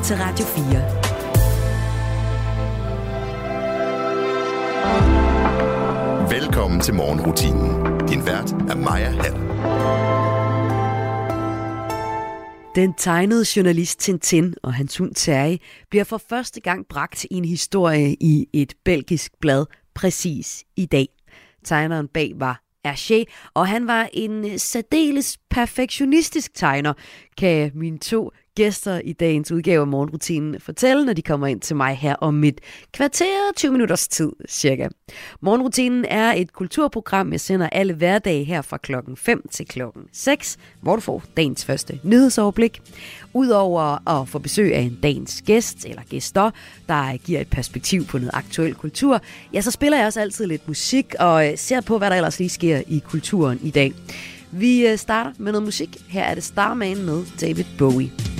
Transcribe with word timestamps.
lytter 0.00 0.04
til 0.04 0.16
Radio 0.16 0.44
4. 0.44 0.60
Velkommen 6.40 6.80
til 6.80 6.94
morgenrutinen. 6.94 7.98
Din 8.08 8.26
vært 8.26 8.52
er 8.52 8.76
Maja 8.76 9.10
Hall. 9.10 9.34
Den 12.74 12.94
tegnede 12.94 13.44
journalist 13.56 14.00
Tintin 14.00 14.54
og 14.62 14.74
hans 14.74 14.96
hund 14.96 15.14
Terje 15.14 15.58
bliver 15.90 16.04
for 16.04 16.22
første 16.28 16.60
gang 16.60 16.86
bragt 16.88 17.24
i 17.24 17.34
en 17.34 17.44
historie 17.44 18.16
i 18.20 18.48
et 18.52 18.74
belgisk 18.84 19.32
blad 19.40 19.66
præcis 19.94 20.64
i 20.76 20.86
dag. 20.86 21.08
Tegneren 21.64 22.08
bag 22.08 22.32
var 22.36 22.62
Hergé, 22.86 23.24
og 23.54 23.68
han 23.68 23.86
var 23.86 24.08
en 24.12 24.58
særdeles 24.58 25.38
perfektionistisk 25.50 26.54
tegner, 26.54 26.92
kan 27.36 27.70
mine 27.74 27.98
to 27.98 28.30
gæster 28.60 29.00
i 29.04 29.12
dagens 29.12 29.52
udgave 29.52 29.80
af 29.80 29.86
morgenrutinen 29.86 30.60
fortælle, 30.60 31.04
når 31.04 31.12
de 31.12 31.22
kommer 31.22 31.46
ind 31.46 31.60
til 31.60 31.76
mig 31.76 31.96
her 31.96 32.14
om 32.14 32.44
et 32.44 32.60
kvarter 32.92 33.52
20 33.56 33.72
minutters 33.72 34.08
tid 34.08 34.32
cirka. 34.48 34.88
Morgenrutinen 35.40 36.04
er 36.04 36.32
et 36.32 36.52
kulturprogram, 36.52 37.32
jeg 37.32 37.40
sender 37.40 37.68
alle 37.68 37.94
hverdage 37.94 38.44
her 38.44 38.62
fra 38.62 38.76
klokken 38.76 39.16
5 39.16 39.48
til 39.50 39.66
klokken 39.66 40.02
6, 40.12 40.56
hvor 40.80 40.94
du 40.96 41.00
får 41.00 41.22
dagens 41.36 41.64
første 41.64 42.00
nyhedsoverblik. 42.02 42.82
Udover 43.34 44.08
at 44.08 44.28
få 44.28 44.38
besøg 44.38 44.74
af 44.74 44.80
en 44.80 44.98
dagens 45.02 45.42
gæst 45.46 45.84
eller 45.84 46.02
gæster, 46.10 46.50
der 46.88 47.16
giver 47.16 47.40
et 47.40 47.50
perspektiv 47.50 48.06
på 48.06 48.18
noget 48.18 48.30
aktuel 48.34 48.74
kultur, 48.74 49.20
ja, 49.54 49.60
så 49.60 49.70
spiller 49.70 49.98
jeg 49.98 50.06
også 50.06 50.20
altid 50.20 50.46
lidt 50.46 50.68
musik 50.68 51.14
og 51.18 51.48
øh, 51.48 51.58
ser 51.58 51.80
på, 51.80 51.98
hvad 51.98 52.10
der 52.10 52.16
ellers 52.16 52.38
lige 52.38 52.48
sker 52.48 52.82
i 52.88 52.98
kulturen 52.98 53.60
i 53.62 53.70
dag. 53.70 53.92
Vi 54.52 54.86
øh, 54.86 54.98
starter 54.98 55.32
med 55.38 55.52
noget 55.52 55.64
musik. 55.64 55.96
Her 56.08 56.22
er 56.22 56.34
det 56.34 56.44
Starman 56.44 57.04
med 57.04 57.24
David 57.40 57.64
Bowie. 57.78 58.39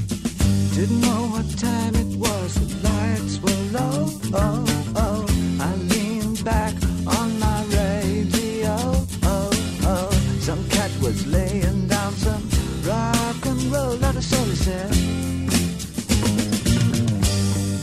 Didn't 0.74 1.00
know 1.00 1.22
what 1.32 1.58
time 1.58 1.94
it 1.94 2.16
was, 2.16 2.54
the 2.54 2.88
lights 2.88 3.38
were 3.40 3.62
low. 3.78 4.08
Oh, 4.32 4.64
oh. 4.96 5.26
I 5.60 5.74
leaned 5.92 6.44
back 6.44 6.74
on 7.06 7.38
my 7.38 7.64
radio. 7.64 8.76
Oh, 9.24 9.50
oh. 9.84 10.10
Some 10.40 10.66
cat 10.68 10.90
was 11.02 11.26
laying 11.26 11.88
down 11.88 12.12
some 12.12 12.48
rock 12.84 13.44
and 13.46 13.62
roll, 13.72 13.92
is 14.16 14.32
all 14.32 14.44
he 14.44 14.56
said. 14.56 14.92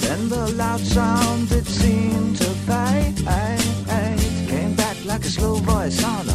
Then 0.02 0.30
the 0.30 0.54
loud 0.56 0.80
sound 0.80 1.52
it 1.52 1.66
seemed 1.66 2.38
to 2.38 2.50
fade. 2.68 3.18
Came 4.48 4.76
back 4.76 4.98
like 5.06 5.26
a 5.26 5.30
slow 5.30 5.56
voice 5.56 6.04
on 6.04 6.27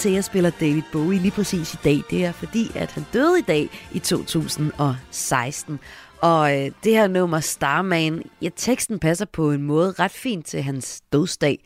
til, 0.00 0.08
at 0.08 0.14
jeg 0.14 0.24
spiller 0.24 0.50
David 0.60 0.82
Bowie 0.92 1.18
lige 1.18 1.30
præcis 1.30 1.74
i 1.74 1.76
dag, 1.84 2.02
det 2.10 2.24
er 2.24 2.32
fordi, 2.32 2.70
at 2.74 2.92
han 2.92 3.06
døde 3.12 3.38
i 3.38 3.42
dag 3.42 3.68
i 3.92 3.98
2016. 3.98 5.78
Og 6.20 6.58
øh, 6.58 6.70
det 6.84 6.92
her 6.92 7.08
nummer 7.08 7.40
Starman, 7.40 8.22
ja, 8.42 8.48
teksten 8.56 8.98
passer 8.98 9.24
på 9.24 9.50
en 9.50 9.62
måde 9.62 9.92
ret 9.92 10.10
fint 10.10 10.46
til 10.46 10.62
hans 10.62 11.00
dødsdag. 11.12 11.64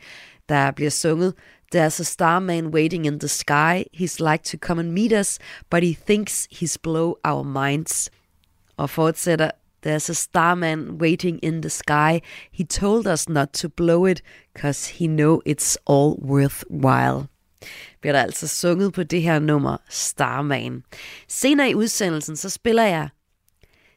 Der 0.49 0.71
bliver 0.71 0.91
sunget 0.91 1.33
There's 1.75 1.99
a 1.99 2.03
starman 2.03 2.67
waiting 2.67 3.05
in 3.05 3.19
the 3.19 3.27
sky. 3.27 3.83
He's 3.93 4.31
like 4.31 4.43
to 4.43 4.57
come 4.57 4.81
and 4.81 4.91
meet 4.91 5.11
us, 5.19 5.39
but 5.71 5.83
he 5.83 5.97
thinks 6.07 6.47
he's 6.51 6.75
blow 6.83 7.13
our 7.25 7.43
minds. 7.43 8.09
Og 8.77 8.89
fortsætter, 8.89 9.51
There's 9.87 10.09
a 10.09 10.13
starman 10.13 10.89
waiting 11.01 11.39
in 11.43 11.61
the 11.61 11.69
sky. 11.69 12.19
He 12.51 12.63
told 12.63 13.07
us 13.07 13.29
not 13.29 13.47
to 13.53 13.69
blow 13.69 14.05
it, 14.05 14.21
cause 14.61 14.91
he 14.97 15.07
know 15.07 15.41
it's 15.45 15.77
all 15.87 16.15
worthwhile. 16.21 17.34
Bliver 18.01 18.13
der 18.13 18.21
altså 18.21 18.47
sunget 18.47 18.93
på 18.93 19.03
det 19.03 19.21
her 19.21 19.39
nummer 19.39 19.77
Starman. 19.89 20.83
Senere 21.27 21.69
i 21.69 21.75
udsendelsen, 21.75 22.35
så 22.35 22.49
spiller 22.49 22.83
jeg 22.83 23.09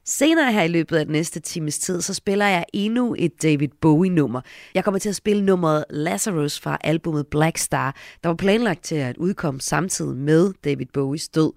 Senere 0.08 0.52
her 0.52 0.62
i 0.62 0.68
løbet 0.68 0.96
af 0.96 1.04
den 1.04 1.12
næste 1.12 1.40
times 1.40 1.78
tid, 1.78 2.00
så 2.00 2.14
spiller 2.14 2.46
jeg 2.46 2.64
endnu 2.72 3.14
et 3.18 3.42
David 3.42 3.68
Bowie-nummer. 3.80 4.40
Jeg 4.74 4.84
kommer 4.84 4.98
til 4.98 5.08
at 5.08 5.16
spille 5.16 5.44
nummeret 5.44 5.84
Lazarus 5.90 6.60
fra 6.60 6.78
albumet 6.84 7.26
Black 7.26 7.58
Star, 7.58 7.96
der 8.22 8.28
var 8.28 8.36
planlagt 8.36 8.84
til 8.84 8.94
at 8.94 9.16
udkomme 9.16 9.60
samtidig 9.60 10.16
med 10.16 10.52
David 10.64 10.86
Bowies 10.92 11.28
død. 11.28 11.52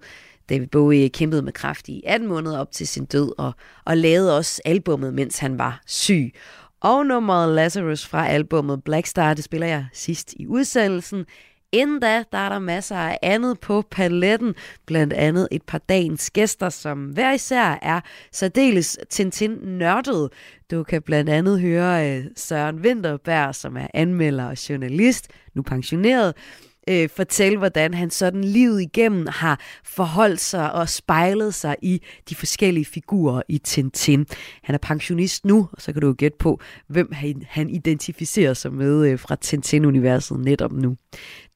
David 0.48 0.66
Bowie 0.66 1.08
kæmpede 1.08 1.42
med 1.42 1.52
kraft 1.52 1.88
i 1.88 2.02
18 2.06 2.28
måneder 2.28 2.58
op 2.58 2.72
til 2.72 2.88
sin 2.88 3.04
død, 3.04 3.32
og, 3.38 3.52
og 3.84 3.96
lavede 3.96 4.36
også 4.36 4.62
albummet, 4.64 5.14
mens 5.14 5.38
han 5.38 5.58
var 5.58 5.82
syg. 5.86 6.32
Og 6.80 7.06
nummeret 7.06 7.54
Lazarus 7.54 8.06
fra 8.06 8.28
albumet 8.28 8.84
Black 8.84 9.06
Star, 9.06 9.34
det 9.34 9.44
spiller 9.44 9.66
jeg 9.66 9.86
sidst 9.92 10.34
i 10.36 10.46
udsendelsen. 10.46 11.24
Inden 11.72 12.00
da, 12.00 12.24
der 12.32 12.38
er 12.38 12.48
der 12.48 12.58
masser 12.58 12.96
af 12.96 13.18
andet 13.22 13.60
på 13.60 13.82
paletten, 13.90 14.54
blandt 14.86 15.12
andet 15.12 15.48
et 15.50 15.62
par 15.62 15.78
dagens 15.78 16.30
gæster, 16.30 16.68
som 16.68 17.04
hver 17.04 17.32
især 17.32 17.78
er 17.82 18.00
særdeles 18.32 18.98
Tintin-nørdet. 19.10 20.32
Du 20.70 20.82
kan 20.82 21.02
blandt 21.02 21.30
andet 21.30 21.60
høre 21.60 22.10
øh, 22.10 22.24
Søren 22.36 22.76
Winterberg, 22.76 23.54
som 23.54 23.76
er 23.76 23.86
anmelder 23.94 24.44
og 24.44 24.68
journalist, 24.68 25.28
nu 25.54 25.62
pensioneret, 25.62 26.34
øh, 26.88 27.08
fortælle, 27.16 27.58
hvordan 27.58 27.94
han 27.94 28.10
sådan 28.10 28.44
livet 28.44 28.82
igennem 28.82 29.26
har 29.30 29.60
forholdt 29.84 30.40
sig 30.40 30.72
og 30.72 30.88
spejlet 30.88 31.54
sig 31.54 31.76
i 31.82 32.02
de 32.28 32.34
forskellige 32.34 32.84
figurer 32.84 33.42
i 33.48 33.58
Tintin. 33.58 34.26
Han 34.62 34.74
er 34.74 34.78
pensionist 34.78 35.44
nu, 35.44 35.68
og 35.72 35.82
så 35.82 35.92
kan 35.92 36.00
du 36.00 36.06
jo 36.06 36.14
gætte 36.18 36.38
på, 36.38 36.60
hvem 36.88 37.12
han, 37.12 37.42
han 37.48 37.70
identificerer 37.70 38.54
sig 38.54 38.72
med 38.72 39.06
øh, 39.06 39.18
fra 39.18 39.36
Tintin-universet 39.36 40.40
netop 40.40 40.72
nu. 40.72 40.96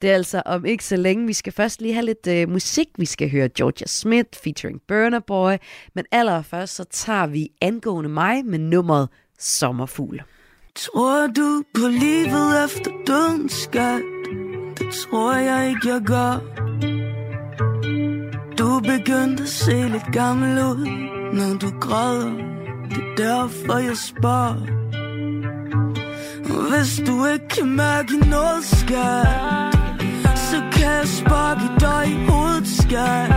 Det 0.02 0.10
er 0.10 0.14
altså 0.14 0.42
om 0.46 0.64
ikke 0.64 0.84
så 0.84 0.96
længe. 0.96 1.26
Vi 1.26 1.32
skal 1.32 1.52
først 1.52 1.80
lige 1.80 1.94
have 1.94 2.04
lidt 2.04 2.26
øh, 2.26 2.48
musik. 2.48 2.88
Vi 2.98 3.06
skal 3.06 3.30
høre 3.30 3.48
Georgia 3.48 3.86
Smith 3.86 4.28
featuring 4.44 4.80
Burner 4.88 5.20
Boy. 5.20 5.52
Men 5.94 6.04
allerførst 6.12 6.74
så 6.74 6.84
tager 6.84 7.26
vi 7.26 7.48
angående 7.60 8.10
mig 8.10 8.44
med 8.44 8.58
nummeret 8.58 9.08
Sommerfugl. 9.38 10.22
Tror 10.74 11.26
du 11.26 11.62
på 11.74 11.88
livet 11.88 12.64
efter 12.64 12.90
døden, 13.06 13.48
skat? 13.48 14.15
Det 14.78 14.86
tror 14.94 15.32
jeg 15.32 15.68
ikke, 15.68 15.88
jeg 15.88 16.00
gør. 16.00 16.40
Du 18.58 18.80
begyndte 18.80 19.42
at 19.42 19.48
se 19.48 19.88
lidt 19.88 20.12
gammel 20.12 20.58
ud 20.58 20.86
Når 21.32 21.58
du 21.58 21.78
græder. 21.80 22.30
Det 22.90 22.98
er 22.98 23.16
derfor 23.16 23.78
jeg 23.78 23.96
spørger. 23.96 24.76
Hvis 26.70 27.08
du 27.08 27.26
ikke 27.26 27.48
kan 27.48 27.76
mærke 27.76 28.16
noget, 28.16 28.64
skat 28.64 29.74
Så 30.36 30.62
kan 30.72 30.90
jeg 30.90 31.08
sparke 31.08 31.80
dig 31.80 32.04
i 32.12 32.26
hovedet, 32.28 32.68
skat. 32.68 33.30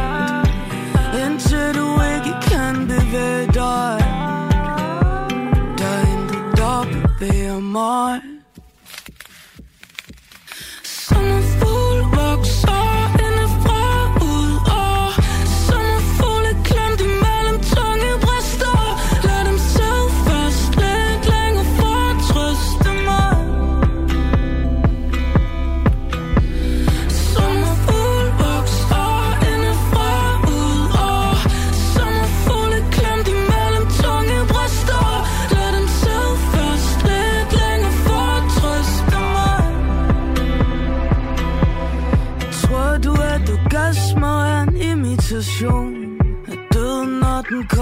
Indtil 1.26 1.76
du 1.76 1.88
ikke 2.14 2.34
kan 2.42 2.76
bevæge 2.88 3.48
dig. 3.48 4.00
Der 5.78 5.90
er 5.98 6.02
intet, 6.14 6.58
der 6.58 6.86
bevæger 6.94 7.60
mig. 7.60 8.29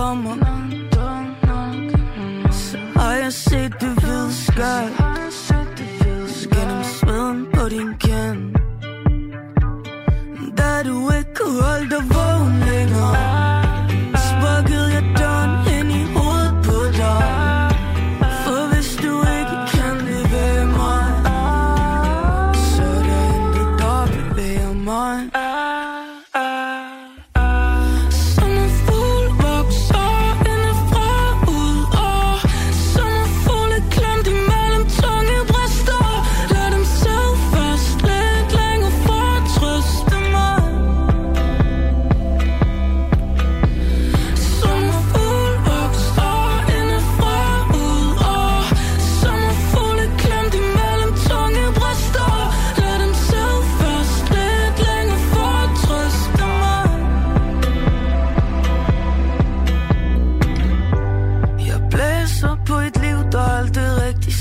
como 0.08 0.47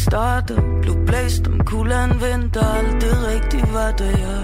startede 0.09 0.63
Blev 0.83 0.97
blæst 1.07 1.47
om 1.47 1.59
kulden 1.71 2.11
vendte 2.25 2.67
det 3.03 3.15
rigtig 3.31 3.63
var 3.75 3.91
det 4.01 4.13
jeg 4.25 4.43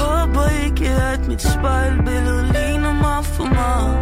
Håber 0.00 0.46
ikke 0.64 0.88
at 0.88 1.28
mit 1.28 1.42
spejlbillede 1.42 2.42
ligner 2.56 2.92
mig 3.04 3.24
for 3.24 3.44
meget. 3.58 3.94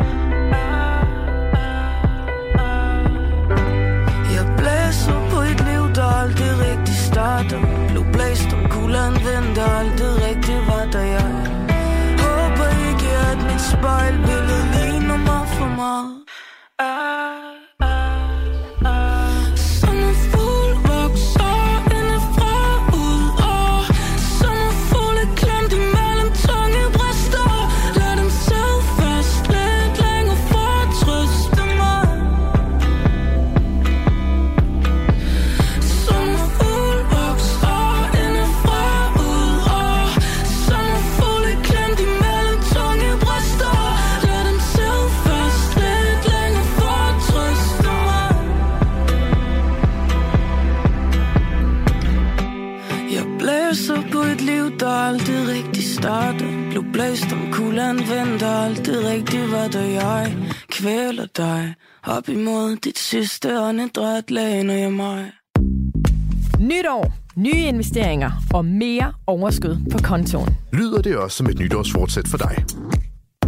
Jeg 4.37 4.47
blæser 4.59 5.19
på 5.31 5.39
et 5.51 5.61
liv 5.69 5.85
der 5.95 6.27
det 6.39 6.53
rigtig 6.67 6.97
starter. 7.11 7.61
Blev 7.89 8.05
blæst 8.13 8.51
om 8.57 8.63
kulden 8.71 9.15
vendte 9.27 9.69
det 9.99 10.13
rigtig 10.27 10.59
var 10.69 10.85
det 10.95 11.07
jeg 11.17 11.31
Håber 12.25 12.69
ikke 12.89 13.11
at 13.31 13.39
mit 13.49 13.63
spejlbillede 13.73 14.65
ligner 14.75 15.17
mig 15.17 15.49
for 15.57 15.69
meget. 15.77 16.14
Nytår, 66.61 67.13
nye 67.37 67.51
investeringer 67.51 68.31
og 68.55 68.65
mere 68.65 69.13
overskud 69.27 69.77
på 69.93 69.99
kontoen. 70.03 70.57
Lyder 70.73 71.03
det 71.03 71.17
også 71.17 71.37
som 71.37 71.47
et 71.47 71.59
nytårsfortsæt 71.59 72.29
for 72.29 72.39
dig? 72.39 72.65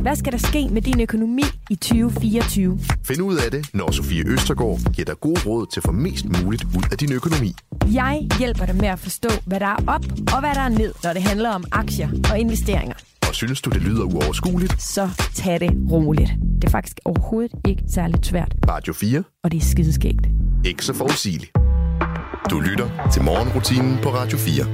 Hvad 0.01 0.17
skal 0.17 0.33
der 0.33 0.39
ske 0.39 0.69
med 0.71 0.83
din 0.83 1.01
økonomi 1.01 1.43
i 1.71 1.75
2024? 1.75 2.79
Find 3.05 3.23
ud 3.23 3.37
af 3.37 3.51
det, 3.51 3.71
når 3.75 3.91
Sofie 3.91 4.25
Østergaard 4.27 4.93
giver 4.95 5.07
dig 5.07 5.21
gode 5.21 5.41
råd 5.47 5.67
til 5.73 5.81
at 5.81 5.85
få 5.85 5.93
mest 5.93 6.25
muligt 6.43 6.65
ud 6.65 6.83
af 6.93 6.99
din 6.99 7.13
økonomi. 7.13 7.55
Jeg 7.93 8.29
hjælper 8.39 8.67
dig 8.67 8.77
med 8.77 8.89
at 8.89 8.99
forstå, 8.99 9.29
hvad 9.47 9.61
der 9.61 9.67
er 9.67 9.85
op 9.87 10.05
og 10.35 10.41
hvad 10.41 10.55
der 10.55 10.61
er 10.61 10.69
ned, 10.69 10.93
når 11.05 11.13
det 11.13 11.23
handler 11.23 11.51
om 11.51 11.65
aktier 11.73 12.09
og 12.31 12.39
investeringer. 12.39 12.95
Og 13.29 13.35
synes 13.35 13.61
du, 13.63 13.71
det 13.71 13.83
lyder 13.83 14.05
uoverskueligt? 14.05 14.83
Så 14.83 15.09
tag 15.35 15.61
det 15.61 15.71
roligt. 15.91 16.31
Det 16.57 16.65
er 16.65 16.71
faktisk 16.71 17.01
overhovedet 17.05 17.53
ikke 17.69 17.83
særligt 17.95 18.27
svært, 18.27 18.55
Radio 18.69 18.93
4. 18.93 19.23
og 19.45 19.53
det 19.53 19.59
er 19.59 19.65
skideskægt. 19.65 20.27
Ikke 20.65 20.85
så 20.85 20.95
forudsigeligt. 20.95 21.53
Du 22.51 22.61
lytter 22.61 23.09
til 23.13 23.23
morgenrutinen 23.23 23.99
på 24.03 24.09
Radio 24.09 24.39
4. 24.39 24.67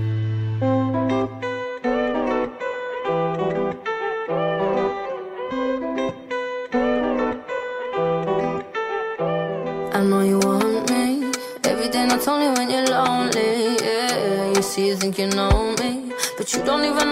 I 9.95 10.01
know 10.09 10.23
you 10.23 10.39
want 10.39 10.91
me. 10.91 11.31
Every 11.65 11.89
day, 11.91 12.05
not 12.07 12.27
only 12.29 12.49
when 12.57 12.69
you're 12.71 12.87
lonely. 12.89 13.77
Yeah, 13.83 14.55
you 14.57 14.63
see, 14.63 14.89
you 14.89 14.97
think 14.97 15.19
you 15.19 15.29
know 15.31 15.75
me, 15.81 16.13
but 16.39 16.53
you 16.53 16.61
don't 16.65 16.85
even 16.85 17.12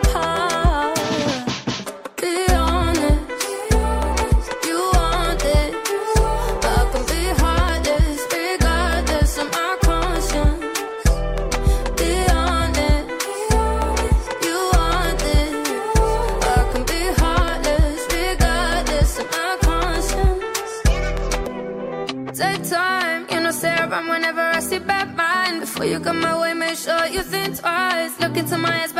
make 27.01 27.13
you 27.13 27.23
think 27.23 27.57
twice. 27.57 28.19
Look 28.19 28.37
into 28.37 28.57
my 28.57 28.83
eyes, 28.83 28.93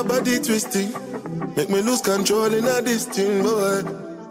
your 0.00 0.08
body 0.08 0.38
twisting. 0.38 0.92
Make 1.56 1.68
me 1.68 1.82
lose 1.82 2.00
control 2.00 2.46
in 2.46 2.64
a 2.64 2.80
this 2.80 3.06
boy. 3.06 3.82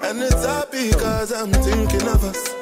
And 0.01 0.19
it's 0.19 0.45
happy 0.45 0.91
cause 0.91 1.31
I'm 1.31 1.51
thinking 1.51 2.07
of 2.07 2.23
us. 2.23 2.58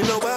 You 0.00 0.06
know 0.08 0.29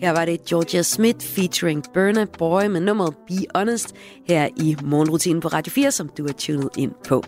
Her 0.00 0.10
var 0.10 0.24
det 0.24 0.44
Georgia 0.44 0.82
Smith 0.82 1.26
featuring 1.26 1.84
Burna 1.94 2.24
Boy 2.24 2.66
med 2.66 2.80
nummeret 2.80 3.16
Be 3.26 3.34
Honest 3.54 3.94
her 4.28 4.48
i 4.56 4.76
morgenrutinen 4.84 5.40
på 5.40 5.48
Radio 5.48 5.70
4, 5.70 5.90
som 5.90 6.08
du 6.08 6.26
er 6.26 6.32
tunet 6.32 6.70
ind 6.76 6.92
på. 7.04 7.24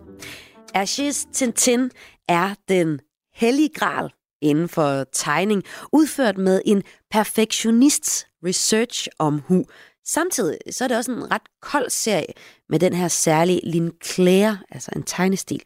Ashes 0.74 1.26
Tintin 1.32 1.90
er 2.28 2.54
den 2.68 3.00
hellige 3.34 3.68
gral 3.68 4.10
inden 4.42 4.68
for 4.68 5.04
tegning, 5.12 5.62
udført 5.92 6.38
med 6.38 6.62
en 6.64 6.82
perfektionists 7.10 8.26
research 8.46 9.08
om 9.18 9.38
hu. 9.38 9.64
Samtidig 10.06 10.58
så 10.70 10.84
er 10.84 10.88
det 10.88 10.96
også 10.96 11.12
en 11.12 11.30
ret 11.30 11.60
kold 11.62 11.90
serie 11.90 12.32
med 12.68 12.78
den 12.78 12.92
her 12.92 13.08
særlige 13.08 13.60
Lin 13.64 13.92
Claire, 14.04 14.58
altså 14.70 14.90
en 14.96 15.02
tegnestil. 15.02 15.62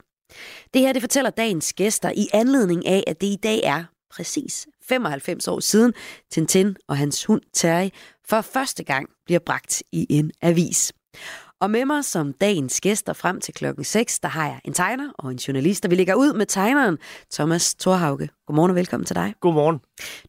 Det 0.75 0.83
her 0.83 0.93
det 0.93 1.03
fortæller 1.03 1.31
dagens 1.31 1.73
gæster 1.73 2.11
i 2.17 2.29
anledning 2.33 2.87
af, 2.87 3.05
at 3.07 3.21
det 3.21 3.27
i 3.27 3.39
dag 3.43 3.61
er 3.65 3.85
præcis 4.11 4.67
95 4.89 5.49
år 5.49 5.61
siden, 5.61 5.93
Tintin 6.31 6.77
og 6.89 6.97
hans 6.97 7.25
hund 7.25 7.43
Terry 7.53 7.89
for 8.29 8.41
første 8.41 8.85
gang 8.85 9.09
bliver 9.27 9.41
bragt 9.47 9.83
i 9.93 10.07
en 10.11 10.33
avis. 10.43 10.93
Og 11.61 11.71
med 11.71 11.85
mig 11.85 12.05
som 12.05 12.33
dagens 12.33 12.81
gæster 12.81 13.13
frem 13.13 13.41
til 13.41 13.55
klokken 13.55 13.85
6, 13.85 14.21
der 14.21 14.29
har 14.29 14.47
jeg 14.47 14.61
en 14.65 14.73
tegner 14.73 15.11
og 15.19 15.31
en 15.31 15.37
journalist, 15.37 15.85
og 15.85 15.91
vi 15.91 15.97
ligger 15.97 16.15
ud 16.15 16.33
med 16.33 16.47
tegneren 16.47 16.99
Thomas 17.33 17.75
Thorhauge. 17.75 18.29
Godmorgen 18.47 18.71
og 18.71 18.77
velkommen 18.77 19.07
til 19.07 19.17
dig. 19.17 19.35
Godmorgen. 19.41 19.81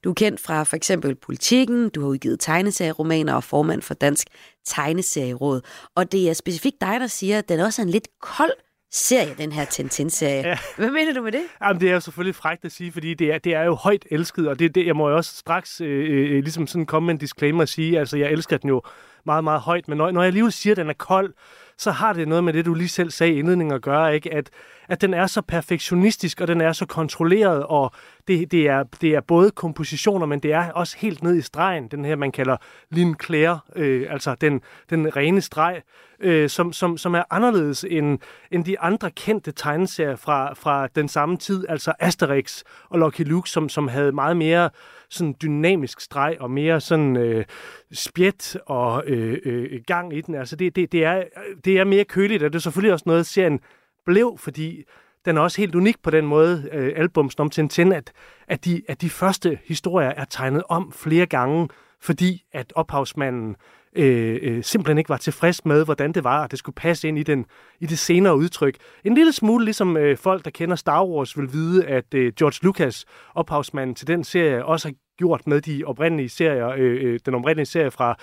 Du 0.04 0.10
er 0.10 0.14
kendt 0.14 0.40
fra 0.40 0.64
for 0.64 0.76
eksempel 0.76 1.16
Politiken, 1.16 1.90
du 1.90 2.02
har 2.02 2.08
udgivet 2.08 2.40
tegneserieromaner 2.40 3.34
og 3.34 3.44
formand 3.44 3.82
for 3.82 3.94
Dansk 3.94 4.28
Tegneserieråd. 4.66 5.62
Og 5.96 6.12
det 6.12 6.30
er 6.30 6.34
specifikt 6.34 6.82
dig, 6.82 7.00
der 7.00 7.08
siger, 7.08 7.38
at 7.38 7.50
den 7.50 7.60
også 7.60 7.82
er 7.82 7.86
en 7.86 7.92
lidt 7.92 8.08
kold 8.22 8.65
serie, 8.96 9.36
den 9.38 9.52
her 9.52 9.66
Tintin-serie. 9.66 10.48
Ja. 10.48 10.58
Hvad 10.78 10.92
mener 10.92 11.14
du 11.14 11.22
med 11.22 11.32
det? 11.32 11.42
Jamen, 11.62 11.82
det 11.82 11.90
er 11.90 11.94
jo 11.94 12.00
selvfølgelig 12.00 12.36
frækt 12.36 12.66
at 12.66 12.72
sige, 12.72 12.92
fordi 12.92 13.14
det 13.14 13.34
er, 13.34 13.38
det 13.38 13.56
er 13.56 13.64
jo 13.64 13.74
højt 13.74 14.06
elsket, 14.12 14.48
og 14.48 14.60
det, 14.60 14.76
det, 14.76 14.86
jeg 14.86 14.96
må 14.96 15.10
jo 15.10 15.16
også 15.16 15.36
straks 15.36 15.82
øh, 15.82 15.88
øh, 16.10 16.44
ligesom 16.44 16.68
sådan 16.68 16.86
komme 16.86 17.06
med 17.06 17.14
en 17.14 17.20
disclaimer 17.20 17.62
og 17.62 17.70
sige, 17.70 18.00
altså 18.00 18.18
jeg 18.18 18.32
elsker 18.32 18.58
den 18.58 18.70
jo 18.70 18.82
meget, 19.26 19.44
meget 19.44 19.62
højt, 19.62 19.88
men 19.88 19.98
når, 19.98 20.12
når 20.12 20.24
jeg 20.24 20.34
lige 20.34 20.52
siger, 20.52 20.74
at 20.74 20.78
den 20.78 20.90
er 20.90 20.94
kold, 20.94 21.34
så 21.78 21.92
har 21.92 22.14
det 22.14 22.28
noget 22.28 22.44
med 22.44 22.54
det, 22.54 22.66
du 22.66 22.74
lige 22.74 22.90
selv 22.90 23.12
sagde 23.12 23.34
i 23.34 23.40
indledningen 23.40 23.76
at 23.76 23.82
gøre, 23.82 24.16
ikke? 24.16 24.34
At, 24.34 24.50
at 24.88 25.02
den 25.02 25.14
er 25.14 25.28
så 25.28 25.42
perfektionistisk, 25.42 26.42
og 26.42 26.48
den 26.48 26.62
er 26.62 26.74
så 26.74 26.86
kontrolleret, 26.86 27.64
og 27.64 27.92
det, 28.28 28.52
det, 28.52 28.68
er, 28.68 28.84
det 29.02 29.16
er 29.16 29.22
både 29.22 29.52
kompositioner, 29.52 30.26
men 30.26 30.40
det 30.40 30.54
er 30.54 30.72
også 30.72 30.98
helt 30.98 31.24
ned 31.24 31.36
i 31.36 31.42
stregen, 31.42 31.88
den 31.88 32.06
her, 32.06 32.16
man 32.16 32.32
kalder 32.32 32.58
Lin 32.92 33.16
Claire, 33.26 33.60
øh, 33.76 34.08
altså 34.10 34.36
den, 34.42 34.62
den 34.90 35.16
rene 35.16 35.42
streg, 35.42 35.82
øh, 36.20 36.50
som, 36.50 36.74
som, 36.74 36.98
som 36.98 37.16
er 37.16 37.24
anderledes 37.30 37.86
end, 37.90 38.20
end 38.52 38.66
de 38.66 38.80
andre 38.80 39.12
kendte 39.12 39.52
tegneserier 39.52 40.16
fra, 40.16 40.54
fra 40.54 40.88
den 40.88 41.08
samme 41.08 41.38
tid, 41.38 41.66
altså 41.70 41.94
Asterix 42.00 42.64
og 42.90 43.00
Lucky 43.00 43.22
Luke, 43.22 43.50
som, 43.50 43.70
som 43.70 43.88
havde 43.88 44.12
meget 44.12 44.38
mere 44.38 44.70
sådan 45.16 45.36
dynamisk 45.42 46.00
streg 46.00 46.38
og 46.40 46.52
mere 46.52 46.82
sådan 46.82 47.18
øh, 47.18 47.46
spjæt 47.94 48.58
og 48.66 49.04
øh, 49.08 49.38
øh, 49.46 49.82
gang 49.88 50.18
i 50.18 50.22
den. 50.22 50.36
Altså 50.36 50.56
det, 50.56 50.76
det, 50.76 50.92
det, 50.92 51.04
er, 51.04 51.24
det 51.66 51.80
er 51.80 51.84
mere 51.84 52.04
køligt, 52.04 52.44
og 52.44 52.54
det 52.54 52.60
er 52.60 52.62
selvfølgelig 52.62 52.94
også 52.94 53.04
noget, 53.08 53.26
serien 53.26 53.60
blev, 54.06 54.38
fordi 54.38 54.84
den 55.26 55.38
er 55.38 55.42
også 55.42 55.62
helt 55.62 55.76
unik 55.76 56.02
på 56.04 56.10
den 56.10 56.26
måde, 56.26 56.70
øh, 56.72 56.94
albumsen 56.96 57.42
om 57.42 57.50
Tintin, 57.50 57.92
at, 57.92 58.12
at, 58.48 58.66
de, 58.66 58.82
at 58.88 59.02
de 59.02 59.10
første 59.10 59.60
historier 59.66 60.10
er 60.10 60.26
tegnet 60.26 60.64
om 60.70 60.92
flere 60.92 61.26
gange, 61.26 61.70
fordi 62.02 62.44
at 62.54 62.74
ophavsmanden 62.76 63.56
øh, 63.96 64.40
øh, 64.42 64.64
simpelthen 64.64 64.98
ikke 64.98 65.10
var 65.10 65.18
tilfreds 65.18 65.66
med, 65.66 65.86
hvordan 65.86 66.12
det 66.12 66.24
var, 66.24 66.44
at 66.44 66.52
det 66.52 66.60
skulle 66.60 66.76
passe 66.76 67.08
ind 67.08 67.20
i, 67.20 67.24
den, 67.24 67.46
i 67.80 67.86
det 67.86 68.00
senere 68.00 68.38
udtryk. 68.38 68.76
En 69.04 69.16
lille 69.16 69.32
smule 69.32 69.66
ligesom 69.66 69.98
øh, 69.98 70.18
folk, 70.18 70.46
der 70.46 70.52
kender 70.52 70.76
Star 70.76 71.06
Wars, 71.06 71.38
vil 71.38 71.54
vide, 71.54 71.86
at 71.86 72.14
øh, 72.14 72.34
George 72.34 72.60
Lucas, 72.66 73.06
ophavsmanden 73.36 73.96
til 73.96 74.08
den 74.08 74.24
serie, 74.24 74.66
også 74.66 74.88
har 74.88 74.96
gjort 75.18 75.48
med 75.48 75.62
de 75.62 75.84
oprindelige 75.86 76.30
serier, 76.30 76.70
øh, 76.70 77.04
øh 77.04 77.20
den 77.26 77.36
oprindelige 77.36 77.66
serie 77.66 77.92
fra 77.92 78.16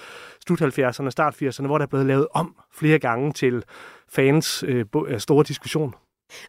slut 0.46 0.62
70'erne 0.62 1.06
og 1.06 1.12
start 1.12 1.42
80'erne, 1.42 1.66
hvor 1.66 1.78
der 1.78 1.82
er 1.82 1.88
blevet 1.88 2.06
lavet 2.06 2.26
om 2.34 2.56
flere 2.72 2.98
gange 2.98 3.32
til 3.32 3.64
fans 4.08 4.64
øh, 4.66 4.84
øh 5.06 5.20
store 5.20 5.44
diskussion. 5.48 5.94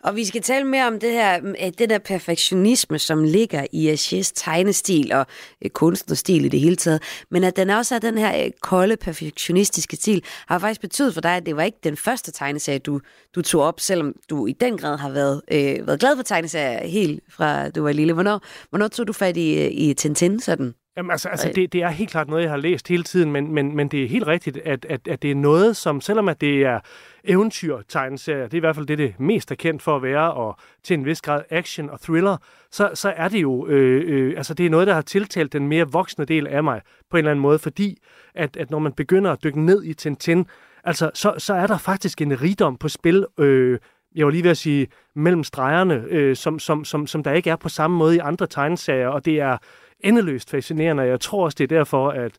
Og 0.03 0.15
vi 0.15 0.25
skal 0.25 0.41
tale 0.41 0.65
mere 0.65 0.87
om 0.87 0.99
det 0.99 1.11
her, 1.11 1.39
øh, 1.43 1.71
det 1.77 1.89
der 1.89 1.97
perfektionisme, 1.97 2.99
som 2.99 3.23
ligger 3.23 3.65
i 3.71 3.89
Ashes 3.89 4.31
tegnestil 4.31 5.13
og 5.13 5.25
øh, 5.65 5.69
kunstnerstil 5.69 6.45
i 6.45 6.47
det 6.47 6.59
hele 6.59 6.75
taget. 6.75 7.03
Men 7.29 7.43
at 7.43 7.55
den 7.55 7.69
også 7.69 7.95
er 7.95 7.99
den 7.99 8.17
her 8.17 8.45
øh, 8.45 8.51
kolde, 8.61 8.97
perfektionistiske 8.97 9.95
stil, 9.95 10.23
har 10.47 10.59
faktisk 10.59 10.81
betydet 10.81 11.13
for 11.13 11.21
dig, 11.21 11.35
at 11.35 11.45
det 11.45 11.55
var 11.55 11.63
ikke 11.63 11.79
den 11.83 11.97
første 11.97 12.31
tegneserie, 12.31 12.79
du, 12.79 12.99
du 13.35 13.41
tog 13.41 13.61
op, 13.61 13.79
selvom 13.79 14.13
du 14.29 14.47
i 14.47 14.51
den 14.51 14.77
grad 14.77 14.97
har 14.97 15.09
været, 15.09 15.41
øh, 15.51 15.87
været 15.87 15.99
glad 15.99 16.15
for 16.15 16.23
tegneserier 16.23 16.87
helt 16.87 17.23
fra 17.29 17.69
du 17.69 17.83
var 17.83 17.91
lille. 17.91 18.13
Hvornår, 18.13 18.41
hvornår 18.69 18.87
tog 18.87 19.07
du 19.07 19.13
fat 19.13 19.37
i, 19.37 19.67
i 19.67 19.93
Tintin 19.93 20.39
sådan? 20.39 20.73
Jamen, 20.97 21.11
altså, 21.11 21.29
altså 21.29 21.51
det, 21.55 21.73
det 21.73 21.83
er 21.83 21.89
helt 21.89 22.11
klart 22.11 22.27
noget, 22.27 22.43
jeg 22.43 22.49
har 22.49 22.57
læst 22.57 22.87
hele 22.87 23.03
tiden, 23.03 23.31
men, 23.31 23.53
men, 23.53 23.75
men 23.75 23.87
det 23.87 24.03
er 24.03 24.07
helt 24.07 24.27
rigtigt, 24.27 24.57
at, 24.57 24.85
at, 24.85 25.07
at 25.07 25.21
det 25.21 25.31
er 25.31 25.35
noget, 25.35 25.77
som 25.77 26.01
selvom 26.01 26.29
at 26.29 26.41
det 26.41 26.65
er 26.65 26.79
eventyr-tegneserier, 27.23 28.43
det 28.43 28.53
er 28.53 28.57
i 28.57 28.59
hvert 28.59 28.75
fald 28.75 28.85
det, 28.85 28.97
det 28.97 29.19
mest 29.19 29.51
er 29.51 29.55
kendt 29.55 29.81
for 29.81 29.95
at 29.95 30.01
være, 30.03 30.33
og 30.33 30.57
til 30.83 30.93
en 30.93 31.05
vis 31.05 31.21
grad 31.21 31.41
action 31.49 31.89
og 31.89 32.01
thriller, 32.01 32.37
så, 32.71 32.91
så 32.93 33.13
er 33.17 33.27
det 33.27 33.41
jo, 33.41 33.67
øh, 33.67 34.03
øh, 34.05 34.33
altså 34.37 34.53
det 34.53 34.65
er 34.65 34.69
noget, 34.69 34.87
der 34.87 34.93
har 34.93 35.01
tiltalt 35.01 35.53
den 35.53 35.67
mere 35.67 35.91
voksne 35.91 36.25
del 36.25 36.47
af 36.47 36.63
mig 36.63 36.81
på 37.09 37.17
en 37.17 37.19
eller 37.19 37.31
anden 37.31 37.41
måde, 37.41 37.59
fordi 37.59 37.97
at, 38.35 38.57
at 38.57 38.71
når 38.71 38.79
man 38.79 38.93
begynder 38.93 39.31
at 39.31 39.43
dykke 39.43 39.61
ned 39.61 39.83
i 39.83 39.93
Tintin, 39.93 40.45
altså 40.83 41.11
så, 41.13 41.33
så 41.37 41.53
er 41.53 41.67
der 41.67 41.77
faktisk 41.77 42.21
en 42.21 42.41
rigdom 42.41 42.77
på 42.77 42.89
spil, 42.89 43.25
øh, 43.39 43.79
jeg 44.15 44.25
var 44.25 44.31
lige 44.31 44.43
ved 44.43 44.51
at 44.51 44.57
sige, 44.57 44.87
mellem 45.15 45.43
stregerne, 45.43 46.03
øh, 46.09 46.35
som, 46.35 46.59
som, 46.59 46.85
som, 46.85 47.07
som 47.07 47.23
der 47.23 47.31
ikke 47.31 47.49
er 47.49 47.55
på 47.55 47.69
samme 47.69 47.97
måde 47.97 48.15
i 48.15 48.19
andre 48.19 48.47
tegneserier, 48.47 49.07
og 49.07 49.25
det 49.25 49.39
er 49.39 49.57
endeløst 50.03 50.49
fascinerende, 50.49 51.03
og 51.03 51.09
jeg 51.09 51.19
tror 51.19 51.45
også, 51.45 51.55
det 51.55 51.71
er 51.71 51.77
derfor, 51.77 52.09
at 52.09 52.31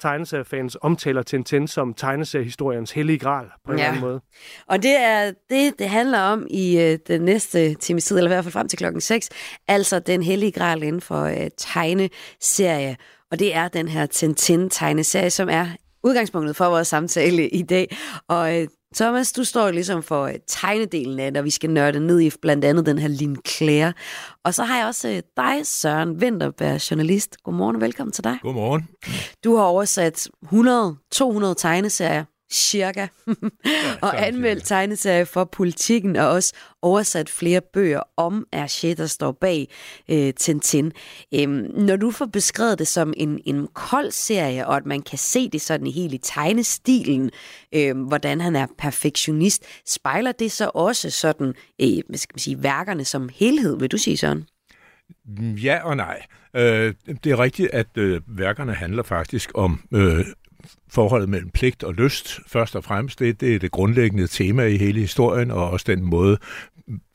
tegneseriefans 0.00 0.76
omtaler 0.80 1.22
Tintin 1.22 1.68
som 1.68 1.94
tegneseriehistoriens 1.94 2.90
hellige 2.90 3.18
gral 3.18 3.46
på 3.64 3.72
en 3.72 3.78
ja. 3.78 3.84
eller 3.84 3.88
anden 3.88 4.08
måde. 4.08 4.20
Og 4.66 4.82
det 4.82 4.96
er 4.96 5.32
det, 5.50 5.78
det 5.78 5.88
handler 5.88 6.20
om 6.20 6.46
i 6.50 6.80
øh, 6.80 6.98
den 7.08 7.20
næste 7.20 7.74
times 7.74 8.04
tid, 8.04 8.16
eller 8.16 8.30
i 8.30 8.34
hvert 8.34 8.44
fald 8.44 8.52
frem 8.52 8.68
til 8.68 8.78
klokken 8.78 9.00
6, 9.00 9.28
altså 9.68 9.98
den 9.98 10.22
hellige 10.22 10.52
gral 10.52 10.82
inden 10.82 11.00
for 11.00 11.22
øh, 11.22 11.50
tegneserie. 11.56 12.96
Og 13.30 13.38
det 13.38 13.54
er 13.54 13.68
den 13.68 13.88
her 13.88 14.06
Tintin-tegneserie, 14.06 15.30
som 15.30 15.48
er 15.48 15.66
udgangspunktet 16.04 16.56
for 16.56 16.64
vores 16.64 16.88
samtale 16.88 17.48
i 17.48 17.62
dag. 17.62 17.96
Og 18.28 18.60
øh, 18.60 18.68
Thomas, 18.94 19.32
du 19.32 19.44
står 19.44 19.70
ligesom 19.70 20.02
for 20.02 20.24
uh, 20.24 20.30
tegnedelen 20.46 21.20
af 21.20 21.30
det, 21.30 21.38
og 21.38 21.44
vi 21.44 21.50
skal 21.50 21.70
nørde 21.70 22.00
ned 22.00 22.20
i 22.20 22.30
blandt 22.42 22.64
andet 22.64 22.86
den 22.86 22.98
her 22.98 23.08
Lin 23.08 23.36
Claire. 23.48 23.92
Og 24.44 24.54
så 24.54 24.64
har 24.64 24.78
jeg 24.78 24.86
også 24.86 25.08
uh, 25.08 25.18
dig, 25.36 25.66
Søren 25.66 26.20
Vinterberg, 26.20 26.90
journalist. 26.90 27.36
Godmorgen 27.42 27.76
og 27.76 27.82
velkommen 27.82 28.12
til 28.12 28.24
dig. 28.24 28.38
Godmorgen. 28.42 28.88
Du 29.44 29.56
har 29.56 29.64
oversat 29.64 30.28
100-200 30.44 31.54
tegneserier 31.56 32.24
cirka, 32.52 33.06
og 34.02 34.26
anmeldt 34.26 34.64
tegneserier 34.64 35.24
for 35.24 35.44
politikken, 35.44 36.16
og 36.16 36.28
også 36.28 36.54
oversat 36.82 37.28
flere 37.28 37.60
bøger 37.72 38.00
om 38.16 38.46
Hergé, 38.56 38.94
der 38.94 39.06
står 39.06 39.32
bag 39.32 39.68
øh, 40.08 40.34
Tintin. 40.34 40.92
Øhm, 41.34 41.70
når 41.74 41.96
du 41.96 42.10
får 42.10 42.26
beskrevet 42.26 42.78
det 42.78 42.88
som 42.88 43.14
en, 43.16 43.40
en 43.44 43.68
kold 43.74 44.10
serie, 44.10 44.66
og 44.66 44.76
at 44.76 44.86
man 44.86 45.02
kan 45.02 45.18
se 45.18 45.48
det 45.48 45.60
sådan 45.60 45.86
helt 45.86 46.14
i 46.14 46.18
tegnestilen, 46.18 47.30
øh, 47.74 48.06
hvordan 48.06 48.40
han 48.40 48.56
er 48.56 48.66
perfektionist, 48.78 49.64
spejler 49.86 50.32
det 50.32 50.52
så 50.52 50.70
også 50.74 51.10
sådan, 51.10 51.54
øh, 51.80 51.88
hvad 52.08 52.18
skal 52.18 52.34
man 52.34 52.38
sige, 52.38 52.62
værkerne 52.62 53.04
som 53.04 53.28
helhed, 53.34 53.78
vil 53.78 53.90
du 53.90 53.98
sige 53.98 54.16
sådan? 54.16 54.44
Ja 55.38 55.80
og 55.84 55.96
nej. 55.96 56.22
Øh, 56.56 56.94
det 57.24 57.32
er 57.32 57.40
rigtigt, 57.40 57.70
at 57.70 57.86
øh, 57.98 58.20
værkerne 58.26 58.74
handler 58.74 59.02
faktisk 59.02 59.50
om 59.54 59.80
øh, 59.94 60.24
forholdet 60.88 61.28
mellem 61.28 61.50
pligt 61.50 61.82
og 61.82 61.94
lyst, 61.94 62.40
først 62.46 62.76
og 62.76 62.84
fremmest, 62.84 63.18
det, 63.18 63.40
det 63.40 63.54
er 63.54 63.58
det 63.58 63.70
grundlæggende 63.70 64.26
tema 64.26 64.62
i 64.62 64.76
hele 64.76 65.00
historien, 65.00 65.50
og 65.50 65.70
også 65.70 65.84
den 65.88 66.04
måde, 66.04 66.38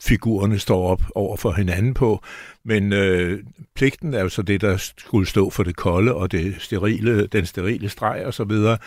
figurerne 0.02 0.58
står 0.58 0.88
op 0.88 1.02
over 1.14 1.36
for 1.36 1.52
hinanden 1.52 1.94
på. 1.94 2.22
Men 2.64 2.92
øh, 2.92 3.42
pligten 3.76 4.14
er 4.14 4.20
jo 4.20 4.28
så 4.28 4.42
det, 4.42 4.60
der 4.60 4.76
skulle 4.98 5.28
stå 5.28 5.50
for 5.50 5.62
det 5.62 5.76
kolde 5.76 6.14
og 6.14 6.32
det 6.32 6.54
sterile, 6.58 7.26
den 7.26 7.46
sterile 7.46 7.88
streg 7.88 8.22
og 8.26 8.34
så 8.34 8.44
videre. 8.44 8.78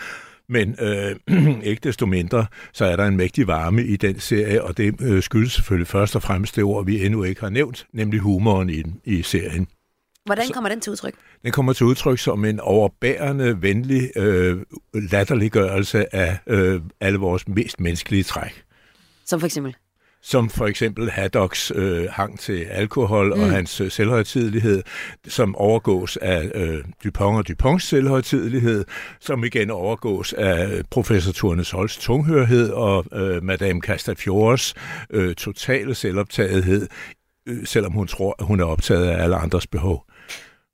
Men 0.48 0.76
øh, 0.80 1.16
ikke 1.70 1.80
desto 1.82 2.06
mindre, 2.06 2.46
så 2.72 2.84
er 2.84 2.96
der 2.96 3.04
en 3.04 3.16
mægtig 3.16 3.46
varme 3.46 3.84
i 3.84 3.96
den 3.96 4.20
serie, 4.20 4.64
og 4.64 4.76
det 4.76 5.00
øh, 5.00 5.22
skyldes 5.22 5.52
selvfølgelig 5.52 5.88
først 5.88 6.16
og 6.16 6.22
fremmest 6.22 6.56
det 6.56 6.64
ord, 6.64 6.86
vi 6.86 7.04
endnu 7.04 7.22
ikke 7.22 7.40
har 7.40 7.50
nævnt, 7.50 7.86
nemlig 7.92 8.20
humoren 8.20 8.70
i, 8.70 8.82
i 9.04 9.22
serien. 9.22 9.66
Hvordan 10.24 10.48
kommer 10.48 10.70
den 10.70 10.80
til 10.80 10.90
udtryk? 10.90 11.14
Den 11.42 11.52
kommer 11.52 11.72
til 11.72 11.86
udtryk 11.86 12.18
som 12.18 12.44
en 12.44 12.60
overbærende, 12.60 13.62
venlig 13.62 14.10
øh, 14.16 14.62
latterliggørelse 14.94 16.14
af 16.14 16.38
øh, 16.46 16.80
alle 17.00 17.18
vores 17.18 17.48
mest 17.48 17.80
menneskelige 17.80 18.22
træk. 18.22 18.64
Som 19.26 19.40
for 19.40 19.46
eksempel? 19.46 19.76
som 20.22 20.50
for 20.50 20.66
eksempel 20.66 21.10
Haddocks 21.10 21.72
øh, 21.74 22.08
hang 22.10 22.38
til 22.38 22.64
alkohol 22.64 23.26
mm. 23.36 23.42
og 23.42 23.50
hans 23.50 23.80
øh, 23.80 23.90
selvhøjtidelighed, 23.90 24.82
som 25.28 25.56
overgås 25.56 26.16
af 26.16 26.50
øh, 26.54 26.84
Dupont 27.04 27.38
og 27.38 27.48
Duponts 27.48 27.84
selvhøjtidelighed, 27.84 28.84
som 29.20 29.44
igen 29.44 29.70
overgås 29.70 30.32
af 30.32 30.82
professor 30.90 31.32
Thornes 31.32 31.70
Holst 31.70 32.00
tunghørhed 32.00 32.70
og 32.70 33.04
øh, 33.12 33.44
Madame 33.44 33.80
Castafiores 33.80 34.74
øh, 35.10 35.34
totale 35.34 35.94
selvoptagethed, 35.94 36.88
øh, 37.48 37.66
selvom 37.66 37.92
hun 37.92 38.06
tror, 38.06 38.36
at 38.38 38.46
hun 38.46 38.60
er 38.60 38.64
optaget 38.64 39.06
af 39.06 39.22
alle 39.22 39.36
andres 39.36 39.66
behov. 39.66 40.06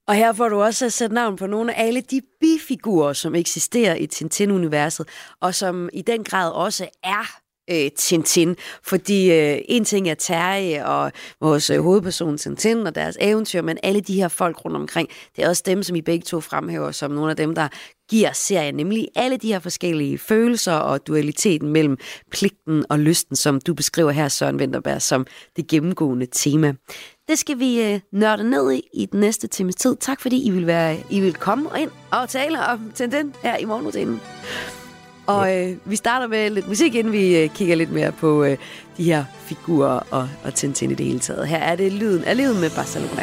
Og 0.09 0.15
her 0.15 0.33
får 0.33 0.49
du 0.49 0.63
også 0.63 0.91
sat 0.91 1.13
navn 1.13 1.37
på 1.37 1.47
nogle 1.47 1.75
af 1.75 1.87
alle 1.87 2.01
de 2.01 2.21
bifigurer, 2.41 3.13
som 3.13 3.35
eksisterer 3.35 3.95
i 3.95 4.07
Tintin-universet, 4.07 5.09
og 5.41 5.55
som 5.55 5.89
i 5.93 6.03
den 6.03 6.25
grad 6.25 6.53
også 6.53 6.89
er 7.03 7.48
øh, 7.71 7.91
Tintin. 7.97 8.57
Fordi 8.83 9.33
øh, 9.33 9.59
en 9.69 9.85
ting 9.85 10.09
er 10.09 10.15
Terje 10.15 10.87
og 10.87 11.13
vores 11.41 11.71
øh, 11.71 11.81
hovedperson 11.81 12.39
Tintin 12.39 12.87
og 12.87 12.95
deres 12.95 13.17
eventyr, 13.21 13.63
men 13.63 13.79
alle 13.83 14.01
de 14.01 14.15
her 14.15 14.29
folk 14.29 14.65
rundt 14.65 14.77
omkring, 14.77 15.09
det 15.37 15.45
er 15.45 15.49
også 15.49 15.63
dem, 15.67 15.83
som 15.83 15.97
I 15.97 16.03
begge 16.03 16.25
to 16.25 16.41
fremhæver 16.41 16.91
som 16.91 17.11
nogle 17.11 17.31
af 17.31 17.37
dem, 17.37 17.55
der 17.55 17.69
giver 18.11 18.33
serien, 18.33 18.75
nemlig 18.75 19.09
alle 19.15 19.37
de 19.37 19.49
her 19.49 19.59
forskellige 19.59 20.19
følelser 20.19 20.73
og 20.73 21.07
dualiteten 21.07 21.69
mellem 21.69 21.97
pligten 22.31 22.85
og 22.89 22.99
lysten, 22.99 23.37
som 23.37 23.61
du 23.61 23.75
beskriver 23.75 24.11
her, 24.11 24.29
Søren 24.29 24.57
Winterberg, 24.57 25.03
som 25.03 25.27
det 25.57 25.67
gennemgående 25.67 26.27
tema. 26.33 26.75
Det 27.29 27.39
skal 27.39 27.59
vi 27.59 27.83
øh, 27.83 28.01
nørde 28.13 28.51
ned 28.51 28.73
i 28.73 28.83
i 28.95 29.07
den 29.07 29.21
næste 29.21 29.47
times 29.47 29.75
tid. 29.75 29.97
Tak 29.97 30.21
fordi 30.21 30.47
I 30.47 30.51
vil, 30.51 30.67
være, 30.67 30.97
I 31.11 31.21
vil 31.21 31.35
komme 31.35 31.69
ind 31.79 31.91
og 32.11 32.29
tale 32.29 32.67
om 32.67 32.93
Tintin 32.95 33.35
her 33.43 33.57
i 33.57 33.65
morgenrutinen. 33.65 34.21
Og 35.29 35.57
øh, 35.57 35.77
vi 35.85 35.97
starter 35.97 36.27
med 36.27 36.51
lidt 36.51 36.69
musik, 36.69 36.95
inden 36.95 37.13
vi 37.13 37.37
øh, 37.37 37.51
kigger 37.51 37.75
lidt 37.75 37.93
mere 37.93 38.13
på 38.13 38.45
øh, 38.45 38.57
de 38.97 39.05
her 39.05 39.25
figurer 39.45 40.01
og, 40.11 40.29
og 40.45 40.55
Tintin 40.55 40.91
i 40.91 40.95
det 40.95 41.07
hele 41.07 41.19
taget. 41.19 41.49
Her 41.49 41.59
er 41.59 41.77
det 41.77 41.93
lyden 41.93 42.25
af 42.25 42.37
livet 42.37 42.57
med 42.57 42.71
Barcelona. 42.71 43.23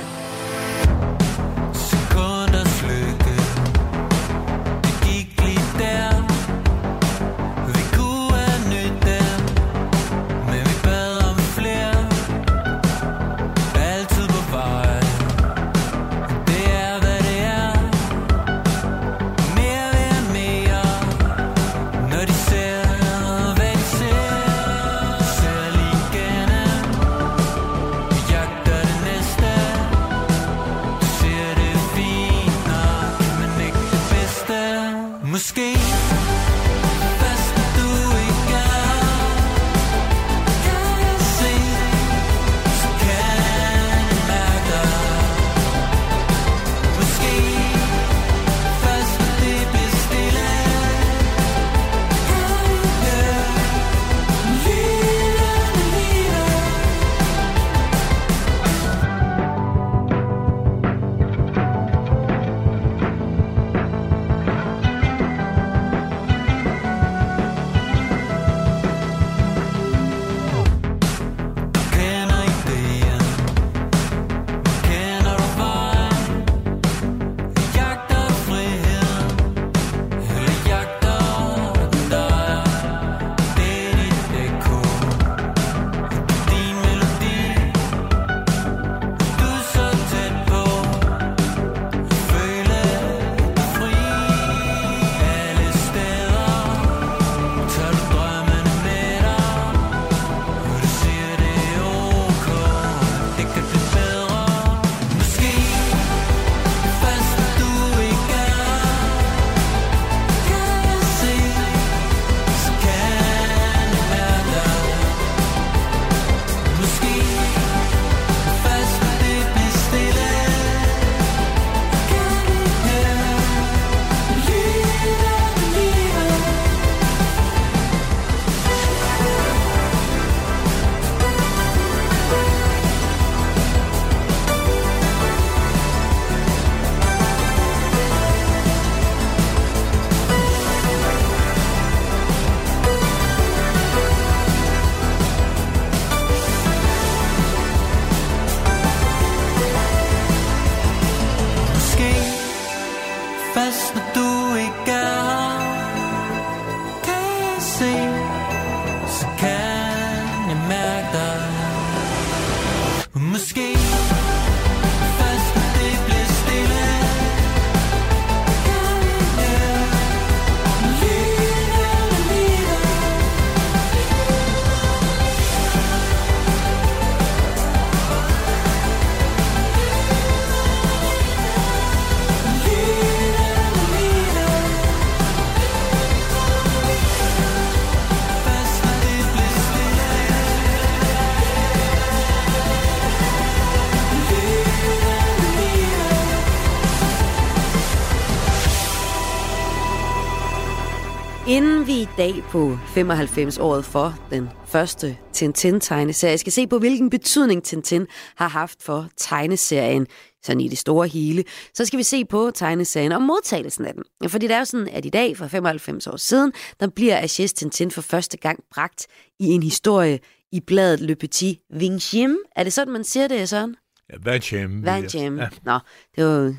Dag 202.17 202.43
på 202.49 202.78
95-året 202.95 203.86
for 203.86 204.28
den 204.30 204.49
første 204.65 205.17
Tintin-tegneserie 205.34 206.38
skal 206.38 206.51
se 206.51 206.67
på, 206.67 206.80
hvilken 206.80 207.10
betydning 207.10 207.63
Tintin 207.63 208.08
har 208.36 208.47
haft 208.47 208.84
for 208.84 209.08
tegneserien, 209.17 210.08
sådan 210.43 210.62
i 210.62 210.67
det 210.67 210.78
store 210.78 211.08
hele, 211.08 211.43
så 211.73 211.86
skal 211.86 211.97
vi 211.97 212.04
se 212.04 212.25
på 212.25 212.51
tegneserien 212.56 213.12
og 213.12 213.21
modtagelsen 213.21 213.86
af 213.86 213.93
den. 213.93 214.30
Fordi 214.30 214.47
det 214.47 214.56
er 214.56 214.60
jo 214.60 214.65
sådan, 214.65 214.88
at 214.88 215.06
i 215.06 215.10
dag, 215.10 215.38
for 215.38 215.47
95 215.47 216.08
år 216.08 216.17
siden, 216.17 216.54
der 216.80 216.88
bliver 216.88 217.21
Aches 217.21 217.54
Tintin 217.54 217.91
for 217.91 218.01
første 218.01 218.38
gang 218.38 218.60
bragt 218.73 219.08
i 219.39 219.45
en 219.45 219.63
historie 219.63 220.19
i 220.51 220.60
bladet 220.60 220.99
Le 220.99 221.15
Petit 221.15 221.60
Vingiem. 221.73 222.38
Er 222.56 222.63
det 222.63 222.73
sådan, 222.73 222.93
man 222.93 223.04
siger 223.04 223.28
det, 223.28 223.49
Søren? 223.49 223.75
Ja, 224.10 224.15
Vangem. 224.19 224.86
Vingiem. 224.86 225.39
Ja. 225.39 225.47
Nå, 225.63 225.80
det 226.15 226.25
var. 226.25 226.56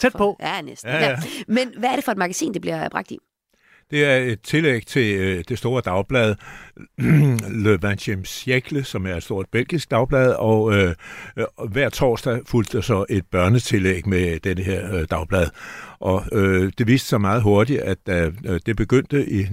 Tæt 0.00 0.12
på. 0.12 0.36
Ja, 0.40 0.60
næsten. 0.60 0.90
Ja. 0.90 1.08
ja. 1.08 1.16
Men 1.48 1.68
hvad 1.78 1.90
er 1.90 1.94
det 1.94 2.04
for 2.04 2.12
et 2.12 2.18
magasin, 2.18 2.54
det 2.54 2.60
bliver 2.60 2.88
bragt 2.88 3.10
i? 3.10 3.18
Det 3.90 4.04
er 4.04 4.16
et 4.16 4.40
tillæg 4.40 4.86
til 4.86 5.14
øh, 5.14 5.44
det 5.48 5.58
store 5.58 5.82
dagblad 5.84 6.34
Le 7.64 7.96
20 7.96 8.16
Siècle, 8.26 8.82
som 8.82 9.06
er 9.06 9.14
et 9.14 9.22
stort 9.22 9.46
belgisk 9.52 9.90
dagblad, 9.90 10.32
og 10.32 10.74
øh, 10.74 10.94
øh 11.36 11.44
hver 11.70 11.88
torsdag 11.88 12.40
fulgte 12.46 12.82
så 12.82 13.04
et 13.08 13.24
børnetillæg 13.30 14.08
med 14.08 14.40
denne 14.40 14.62
her 14.62 14.94
øh, 14.94 15.06
dagblad. 15.10 15.46
Og 16.00 16.24
øh, 16.32 16.72
det 16.78 16.86
viste 16.86 17.08
sig 17.08 17.20
meget 17.20 17.42
hurtigt, 17.42 17.80
at 17.80 17.98
da 18.06 18.30
øh, 18.44 18.60
det 18.66 18.76
begyndte 18.76 19.30
i 19.30 19.42
1928-29 19.42 19.46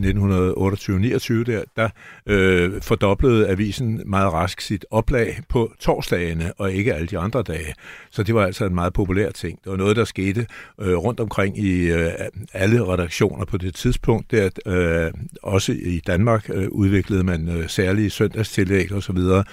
der, 1.43 1.63
der 1.75 1.89
øh, 2.25 2.81
fordoblede 2.81 3.47
avisen 3.47 4.01
meget 4.05 4.33
rask 4.33 4.61
sit 4.61 4.85
oplag 4.91 5.39
på 5.49 5.71
torsdagene, 5.79 6.53
og 6.57 6.71
ikke 6.71 6.93
alle 6.93 7.07
de 7.07 7.17
andre 7.17 7.43
dage. 7.43 7.73
Så 8.11 8.23
det 8.23 8.35
var 8.35 8.45
altså 8.45 8.65
en 8.65 8.75
meget 8.75 8.93
populær 8.93 9.31
ting. 9.31 9.59
Det 9.63 9.71
var 9.71 9.77
noget, 9.77 9.95
der 9.95 10.05
skete 10.05 10.47
øh, 10.81 10.97
rundt 10.97 11.19
omkring 11.19 11.59
i 11.59 11.91
øh, 11.91 12.11
alle 12.53 12.87
redaktioner 12.87 13.45
på 13.45 13.57
det 13.57 13.75
tidspunkt. 13.75 14.31
Der, 14.31 14.49
øh, 14.65 15.11
også 15.43 15.71
i 15.71 16.01
Danmark 16.07 16.49
øh, 16.53 16.67
udviklede 16.69 17.23
man 17.23 17.49
øh, 17.49 17.69
særlige 17.69 18.09
søndagstillæg 18.09 18.91
og 18.91 19.03
så 19.03 19.13
videre, 19.13 19.43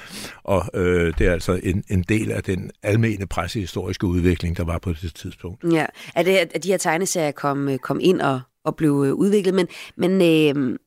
og 0.44 0.64
øh, 0.74 1.14
det 1.18 1.26
er 1.26 1.32
altså 1.32 1.60
en, 1.62 1.84
en 1.88 2.02
del 2.02 2.30
af 2.30 2.42
den 2.42 2.70
almene 2.82 3.26
pressehistoriske 3.26 4.06
udvikling, 4.06 4.56
der 4.56 4.64
var 4.64 4.78
på 4.78 4.92
det 4.92 5.14
tidspunkt. 5.14 5.64
Ja, 5.72 5.86
er 6.14 6.22
det, 6.22 6.36
at 6.54 6.64
de 6.64 6.68
her 6.68 6.78
tegneserier 6.84 7.32
kom, 7.32 7.68
øh, 7.68 7.78
kom 7.78 7.98
ind 8.02 8.20
og, 8.20 8.40
og 8.64 8.76
blev 8.76 9.04
øh, 9.06 9.14
udviklet, 9.14 9.54
men, 9.54 9.68
men 9.96 10.12
øh, 10.12 10.78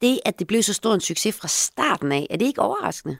det, 0.00 0.18
at 0.24 0.38
det 0.38 0.46
blev 0.46 0.62
så 0.62 0.72
stor 0.72 0.94
en 0.94 1.00
succes 1.00 1.36
fra 1.36 1.48
starten 1.48 2.12
af, 2.12 2.26
er 2.30 2.36
det 2.36 2.46
ikke 2.46 2.62
overraskende? 2.62 3.16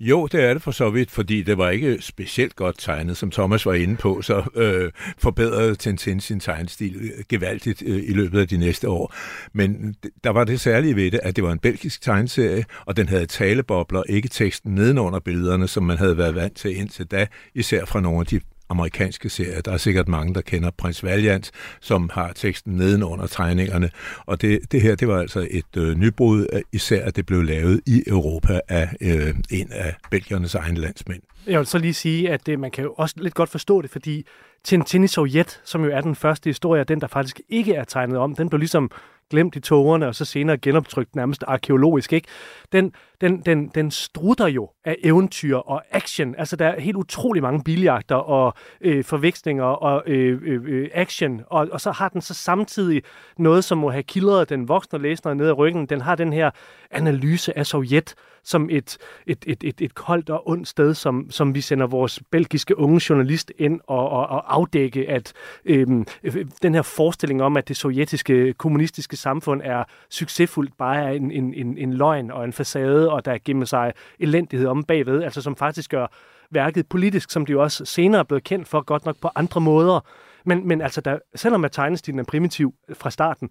Jo, 0.00 0.26
det 0.26 0.44
er 0.44 0.52
det 0.52 0.62
for 0.62 0.70
så 0.70 0.90
vidt, 0.90 1.10
fordi 1.10 1.42
det 1.42 1.58
var 1.58 1.70
ikke 1.70 1.98
specielt 2.00 2.56
godt 2.56 2.76
tegnet, 2.78 3.16
som 3.16 3.30
Thomas 3.30 3.66
var 3.66 3.74
inde 3.74 3.96
på, 3.96 4.22
så 4.22 4.42
øh, 4.54 4.92
forbedrede 5.18 5.74
Tintin 5.74 6.20
sin 6.20 6.40
tegnstil 6.40 6.96
øh, 6.96 7.24
gevaldigt 7.28 7.82
øh, 7.86 8.02
i 8.08 8.12
løbet 8.12 8.40
af 8.40 8.48
de 8.48 8.56
næste 8.56 8.88
år. 8.88 9.14
Men 9.52 9.94
der 10.24 10.30
var 10.30 10.44
det 10.44 10.60
særlige 10.60 10.96
ved 10.96 11.10
det, 11.10 11.20
at 11.22 11.36
det 11.36 11.44
var 11.44 11.52
en 11.52 11.58
belgisk 11.58 12.02
tegneserie, 12.02 12.64
og 12.86 12.96
den 12.96 13.08
havde 13.08 13.26
talebobler, 13.26 14.02
ikke 14.08 14.28
teksten 14.28 14.74
nedenunder 14.74 15.20
billederne, 15.20 15.68
som 15.68 15.82
man 15.82 15.98
havde 15.98 16.18
været 16.18 16.34
vant 16.34 16.56
til 16.56 16.76
indtil 16.76 17.06
da, 17.06 17.26
især 17.54 17.84
fra 17.84 18.00
nogle 18.00 18.20
af 18.20 18.26
de 18.26 18.40
amerikanske 18.70 19.28
serier. 19.28 19.60
Der 19.60 19.72
er 19.72 19.76
sikkert 19.76 20.08
mange, 20.08 20.34
der 20.34 20.40
kender 20.40 20.70
Prins 20.70 21.04
Valiant, 21.04 21.50
som 21.80 22.10
har 22.12 22.32
teksten 22.32 22.76
nedenunder 22.76 23.26
tegningerne. 23.26 23.90
Og 24.26 24.42
det, 24.42 24.72
det 24.72 24.82
her, 24.82 24.94
det 24.94 25.08
var 25.08 25.20
altså 25.20 25.48
et 25.50 25.76
øh, 25.76 25.96
nybrud, 25.96 26.46
øh, 26.52 26.60
især 26.72 27.04
at 27.04 27.16
det 27.16 27.26
blev 27.26 27.42
lavet 27.42 27.80
i 27.86 28.02
Europa 28.06 28.60
af 28.68 28.88
øh, 29.00 29.34
en 29.50 29.72
af 29.72 29.94
belgiernes 30.10 30.54
egne 30.54 30.80
landsmænd. 30.80 31.22
Jeg 31.46 31.58
vil 31.58 31.66
så 31.66 31.78
lige 31.78 31.94
sige, 31.94 32.30
at 32.30 32.46
det, 32.46 32.58
man 32.58 32.70
kan 32.70 32.84
jo 32.84 32.94
også 32.96 33.14
lidt 33.18 33.34
godt 33.34 33.50
forstå 33.50 33.82
det, 33.82 33.90
fordi 33.90 34.26
Tintin 34.64 35.04
i 35.04 35.06
Sovjet, 35.06 35.60
som 35.64 35.84
jo 35.84 35.90
er 35.90 36.00
den 36.00 36.14
første 36.14 36.50
historie, 36.50 36.84
den 36.84 37.00
der 37.00 37.06
faktisk 37.06 37.40
ikke 37.48 37.74
er 37.74 37.84
tegnet 37.84 38.16
om, 38.16 38.34
den 38.34 38.48
blev 38.48 38.58
ligesom 38.58 38.90
glemt 39.30 39.56
i 39.56 39.60
togerne, 39.60 40.06
og 40.06 40.14
så 40.14 40.24
senere 40.24 40.58
genoptrykt 40.58 41.16
nærmest 41.16 41.44
arkeologisk, 41.46 42.12
ikke? 42.12 42.28
Den, 42.72 42.92
den, 43.20 43.40
den, 43.40 43.68
den 43.68 43.90
strutter 43.90 44.46
jo 44.46 44.70
af 44.84 44.96
eventyr 45.04 45.56
og 45.56 45.82
action. 45.90 46.34
Altså, 46.38 46.56
der 46.56 46.66
er 46.66 46.80
helt 46.80 46.96
utrolig 46.96 47.42
mange 47.42 47.62
biljagter 47.64 48.14
og 48.14 48.54
øh, 48.80 49.04
forvekslinger 49.04 49.64
og 49.64 50.02
øh, 50.06 50.40
øh, 50.42 50.60
øh, 50.64 50.88
action, 50.94 51.40
og, 51.46 51.68
og 51.72 51.80
så 51.80 51.90
har 51.90 52.08
den 52.08 52.20
så 52.20 52.34
samtidig 52.34 53.02
noget, 53.38 53.64
som 53.64 53.78
må 53.78 53.90
have 53.90 54.02
kildret 54.02 54.48
den 54.48 54.68
voksne 54.68 54.98
læsner 54.98 55.34
ned 55.34 55.46
ad 55.46 55.58
ryggen. 55.58 55.86
Den 55.86 56.00
har 56.00 56.14
den 56.14 56.32
her 56.32 56.50
analyse 56.90 57.58
af 57.58 57.66
Sovjet 57.66 58.14
som 58.44 58.68
et, 58.70 58.98
et, 59.26 59.44
et, 59.46 59.64
et, 59.64 59.80
et 59.80 59.94
koldt 59.94 60.30
og 60.30 60.48
ondt 60.48 60.68
sted, 60.68 60.94
som, 60.94 61.30
som 61.30 61.54
vi 61.54 61.60
sender 61.60 61.86
vores 61.86 62.20
belgiske 62.30 62.78
unge 62.78 63.00
journalist 63.08 63.52
ind 63.58 63.80
og, 63.86 64.08
og, 64.08 64.26
og 64.26 64.54
afdække, 64.54 65.08
at 65.08 65.32
øhm, 65.64 66.06
øh, 66.22 66.46
den 66.62 66.74
her 66.74 66.82
forestilling 66.82 67.42
om, 67.42 67.56
at 67.56 67.68
det 67.68 67.76
sovjetiske 67.76 68.52
kommunistiske 68.52 69.16
samfund 69.16 69.60
er 69.64 69.84
succesfuldt, 70.10 70.76
bare 70.78 70.96
er 70.96 71.10
en, 71.10 71.30
en, 71.30 71.54
en, 71.54 71.78
en 71.78 71.92
løgn 71.92 72.30
og 72.30 72.44
en 72.44 72.52
facade, 72.52 73.10
og 73.10 73.24
der 73.24 73.38
gemmer 73.44 73.64
sig 73.64 73.92
elendighed 74.18 74.66
om 74.66 74.84
bagved, 74.84 75.22
altså 75.22 75.42
som 75.42 75.56
faktisk 75.56 75.90
gør 75.90 76.06
værket 76.50 76.88
politisk, 76.88 77.30
som 77.30 77.46
det 77.46 77.52
jo 77.52 77.62
også 77.62 77.84
senere 77.84 78.18
er 78.18 78.24
blevet 78.24 78.44
kendt 78.44 78.68
for, 78.68 78.80
godt 78.80 79.04
nok 79.04 79.16
på 79.20 79.28
andre 79.34 79.60
måder. 79.60 80.00
Men, 80.44 80.68
men 80.68 80.80
altså, 80.80 81.00
der, 81.00 81.18
selvom 81.34 81.64
at 81.64 81.72
tegnestilen 81.72 82.18
er 82.18 82.24
primitiv 82.24 82.74
fra 82.92 83.10
starten, 83.10 83.50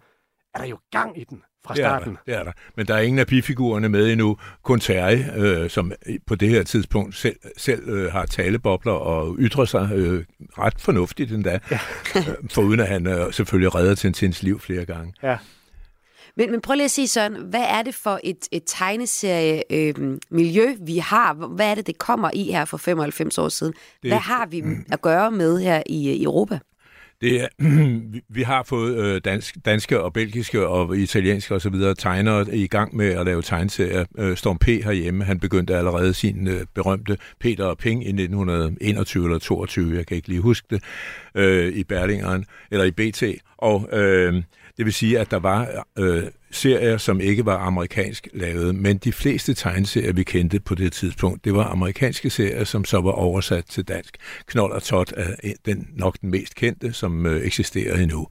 er 0.54 0.60
der 0.60 0.66
jo 0.66 0.80
gang 0.92 1.22
i 1.22 1.24
den 1.24 1.44
fra 1.66 1.74
Det 1.74 1.84
er, 1.84 1.88
starten. 1.90 2.14
der, 2.14 2.20
det 2.26 2.36
er 2.40 2.44
der. 2.44 2.52
Men 2.78 2.88
der 2.88 2.96
er 2.96 3.00
ingen 3.00 3.20
af 3.20 3.28
bifigurerne 3.28 3.90
med 3.90 4.12
endnu. 4.12 4.38
Kun 4.64 4.80
Terje, 4.80 5.32
øh, 5.38 5.70
som 5.70 5.92
på 6.28 6.36
det 6.36 6.50
her 6.50 6.64
tidspunkt 6.64 7.16
selv, 7.16 7.36
selv 7.58 7.90
øh, 7.90 8.12
har 8.12 8.26
talebobler 8.26 8.92
og 8.92 9.36
ytrer 9.40 9.66
sig 9.66 9.90
øh, 9.94 10.26
ret 10.58 10.74
fornuftigt 10.78 11.32
endda. 11.32 11.60
Ja. 11.72 11.80
Foruden 12.52 12.80
at 12.80 12.88
han 12.88 13.08
øh, 13.08 13.34
selvfølgelig 13.34 13.76
redder 13.76 13.96
Tintins 13.96 14.44
liv 14.44 14.60
flere 14.60 14.86
gange. 14.86 15.14
Ja. 15.24 15.38
Men, 16.38 16.52
men 16.52 16.62
prøv 16.62 16.74
lige 16.76 16.86
at 16.86 16.92
sige 16.92 17.08
sådan, 17.08 17.38
hvad 17.38 17.66
er 17.70 17.82
det 17.82 17.96
for 17.96 18.20
et, 18.24 18.38
et 18.52 18.64
tegneserie-miljø, 18.66 20.04
øh, 20.12 20.18
miljø, 20.32 20.74
vi 20.82 20.98
har? 20.98 21.34
Hvad 21.34 21.72
er 21.72 21.76
det, 21.76 21.88
det 21.88 21.98
kommer 21.98 22.32
i 22.34 22.44
her 22.52 22.66
for 22.66 22.78
95 22.78 23.38
år 23.38 23.50
siden? 23.50 23.74
Det- 24.04 24.12
Hvad 24.12 24.18
har 24.20 24.46
vi 24.46 24.64
at 24.92 25.02
gøre 25.02 25.32
med 25.32 25.60
her 25.62 25.84
i, 25.86 26.12
i 26.12 26.24
Europa? 26.24 26.60
Det 27.22 27.42
er, 27.42 27.48
vi- 28.36 28.42
har 28.42 28.64
fået 28.64 28.98
øh, 28.98 29.22
dansk, 29.26 29.56
danske 29.66 30.02
og 30.02 30.14
belgiske 30.14 30.68
og 30.68 30.98
italienske 30.98 31.56
osv. 31.56 31.74
tegnere 31.98 32.56
i 32.56 32.68
gang 32.68 32.96
med 32.96 33.06
at 33.08 33.26
lave 33.26 33.42
tegneserier. 33.42 34.06
Øh, 34.18 34.38
Storm 34.38 34.58
P. 34.58 34.66
herhjemme, 34.66 35.24
han 35.24 35.40
begyndte 35.40 35.76
allerede 35.78 36.14
sin 36.14 36.48
øh, 36.48 36.66
berømte 36.76 37.18
Peter 37.40 37.66
og 37.66 37.78
Ping 37.78 38.04
i 38.06 38.08
1921 38.10 39.24
eller 39.26 39.40
22, 39.40 39.96
jeg 39.96 40.06
kan 40.06 40.18
ikke 40.18 40.28
lige 40.28 40.42
huske 40.42 40.68
det, 40.70 40.84
øh, 41.36 41.74
i 41.74 41.84
Berlingeren, 41.84 42.46
eller 42.72 42.86
i 42.86 42.92
BT. 42.92 43.24
Og 43.58 43.90
øh, 43.94 44.44
det 44.80 44.86
vil 44.86 44.94
sige, 44.94 45.20
at 45.20 45.32
der 45.32 45.40
var 45.40 45.86
øh, 45.98 46.24
serier, 46.52 46.98
som 46.98 47.22
ikke 47.22 47.46
var 47.46 47.58
amerikansk 47.58 48.28
lavet, 48.34 48.76
men 48.76 48.98
de 48.98 49.12
fleste 49.12 49.54
tegneserier, 49.54 50.14
vi 50.14 50.24
kendte 50.24 50.60
på 50.60 50.76
det 50.76 50.94
tidspunkt, 50.94 51.46
det 51.46 51.54
var 51.54 51.64
amerikanske 51.64 52.30
serier, 52.30 52.64
som 52.64 52.86
så 52.86 53.02
var 53.02 53.12
oversat 53.12 53.66
til 53.66 53.84
dansk. 53.84 54.18
Knold 54.48 54.72
og 54.72 54.84
Tot 54.84 55.14
er 55.18 55.54
den, 55.66 55.88
nok 55.96 56.22
den 56.22 56.30
mest 56.30 56.56
kendte, 56.56 56.94
som 56.94 57.26
øh, 57.26 57.42
eksisterer 57.42 57.98
endnu. 57.98 58.28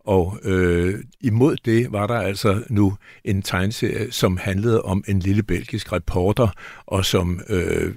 Og 0.00 0.38
øh, 0.44 0.94
imod 1.20 1.56
det 1.64 1.92
var 1.92 2.06
der 2.06 2.18
altså 2.18 2.62
nu 2.68 2.96
en 3.24 3.42
tegneserie, 3.42 4.12
som 4.12 4.36
handlede 4.36 4.82
om 4.82 5.04
en 5.08 5.18
lille 5.18 5.42
belgisk 5.42 5.92
reporter, 5.92 6.48
og 6.86 7.04
som 7.04 7.40
øh, 7.48 7.94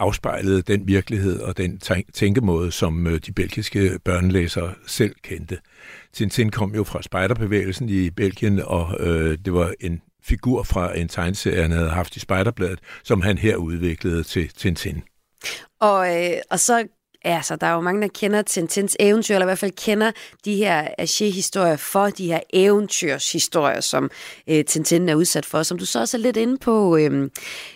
afspejlede 0.00 0.62
den 0.62 0.86
virkelighed 0.86 1.40
og 1.40 1.56
den 1.56 1.80
tænkemåde, 2.14 2.72
som 2.72 3.06
øh, 3.06 3.20
de 3.26 3.32
belgiske 3.32 3.98
børnelæsere 4.04 4.74
selv 4.86 5.14
kendte. 5.22 5.58
Tintin 6.12 6.50
kom 6.50 6.74
jo 6.74 6.84
fra 6.84 7.02
spejderbevægelsen 7.02 7.88
i 7.88 8.10
Belgien, 8.10 8.60
og 8.60 8.96
øh, 9.00 9.38
det 9.44 9.52
var 9.52 9.72
en 9.80 10.02
figur 10.22 10.62
fra 10.62 10.98
en 10.98 11.08
tegneserie, 11.08 11.62
han 11.62 11.70
havde 11.70 11.90
haft 11.90 12.16
i 12.16 12.20
Spejderbladet, 12.20 12.78
som 13.04 13.20
han 13.20 13.38
her 13.38 13.56
udviklede 13.56 14.22
til 14.22 14.48
Tintin. 14.48 15.02
Og, 15.80 16.16
øh, 16.16 16.36
og 16.50 16.60
så 16.60 16.86
Altså, 17.24 17.56
der 17.56 17.66
er 17.66 17.74
jo 17.74 17.80
mange, 17.80 18.02
der 18.02 18.08
kender 18.08 18.42
Tintins 18.42 18.96
eventyr, 19.00 19.34
eller 19.34 19.46
i 19.46 19.48
hvert 19.48 19.58
fald 19.58 19.72
kender 19.72 20.12
de 20.44 20.56
her 20.56 20.88
Aché-historier 20.98 21.76
for 21.76 22.06
de 22.06 22.26
her 22.26 22.40
eventyrshistorier, 22.52 23.80
som 23.80 24.10
øh, 24.48 24.64
Tintin 24.64 25.08
er 25.08 25.14
udsat 25.14 25.46
for. 25.46 25.62
Som 25.62 25.78
du 25.78 25.86
så 25.86 26.00
også 26.00 26.16
er 26.16 26.20
lidt 26.20 26.36
inde 26.36 26.58
på, 26.58 26.96
øh, 26.96 27.30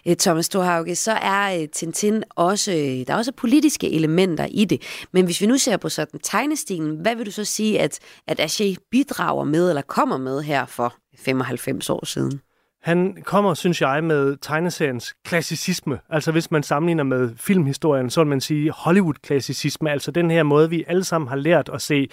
øh 0.06 0.16
Thomas 0.16 0.46
Storhauge, 0.46 0.96
så 0.96 1.12
er 1.12 1.60
øh, 1.60 1.68
Tintin 1.68 2.24
også, 2.30 2.72
øh, 2.72 2.78
der 2.78 3.06
er 3.08 3.16
også 3.16 3.32
politiske 3.32 3.92
elementer 3.92 4.46
i 4.50 4.64
det. 4.64 4.82
Men 5.12 5.24
hvis 5.24 5.40
vi 5.40 5.46
nu 5.46 5.58
ser 5.58 5.76
på 5.76 5.88
sådan 5.88 6.20
tegnestilen, 6.20 6.96
hvad 6.96 7.16
vil 7.16 7.26
du 7.26 7.30
så 7.30 7.44
sige, 7.44 7.80
at, 7.80 7.98
at 8.26 8.40
Aché 8.40 8.74
bidrager 8.90 9.44
med, 9.44 9.68
eller 9.68 9.82
kommer 9.82 10.16
med 10.16 10.42
her 10.42 10.66
for 10.66 10.94
95 11.18 11.90
år 11.90 12.04
siden? 12.04 12.40
Han 12.84 13.16
kommer, 13.24 13.54
synes 13.54 13.80
jeg, 13.80 14.04
med 14.04 14.36
tegneseriens 14.36 15.16
klassicisme. 15.24 15.98
Altså 16.08 16.32
hvis 16.32 16.50
man 16.50 16.62
sammenligner 16.62 17.04
med 17.04 17.30
filmhistorien, 17.36 18.10
så 18.10 18.20
vil 18.20 18.28
man 18.28 18.40
sige 18.40 18.70
Hollywood-klassicisme. 18.70 19.90
Altså 19.90 20.10
den 20.10 20.30
her 20.30 20.42
måde, 20.42 20.70
vi 20.70 20.84
alle 20.86 21.04
sammen 21.04 21.28
har 21.28 21.36
lært 21.36 21.70
at 21.72 21.82
se 21.82 22.08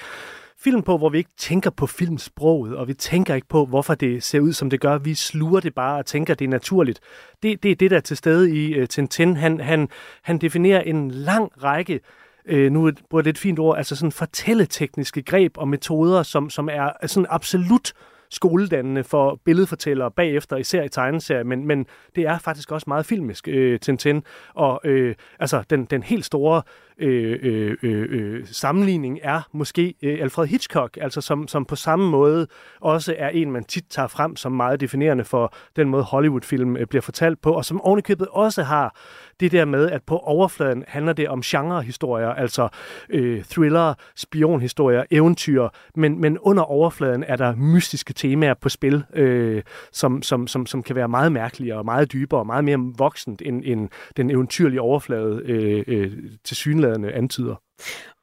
film 0.60 0.84
på, 0.84 0.98
hvor 0.98 1.10
vi 1.10 1.18
ikke 1.18 1.30
tænker 1.38 1.70
på 1.70 1.88
filmsproget, 1.88 2.76
og 2.76 2.88
vi 2.88 2.94
tænker 2.94 3.36
ikke 3.36 3.48
på, 3.48 3.66
hvorfor 3.66 3.96
det 3.96 4.24
ser 4.24 4.40
ud, 4.40 4.54
som 4.54 4.70
det 4.70 4.80
gør. 4.80 4.98
Vi 4.98 5.14
sluger 5.14 5.60
det 5.60 5.76
bare 5.76 6.00
og 6.00 6.06
tænker, 6.06 6.34
det 6.34 6.46
er 6.46 6.50
naturligt. 6.50 7.00
Det, 7.44 7.64
det 7.64 7.72
er 7.72 7.76
det, 7.76 7.92
der 7.92 7.98
er 7.98 8.02
til 8.02 8.18
stede 8.18 8.56
i 8.56 8.82
uh, 8.82 8.88
Tintin. 8.88 9.36
Han, 9.38 9.60
han, 9.60 9.90
han 10.22 10.38
definerer 10.38 10.82
en 10.82 11.12
lang 11.12 11.64
række 11.64 12.00
øh, 12.46 12.72
nu 12.72 12.92
bruger 13.10 13.24
jeg 13.24 13.30
et 13.30 13.38
fint 13.38 13.60
ord, 13.60 13.78
altså 13.78 13.96
sådan 13.96 14.12
fortælletekniske 14.12 15.22
greb 15.22 15.58
og 15.58 15.68
metoder, 15.68 16.24
som, 16.24 16.50
som 16.50 16.70
er 16.72 17.08
sådan 17.08 17.28
absolut 17.30 17.94
skoledannende 18.32 19.04
for 19.04 19.40
billedfortællere 19.46 20.12
bagefter, 20.12 20.58
især 20.58 20.84
i 20.84 20.90
tegneserier, 20.90 21.44
men, 21.44 21.68
men 21.68 21.86
det 22.16 22.24
er 22.24 22.38
faktisk 22.38 22.72
også 22.72 22.86
meget 22.88 23.06
filmisk, 23.06 23.48
øh, 23.48 23.80
Tintin. 23.80 24.24
Og 24.54 24.82
øh, 24.84 25.16
altså, 25.40 25.64
den, 25.70 25.86
den 25.86 26.04
helt 26.04 26.26
store 26.26 26.62
Øh, 27.02 27.40
øh, 27.42 27.78
øh, 27.84 28.08
øh, 28.10 28.46
sammenligning 28.46 29.20
er 29.24 29.42
måske 29.52 29.96
øh, 30.02 30.22
Alfred 30.22 30.48
Hitchcock, 30.48 30.98
altså 31.02 31.22
som, 31.22 31.48
som 31.48 31.66
på 31.66 31.76
samme 31.76 32.10
måde 32.10 32.48
også 32.82 33.16
er 33.18 33.30
en, 33.30 33.52
man 33.52 33.64
tit 33.64 33.86
tager 33.90 34.08
frem 34.08 34.36
som 34.36 34.52
meget 34.52 34.82
definerende 34.82 35.24
for 35.24 35.54
den 35.76 35.90
måde 35.90 36.04
Hollywood-film 36.04 36.78
øh, 36.78 36.88
bliver 36.88 37.02
fortalt 37.02 37.42
på, 37.42 37.52
og 37.52 37.66
som 37.66 37.82
ovenikøbet 37.82 38.28
også 38.32 38.64
har 38.64 38.96
det 39.40 39.52
der 39.52 39.66
med, 39.66 39.90
at 39.92 40.04
på 40.04 40.18
overfladen 40.18 40.84
handler 40.88 41.14
det 41.14 41.30
om 41.30 41.42
genrehistorier, 41.42 42.30
altså 42.30 42.68
øh, 43.10 43.44
thriller, 43.44 43.94
spionhistorier, 44.16 45.04
eventyr, 45.12 45.68
men, 45.96 46.22
men 46.22 46.38
under 46.38 46.64
overfladen 46.64 47.24
er 47.28 47.36
der 47.36 47.56
mystiske 47.56 48.14
temaer 48.14 48.54
på 48.54 48.70
spil, 48.70 49.04
øh, 49.14 49.64
som, 49.92 50.22
som, 50.22 50.48
som, 50.48 50.66
som 50.66 50.84
kan 50.84 50.96
være 50.96 51.08
meget 51.08 51.32
mærkelige 51.32 51.76
og 51.76 51.86
meget 51.86 52.14
dybere 52.14 52.40
og 52.40 52.46
meget 52.46 52.64
mere 52.64 52.94
voksent 52.98 53.42
end, 53.46 53.62
end 53.66 53.90
den 54.18 54.32
eventyrlige 54.32 54.82
overflade 54.82 55.42
øh, 55.46 55.84
øh, 55.88 56.12
til 56.44 56.58
synlædende 56.92 57.14
antyder. 57.14 57.56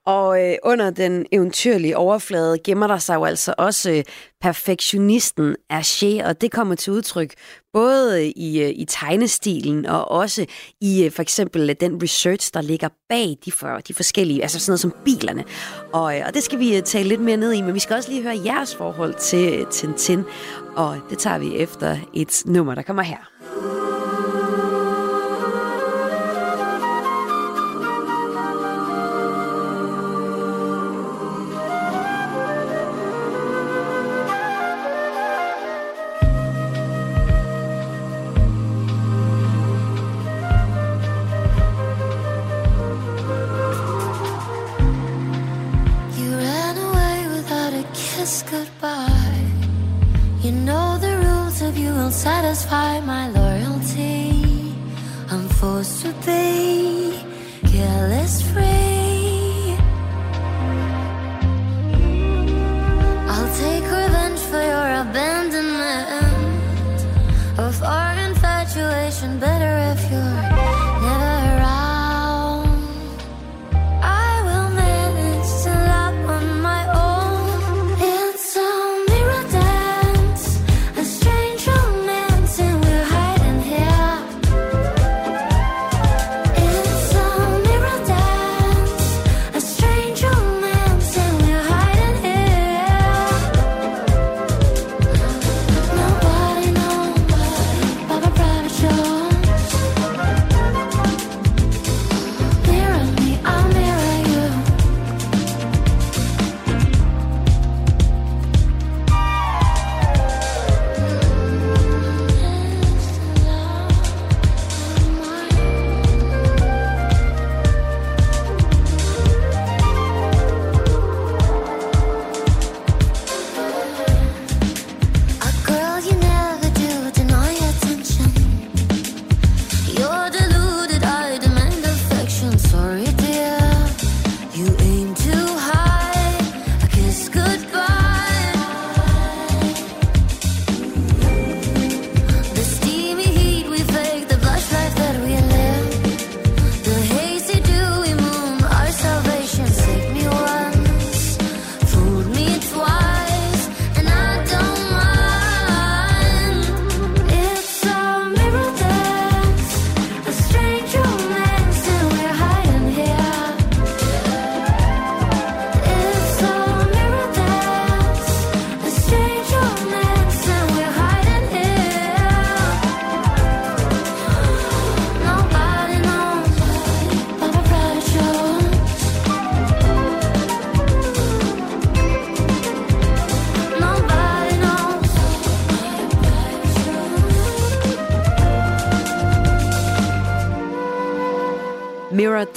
Og 0.07 0.45
øh, 0.45 0.57
under 0.63 0.91
den 0.91 1.27
eventyrlige 1.33 1.97
overflade 1.97 2.59
gemmer 2.65 2.87
der 2.87 2.99
sig 2.99 3.15
jo 3.15 3.25
altså 3.25 3.55
også 3.59 3.91
øh, 3.91 4.05
perfektionisten 4.41 5.57
Hergé, 5.73 6.27
og 6.29 6.41
det 6.41 6.53
kommer 6.53 6.75
til 6.75 6.93
udtryk 6.93 7.35
både 7.73 8.25
øh, 8.25 8.33
i, 8.37 8.63
øh, 8.63 8.71
i 8.71 8.85
tegnestilen 8.85 9.87
og 9.87 10.11
også 10.11 10.47
i 10.81 11.05
øh, 11.05 11.13
for 11.13 11.23
eksempel 11.23 11.77
den 11.81 12.03
research, 12.03 12.51
der 12.55 12.61
ligger 12.61 12.89
bag 13.09 13.37
de, 13.45 13.53
for, 13.53 13.79
de 13.89 13.95
forskellige, 13.95 14.43
altså 14.43 14.61
sådan 14.61 14.71
noget 14.71 14.81
som 14.81 14.95
bilerne. 15.05 15.45
Og, 15.93 16.19
øh, 16.19 16.23
og 16.27 16.35
det 16.35 16.43
skal 16.43 16.59
vi 16.59 16.77
øh, 16.77 16.83
tale 16.83 17.09
lidt 17.09 17.21
mere 17.21 17.37
ned 17.37 17.53
i, 17.53 17.63
men 17.63 17.75
vi 17.75 17.81
skal 17.81 17.97
også 17.97 18.11
lige 18.11 18.23
høre 18.23 18.41
jeres 18.45 18.75
forhold 18.75 19.15
til 19.15 19.61
øh, 19.61 19.67
Tintin, 19.71 20.25
og 20.77 20.97
det 21.11 21.19
tager 21.19 21.39
vi 21.39 21.57
efter 21.57 21.97
et 22.15 22.43
nummer, 22.47 22.75
der 22.75 22.83
kommer 22.83 23.03
her. 23.03 23.98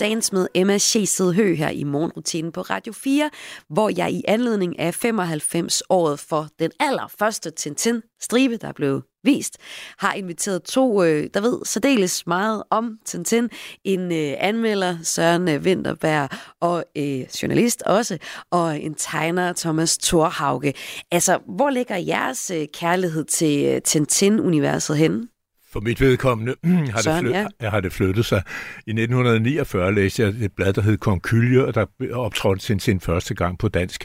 Dance 0.02 0.36
med 0.36 0.48
Emma 0.56 0.78
Sjesed 0.78 1.34
Hø 1.34 1.54
her 1.54 1.70
i 1.70 1.84
morgenrutinen 1.84 2.52
på 2.52 2.62
Radio 2.62 2.94
4, 2.94 3.30
hvor 3.70 3.92
jeg 3.98 4.12
i 4.12 4.22
anledning 4.28 4.80
af 4.80 5.06
95-året 5.06 6.20
for 6.20 6.48
den 6.60 6.72
allerførste 6.80 7.52
Tintin-stribe, 7.52 8.58
der 8.58 8.72
blev 8.72 9.02
vist, 9.24 9.58
har 9.98 10.14
inviteret 10.14 10.64
to, 10.64 11.04
øh, 11.04 11.30
der 11.34 11.42
ved 11.42 11.60
særdeles 11.66 12.28
meget 12.28 12.64
om 12.70 12.98
Tintin. 13.06 13.50
En 13.84 14.12
øh, 14.12 14.34
anmelder, 14.38 14.98
Søren 15.04 15.50
øh, 15.50 15.62
Winterberg, 15.62 16.30
og 16.60 16.84
øh, 16.98 17.22
journalist 17.42 17.82
også, 17.82 18.18
og 18.52 18.82
en 18.82 18.94
tegner, 18.94 19.54
Thomas 19.54 19.98
Thorhauge. 19.98 20.74
Altså, 21.12 21.40
hvor 21.48 21.70
ligger 21.70 21.98
jeres 21.98 22.52
øh, 22.52 22.68
kærlighed 22.74 23.26
til 23.26 23.66
øh, 23.66 23.82
Tintin-universet 23.82 24.98
henne? 24.98 25.28
For 25.72 25.80
mit 25.80 26.02
vedkommende 26.02 26.56
har, 26.94 27.02
Søren, 27.02 27.26
det 27.26 27.34
flyt, 27.34 27.48
ja. 27.62 27.70
har 27.70 27.80
det 27.80 27.94
flyttet 27.94 28.26
sig. 28.26 28.42
I 28.88 28.90
1949 28.90 29.96
læste 29.96 30.24
jeg 30.24 30.30
et 30.30 30.52
blad, 30.56 30.74
der 30.74 30.82
hed 30.82 30.98
Konkylje, 30.98 31.66
og 31.66 31.76
der 31.76 31.86
optrådte 32.14 32.66
sin, 32.66 32.80
sin 32.80 33.00
første 33.00 33.36
gang 33.36 33.60
på 33.60 33.68
dansk. 33.68 34.04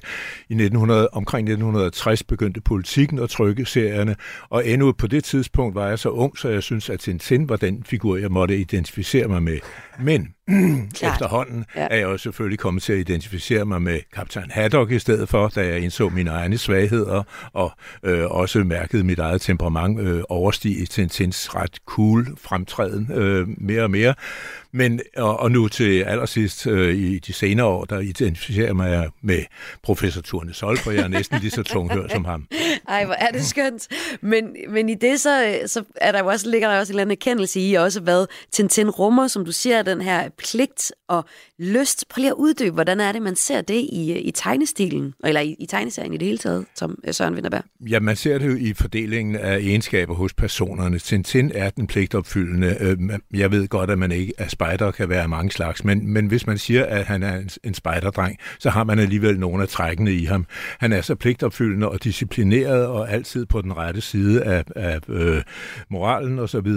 I 0.49 0.53
1900, 0.53 1.09
omkring 1.13 1.49
1960 1.49 2.23
begyndte 2.23 2.61
politikken 2.61 3.19
at 3.19 3.31
trykke 3.31 3.65
serierne, 3.65 4.17
og 4.49 4.69
endnu 4.69 4.93
på 4.93 5.07
det 5.07 5.25
tidspunkt 5.25 5.75
var 5.75 5.89
jeg 5.89 5.99
så 5.99 6.09
ung, 6.09 6.39
så 6.39 6.49
jeg 6.49 6.63
synes, 6.63 6.91
at 6.91 7.01
Tintin 7.01 7.49
var 7.49 7.57
den 7.57 7.85
figur, 7.85 8.17
jeg 8.17 8.31
måtte 8.31 8.59
identificere 8.59 9.29
mig 9.29 9.43
med. 9.43 9.59
Men 10.01 10.36
efterhånden 11.13 11.65
ja. 11.77 11.87
er 11.91 11.97
jeg 11.97 12.05
jo 12.05 12.19
selvfølgelig 12.19 12.59
kommet 12.59 12.83
til 12.83 12.93
at 12.93 12.99
identificere 12.99 13.65
mig 13.65 13.83
med 13.83 14.01
kaptajn 14.15 14.51
Haddock 14.51 14.91
i 14.91 14.99
stedet 14.99 15.29
for, 15.29 15.49
da 15.49 15.67
jeg 15.67 15.81
indså 15.81 16.09
mine 16.09 16.31
egne 16.31 16.59
svagheder, 16.59 17.23
og 17.53 17.73
øh, 18.03 18.31
også 18.31 18.59
mærkede 18.59 19.05
mit 19.05 19.19
eget 19.19 19.41
temperament 19.41 20.01
øh, 20.01 20.23
overstige 20.29 20.87
Tintins 20.87 21.55
ret 21.55 21.79
cool 21.87 22.27
fremtræden 22.39 23.13
øh, 23.13 23.49
mere 23.59 23.83
og 23.83 23.91
mere. 23.91 24.15
Men, 24.77 25.01
og, 25.17 25.41
og 25.41 25.51
nu 25.51 25.69
til 25.69 26.03
allersidst 26.03 26.67
øh, 26.67 26.95
i 26.95 27.19
de 27.19 27.33
senere 27.33 27.67
år, 27.67 27.85
der 27.85 28.01
identificerer 28.01 28.67
jeg 28.67 28.77
mig 28.77 29.09
med 29.23 29.45
professor 29.83 30.21
Turne 30.21 30.55
Sol, 30.55 30.79
for 30.79 30.91
jeg 30.91 31.03
er 31.05 31.09
næsten 31.09 31.39
lige 31.41 31.51
så 31.51 31.63
tunghør 31.63 32.09
som 32.09 32.25
ham. 32.25 32.47
Ej, 32.89 33.05
hvor 33.05 33.15
er 33.15 33.31
det 33.31 33.45
skønt. 33.45 33.89
Men, 34.21 34.57
men 34.69 34.89
i 34.89 34.95
det, 34.95 35.21
så, 35.21 35.61
så 35.67 35.85
er 35.97 36.13
der 36.13 36.19
jo 36.19 36.27
også, 36.27 36.51
ligger 36.51 36.69
der 36.69 36.79
også 36.79 36.93
en 36.93 36.95
eller 36.95 37.03
anden 37.03 37.13
erkendelse 37.13 37.61
i, 37.61 37.75
også 37.75 38.01
hvad 38.01 38.27
Tintin 38.53 38.91
rummer, 38.91 39.27
som 39.27 39.45
du 39.45 39.53
siger, 39.53 39.83
den 39.83 40.01
her 40.01 40.29
pligt 40.39 40.93
og 41.09 41.25
lyst. 41.59 42.05
Prøv 42.09 42.21
lige 42.21 42.31
at 42.31 42.35
uddybe, 42.35 42.71
hvordan 42.75 43.01
er 43.01 43.13
det, 43.13 43.23
man 43.23 43.37
ser 43.37 43.61
det 43.61 43.75
i, 43.93 44.19
i 44.19 44.31
tegnestilen, 44.31 45.15
eller 45.25 45.41
i, 45.41 45.57
i 45.59 45.67
tegneserien 45.67 46.13
i 46.13 46.17
det 46.17 46.27
hele 46.27 46.39
taget, 46.39 46.67
som 46.75 46.99
øh, 47.05 47.15
Søren 47.15 47.35
Vinterberg? 47.35 47.65
Ja, 47.81 48.01
man 48.01 48.17
ser 48.17 48.39
det 48.39 48.47
jo 48.47 48.57
i 48.57 48.75
fordelingen 48.75 49.37
af 49.37 49.59
egenskaber 49.59 50.15
hos 50.15 50.35
personerne. 50.35 50.99
Tintin 50.99 51.51
er 51.55 51.71
den 51.71 51.87
pligtopfyldende. 51.87 52.77
Øh, 52.81 52.99
jeg 53.41 53.51
ved 53.51 53.69
godt, 53.69 53.91
at 53.91 53.99
man 53.99 54.13
ikke 54.13 54.33
er 54.39 54.49
spejder, 54.67 54.91
kan 54.91 55.09
være 55.09 55.29
mange 55.29 55.51
slags, 55.51 55.85
men, 55.85 56.13
men 56.13 56.27
hvis 56.27 56.47
man 56.47 56.59
siger, 56.59 56.87
at 56.87 57.05
han 57.05 57.23
er 57.23 57.37
en, 57.37 57.51
en 57.65 57.75
spejderdreng, 57.75 58.37
så 58.59 58.71
har 58.71 58.85
man 58.85 58.99
alligevel 58.99 59.41
nogle 59.41 59.63
af 59.63 59.69
trækkene 59.69 60.13
i 60.13 60.25
ham. 60.25 60.47
Han 60.81 60.93
er 60.93 61.01
så 61.01 61.15
pligtopfyldende 61.15 61.89
og 61.89 62.05
disciplineret 62.05 62.87
og 62.87 63.11
altid 63.13 63.47
på 63.47 63.63
den 63.63 63.77
rette 63.77 64.01
side 64.01 64.43
af, 64.43 64.65
af 64.77 65.01
øh, 65.09 65.43
moralen 65.91 66.39
osv., 66.39 66.73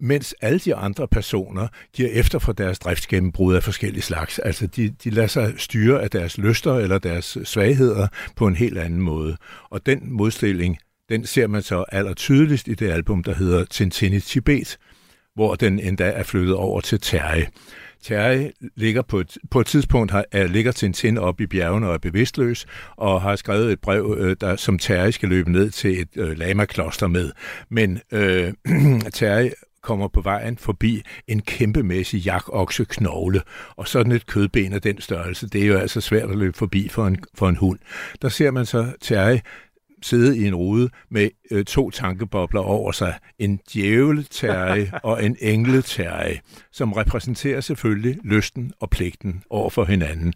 mens 0.00 0.34
alle 0.40 0.58
de 0.58 0.74
andre 0.74 1.08
personer 1.08 1.68
giver 1.94 2.08
efter 2.08 2.38
for 2.38 2.52
deres 2.52 2.78
driftsgennembrud 2.78 3.54
af 3.54 3.62
forskellige 3.62 4.02
slags. 4.02 4.38
Altså, 4.38 4.66
de, 4.66 4.88
de 5.04 5.10
lader 5.10 5.28
sig 5.28 5.54
styre 5.56 6.02
af 6.02 6.10
deres 6.10 6.38
lyster 6.38 6.74
eller 6.74 6.98
deres 6.98 7.38
svagheder 7.44 8.06
på 8.36 8.46
en 8.46 8.56
helt 8.56 8.78
anden 8.78 9.00
måde. 9.00 9.36
Og 9.70 9.86
den 9.86 9.98
modstilling, 10.12 10.78
den 11.08 11.26
ser 11.26 11.46
man 11.46 11.62
så 11.62 11.84
aller 11.88 12.14
tydeligst 12.14 12.68
i 12.68 12.74
det 12.74 12.90
album, 12.90 13.22
der 13.22 13.34
hedder 13.34 13.64
Tintin 13.64 14.12
i 14.12 14.20
Tibet, 14.20 14.78
hvor 15.34 15.54
den 15.54 15.78
endda 15.78 16.04
er 16.10 16.22
flyttet 16.22 16.54
over 16.54 16.80
til 16.80 17.00
Terje. 17.00 17.48
Terje 18.02 18.52
ligger 18.76 19.02
på 19.02 19.20
et, 19.20 19.38
på 19.50 19.60
et 19.60 19.66
tidspunkt 19.66 20.10
har, 20.10 20.24
er, 20.32 20.46
ligger 20.46 20.72
Tintin 20.72 21.18
op 21.18 21.40
i 21.40 21.46
bjergene 21.46 21.88
og 21.88 21.94
er 21.94 21.98
bevidstløs, 21.98 22.66
og 22.96 23.22
har 23.22 23.36
skrevet 23.36 23.72
et 23.72 23.80
brev, 23.80 24.16
øh, 24.18 24.36
der, 24.40 24.56
som 24.56 24.78
Terje 24.78 25.12
skal 25.12 25.28
løbe 25.28 25.52
ned 25.52 25.70
til 25.70 26.00
et 26.00 26.08
øh, 26.16 26.38
lama-kloster 26.38 27.06
med. 27.06 27.32
Men 27.68 28.00
øh, 28.12 28.52
Terje 29.14 29.52
kommer 29.82 30.08
på 30.08 30.20
vejen 30.20 30.58
forbi 30.58 31.02
en 31.28 31.40
kæmpemæssig 31.40 32.20
jakokseknogle, 32.20 33.42
og 33.76 33.88
sådan 33.88 34.12
et 34.12 34.26
kødben 34.26 34.72
af 34.72 34.82
den 34.82 35.00
størrelse, 35.00 35.48
det 35.48 35.62
er 35.62 35.66
jo 35.66 35.78
altså 35.78 36.00
svært 36.00 36.30
at 36.30 36.38
løbe 36.38 36.56
forbi 36.58 36.88
for 36.88 37.06
en, 37.06 37.18
for 37.34 37.48
en 37.48 37.56
hund. 37.56 37.78
Der 38.22 38.28
ser 38.28 38.50
man 38.50 38.66
så 38.66 38.92
Terje 39.00 39.40
sidde 40.04 40.38
i 40.38 40.46
en 40.46 40.54
rude 40.54 40.90
med 41.10 41.28
øh, 41.50 41.64
to 41.64 41.90
tankebobler 41.90 42.60
over 42.60 42.92
sig. 42.92 43.14
En 43.38 43.60
djævleterje 43.72 44.92
og 45.02 45.24
en 45.24 45.36
engleterje, 45.40 46.40
som 46.72 46.92
repræsenterer 46.92 47.60
selvfølgelig 47.60 48.18
lysten 48.24 48.72
og 48.80 48.90
pligten 48.90 49.42
over 49.50 49.70
for 49.70 49.84
hinanden. 49.84 50.32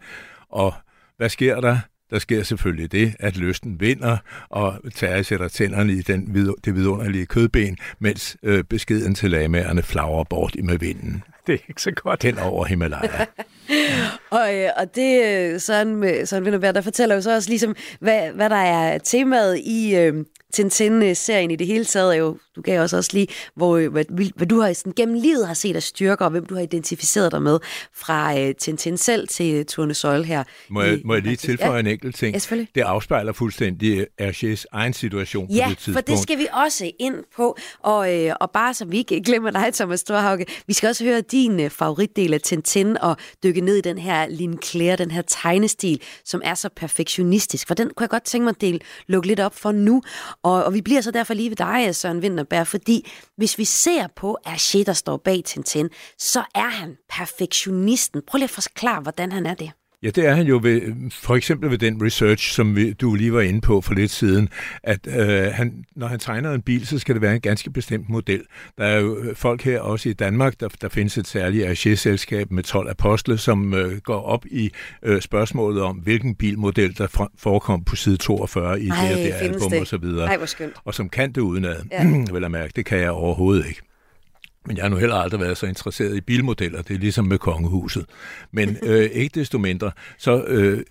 Og 0.50 0.74
hvad 1.16 1.28
sker 1.28 1.60
der? 1.60 1.78
Der 2.10 2.18
sker 2.18 2.42
selvfølgelig 2.42 2.92
det, 2.92 3.14
at 3.18 3.36
lysten 3.36 3.80
vinder, 3.80 4.16
og 4.48 4.80
Terje 4.94 5.24
sætter 5.24 5.48
tænderne 5.48 5.92
i 5.92 6.02
den, 6.02 6.54
det 6.64 6.74
vidunderlige 6.74 7.26
kødben, 7.26 7.78
mens 7.98 8.36
øh, 8.42 8.64
beskeden 8.64 9.14
til 9.14 9.30
lagmærerne 9.30 9.82
flagrer 9.82 10.24
bort 10.24 10.54
i 10.54 10.62
med 10.62 10.78
vinden. 10.78 11.22
Det 11.46 11.54
er 11.54 11.58
ikke 11.68 11.82
så 11.82 11.90
godt. 11.90 12.22
Hen 12.22 12.38
over 12.38 12.64
Himalaya. 12.64 13.24
og, 14.30 14.54
øh, 14.54 14.70
og 14.76 14.94
det, 14.94 15.24
øh, 15.24 15.60
Søren, 15.60 16.26
Søren 16.26 16.44
Vinderberg, 16.44 16.74
der 16.74 16.80
fortæller 16.80 17.14
jo 17.14 17.20
så 17.20 17.34
også 17.34 17.48
ligesom, 17.48 17.76
hvad, 18.00 18.30
hvad 18.30 18.50
der 18.50 18.56
er 18.56 18.98
temaet 18.98 19.58
i, 19.58 19.96
øh, 19.96 20.24
Tintin-serien 20.52 21.50
i 21.50 21.56
det 21.56 21.66
hele 21.66 21.84
taget 21.84 22.14
er 22.14 22.18
jo, 22.18 22.38
du 22.56 22.60
gav 22.60 22.82
også 22.82 22.96
også 22.96 23.10
lige, 23.12 23.28
hvor, 23.54 23.88
hvad, 23.88 24.04
hvad 24.36 24.46
du 24.46 24.60
har 24.60 24.72
sådan, 24.72 24.92
gennem 24.96 25.20
livet 25.20 25.46
har 25.46 25.54
set 25.54 25.76
af 25.76 25.82
styrker, 25.82 26.24
og 26.24 26.30
hvem 26.30 26.46
du 26.46 26.54
har 26.54 26.62
identificeret 26.62 27.32
dig 27.32 27.42
med, 27.42 27.58
fra 27.94 28.34
uh, 28.34 28.50
Tintin 28.58 28.96
selv 28.96 29.28
til 29.28 29.58
uh, 29.58 29.64
Turne 29.64 29.94
Søjle 29.94 30.24
her. 30.24 30.44
Må 30.70 30.82
jeg, 30.82 30.98
i, 30.98 31.02
må 31.04 31.14
jeg 31.14 31.22
lige 31.22 31.36
tilføje 31.36 31.72
ja. 31.72 31.78
en 31.80 31.86
enkelt 31.86 32.16
ting? 32.16 32.50
Ja, 32.50 32.56
det 32.74 32.80
afspejler 32.80 33.32
fuldstændig 33.32 34.06
Hergés 34.20 34.64
egen 34.72 34.92
situation 34.92 35.50
ja, 35.50 35.64
på 35.64 35.70
det 35.70 35.78
tidspunkt. 35.78 35.96
for 35.96 36.14
det 36.14 36.22
skal 36.22 36.38
vi 36.38 36.46
også 36.52 36.90
ind 37.00 37.16
på, 37.36 37.56
og, 37.82 37.98
uh, 37.98 38.30
og 38.40 38.50
bare 38.50 38.74
så 38.74 38.84
vi 38.84 38.98
ikke 38.98 39.22
glemmer 39.22 39.50
dig, 39.50 39.74
Thomas 39.74 40.00
Storhauke, 40.00 40.46
vi 40.66 40.72
skal 40.72 40.88
også 40.88 41.04
høre 41.04 41.20
din 41.20 41.60
uh, 41.60 41.70
favoritdel 41.70 42.34
af 42.34 42.40
Tintin, 42.40 42.98
og 42.98 43.16
dykke 43.42 43.60
ned 43.60 43.76
i 43.76 43.80
den 43.80 43.98
her 43.98 44.17
Lin 44.26 44.58
Claire, 44.62 44.96
den 44.96 45.10
her 45.10 45.22
tegnestil, 45.22 46.02
som 46.24 46.40
er 46.44 46.54
så 46.54 46.68
perfektionistisk, 46.76 47.66
for 47.66 47.74
den 47.74 47.90
kunne 47.96 48.04
jeg 48.04 48.10
godt 48.10 48.24
tænke 48.24 48.44
mig 48.44 48.50
at 48.50 48.60
dele, 48.60 48.80
lukke 49.06 49.28
lidt 49.28 49.40
op 49.40 49.54
for 49.54 49.72
nu, 49.72 50.02
og, 50.42 50.64
og 50.64 50.74
vi 50.74 50.80
bliver 50.80 51.00
så 51.00 51.10
derfor 51.10 51.34
lige 51.34 51.50
ved 51.50 51.56
dig, 51.56 51.96
Søren 51.96 52.18
Winterberg, 52.18 52.66
fordi 52.66 53.10
hvis 53.36 53.58
vi 53.58 53.64
ser 53.64 54.06
på 54.16 54.38
Hergé, 54.46 54.84
der 54.84 54.92
står 54.92 55.16
bag 55.16 55.42
Tintin, 55.44 55.88
så 56.18 56.44
er 56.54 56.68
han 56.68 56.96
perfektionisten. 57.10 58.22
Prøv 58.26 58.38
lige 58.38 58.44
at 58.44 58.50
forklare, 58.50 59.00
hvordan 59.00 59.32
han 59.32 59.46
er 59.46 59.54
det. 59.54 59.72
Ja, 60.02 60.10
det 60.10 60.26
er 60.26 60.34
han 60.34 60.46
jo 60.46 60.60
ved, 60.62 61.10
for 61.10 61.36
eksempel 61.36 61.70
ved 61.70 61.78
den 61.78 62.04
research, 62.04 62.52
som 62.52 62.76
vi, 62.76 62.92
du 62.92 63.14
lige 63.14 63.32
var 63.32 63.40
inde 63.40 63.60
på 63.60 63.80
for 63.80 63.94
lidt 63.94 64.10
siden, 64.10 64.48
at 64.82 65.06
øh, 65.06 65.52
han, 65.52 65.84
når 65.96 66.06
han 66.06 66.18
tegner 66.18 66.52
en 66.52 66.62
bil, 66.62 66.86
så 66.86 66.98
skal 66.98 67.14
det 67.14 67.22
være 67.22 67.34
en 67.34 67.40
ganske 67.40 67.70
bestemt 67.70 68.08
model. 68.08 68.42
Der 68.78 68.84
er 68.84 69.00
jo 69.00 69.18
øh, 69.18 69.36
folk 69.36 69.62
her 69.62 69.80
også 69.80 70.08
i 70.08 70.12
Danmark, 70.12 70.60
der, 70.60 70.68
der 70.80 70.88
findes 70.88 71.18
et 71.18 71.26
særligt 71.26 71.66
AG-selskab 71.66 72.50
med 72.50 72.62
12 72.62 72.90
apostle, 72.90 73.38
som 73.38 73.74
øh, 73.74 73.98
går 73.98 74.22
op 74.22 74.46
i 74.46 74.70
øh, 75.02 75.20
spørgsmålet 75.20 75.82
om, 75.82 75.96
hvilken 75.96 76.34
bilmodel 76.34 76.98
der 76.98 77.28
forekom 77.38 77.84
på 77.84 77.96
side 77.96 78.16
42 78.16 78.80
i 78.80 78.88
Ej, 78.88 79.08
det 79.08 79.18
her 79.18 79.34
album 79.34 79.70
det? 79.70 79.80
og 79.80 79.86
så 79.86 79.96
videre. 79.96 80.26
Ej. 80.26 80.38
Og 80.84 80.94
som 80.94 81.08
kan 81.08 81.32
det 81.32 81.40
udenad, 81.40 81.76
ja. 81.90 82.04
vil 82.34 82.40
jeg 82.40 82.50
mærke. 82.50 82.72
Det 82.76 82.84
kan 82.84 82.98
jeg 82.98 83.10
overhovedet 83.10 83.66
ikke. 83.68 83.87
Men 84.68 84.76
jeg 84.76 84.84
har 84.84 84.88
nu 84.88 84.96
heller 84.96 85.16
aldrig 85.16 85.40
været 85.40 85.58
så 85.58 85.66
interesseret 85.66 86.16
i 86.16 86.20
bilmodeller. 86.20 86.82
Det 86.82 86.94
er 86.94 86.98
ligesom 86.98 87.24
med 87.24 87.38
kongehuset. 87.38 88.06
Men 88.52 88.76
øh, 88.82 89.10
ikke 89.12 89.40
desto 89.40 89.58
mindre, 89.58 89.90
så 90.18 90.44
øh, 90.44 90.82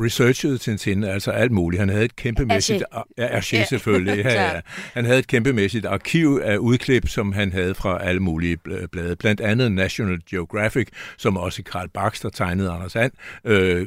researchede 0.00 0.58
Tintin 0.58 1.04
altså 1.04 1.30
alt 1.30 1.52
muligt. 1.52 1.80
Han 1.80 1.88
havde 1.88 2.04
et 2.04 2.16
kæmpemæssigt... 2.16 2.82
Ja, 3.18 3.36
Archie 3.36 3.66
selvfølgelig. 3.66 4.12
Ja, 4.24 4.54
ja. 4.54 4.60
Han 4.94 5.04
havde 5.04 5.18
et 5.18 5.26
kæmpemæssigt 5.26 5.86
arkiv 5.86 6.40
af 6.44 6.56
udklip, 6.56 7.08
som 7.08 7.32
han 7.32 7.52
havde 7.52 7.74
fra 7.74 8.04
alle 8.04 8.20
mulige 8.20 8.56
blade. 8.92 9.16
Blandt 9.16 9.40
andet 9.40 9.72
National 9.72 10.18
Geographic, 10.30 10.88
som 11.16 11.36
også 11.36 11.62
Karl 11.62 11.88
Baxter 11.88 12.30
tegnede 12.30 12.70
Anders 12.70 12.96
And, 12.96 13.12
øh, 13.44 13.86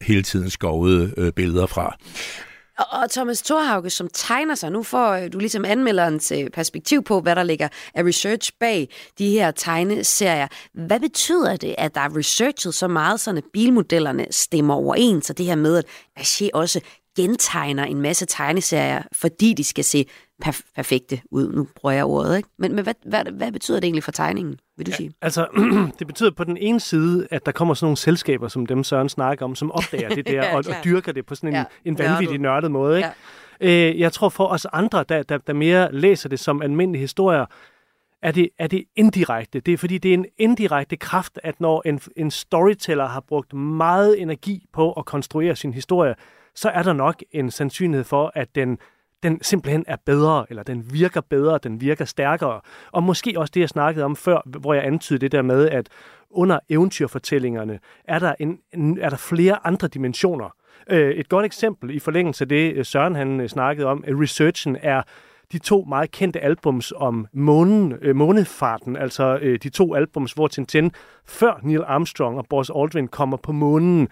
hele 0.00 0.22
tiden 0.22 0.50
skovede 0.50 1.14
øh, 1.16 1.32
billeder 1.32 1.66
fra. 1.66 1.96
Og 2.78 3.10
Thomas 3.10 3.42
Thorhauge, 3.42 3.90
som 3.90 4.08
tegner 4.12 4.54
sig, 4.54 4.72
nu 4.72 4.82
får 4.82 5.12
øh, 5.12 5.32
du 5.32 5.38
ligesom 5.38 5.64
anmelderens 5.64 6.32
øh, 6.32 6.50
perspektiv 6.50 7.02
på, 7.02 7.20
hvad 7.20 7.36
der 7.36 7.42
ligger 7.42 7.68
af 7.94 8.02
research 8.02 8.52
bag 8.60 8.88
de 9.18 9.30
her 9.30 9.50
tegneserier. 9.50 10.48
Hvad 10.74 11.00
betyder 11.00 11.56
det, 11.56 11.74
at 11.78 11.94
der 11.94 12.00
er 12.00 12.16
researchet 12.16 12.74
så 12.74 12.88
meget, 12.88 13.20
så 13.20 13.42
bilmodellerne 13.52 14.26
stemmer 14.30 14.74
overens, 14.74 15.30
og 15.30 15.38
det 15.38 15.46
her 15.46 15.54
med, 15.54 15.78
at 15.78 15.84
Aché 16.20 16.48
også 16.54 16.80
gentegner 17.16 17.84
en 17.84 18.00
masse 18.00 18.26
tegneserier, 18.26 19.02
fordi 19.12 19.52
de 19.52 19.64
skal 19.64 19.84
se 19.84 20.06
perf- 20.44 20.72
perfekte 20.76 21.20
ud. 21.30 21.52
Nu 21.52 21.68
bruger 21.76 21.94
jeg 21.94 22.04
ordet, 22.04 22.36
ikke? 22.36 22.48
Men, 22.58 22.74
men 22.74 22.84
hvad, 22.84 22.94
hvad, 23.06 23.24
hvad 23.24 23.52
betyder 23.52 23.80
det 23.80 23.84
egentlig 23.84 24.04
for 24.04 24.12
tegningen, 24.12 24.58
vil 24.76 24.86
du 24.86 24.90
ja, 24.90 24.96
sige? 24.96 25.12
Altså, 25.22 25.46
det 25.98 26.06
betyder 26.06 26.30
på 26.30 26.44
den 26.44 26.56
ene 26.56 26.80
side, 26.80 27.26
at 27.30 27.46
der 27.46 27.52
kommer 27.52 27.74
sådan 27.74 27.86
nogle 27.86 27.96
selskaber, 27.96 28.48
som 28.48 28.66
dem 28.66 28.84
Søren 28.84 29.08
snakker 29.08 29.44
om, 29.44 29.54
som 29.54 29.72
opdager 29.72 30.08
det 30.14 30.26
der, 30.26 30.32
ja, 30.32 30.56
og, 30.56 30.64
og 30.68 30.74
dyrker 30.84 31.12
det 31.12 31.26
på 31.26 31.34
sådan 31.34 31.48
en, 31.48 31.54
ja, 31.54 31.64
en 31.84 31.98
vanvittig 31.98 32.38
nørdet 32.38 32.70
måde, 32.70 32.96
ikke? 32.96 33.08
Ja. 33.60 33.90
Øh, 33.90 34.00
jeg 34.00 34.12
tror 34.12 34.28
for 34.28 34.46
os 34.46 34.66
andre, 34.72 35.04
der, 35.08 35.22
der, 35.22 35.38
der 35.38 35.52
mere 35.52 35.92
læser 35.92 36.28
det 36.28 36.40
som 36.40 36.62
almindelige 36.62 37.00
historier, 37.00 37.46
er 38.22 38.32
det, 38.32 38.48
er 38.58 38.66
det 38.66 38.84
indirekte. 38.96 39.60
Det 39.60 39.74
er 39.74 39.78
fordi, 39.78 39.98
det 39.98 40.10
er 40.10 40.14
en 40.14 40.26
indirekte 40.38 40.96
kraft, 40.96 41.38
at 41.42 41.60
når 41.60 41.82
en, 41.84 42.00
en 42.16 42.30
storyteller 42.30 43.06
har 43.06 43.20
brugt 43.20 43.52
meget 43.52 44.20
energi 44.22 44.66
på 44.72 44.92
at 44.92 45.04
konstruere 45.04 45.56
sin 45.56 45.74
historie, 45.74 46.14
så 46.54 46.68
er 46.68 46.82
der 46.82 46.92
nok 46.92 47.22
en 47.30 47.50
sandsynlighed 47.50 48.04
for, 48.04 48.32
at 48.34 48.54
den, 48.54 48.78
den 49.22 49.42
simpelthen 49.42 49.84
er 49.88 49.96
bedre, 50.06 50.46
eller 50.48 50.62
den 50.62 50.92
virker 50.92 51.20
bedre, 51.20 51.58
den 51.58 51.80
virker 51.80 52.04
stærkere. 52.04 52.60
Og 52.92 53.02
måske 53.02 53.34
også 53.36 53.50
det, 53.54 53.60
jeg 53.60 53.68
snakkede 53.68 54.04
om 54.04 54.16
før, 54.16 54.40
hvor 54.46 54.74
jeg 54.74 54.86
antydede 54.86 55.20
det 55.20 55.32
der 55.32 55.42
med, 55.42 55.68
at 55.68 55.88
under 56.30 56.58
eventyrfortællingerne 56.68 57.78
er 58.04 58.18
der, 58.18 58.34
en, 58.38 58.98
er 59.00 59.10
der 59.10 59.16
flere 59.16 59.66
andre 59.66 59.88
dimensioner. 59.88 60.54
Øh, 60.90 61.10
et 61.10 61.28
godt 61.28 61.46
eksempel 61.46 61.90
i 61.90 61.98
forlængelse 61.98 62.44
af 62.44 62.48
det, 62.48 62.86
Søren 62.86 63.14
han 63.14 63.40
øh, 63.40 63.48
snakkede 63.48 63.86
om, 63.86 64.04
researchen 64.08 64.76
er 64.82 65.02
de 65.52 65.58
to 65.58 65.84
meget 65.88 66.10
kendte 66.10 66.40
albums 66.40 66.92
om 66.96 67.26
månen, 67.32 67.94
øh, 68.02 68.16
månefarten, 68.16 68.96
altså 68.96 69.38
øh, 69.42 69.58
de 69.62 69.68
to 69.68 69.94
albums, 69.94 70.32
hvor 70.32 70.46
Tintin 70.46 70.92
før 71.26 71.60
Neil 71.62 71.82
Armstrong 71.86 72.38
og 72.38 72.46
Buzz 72.50 72.70
Aldrin 72.76 73.08
kommer 73.08 73.36
på 73.36 73.52
månen, 73.52 74.08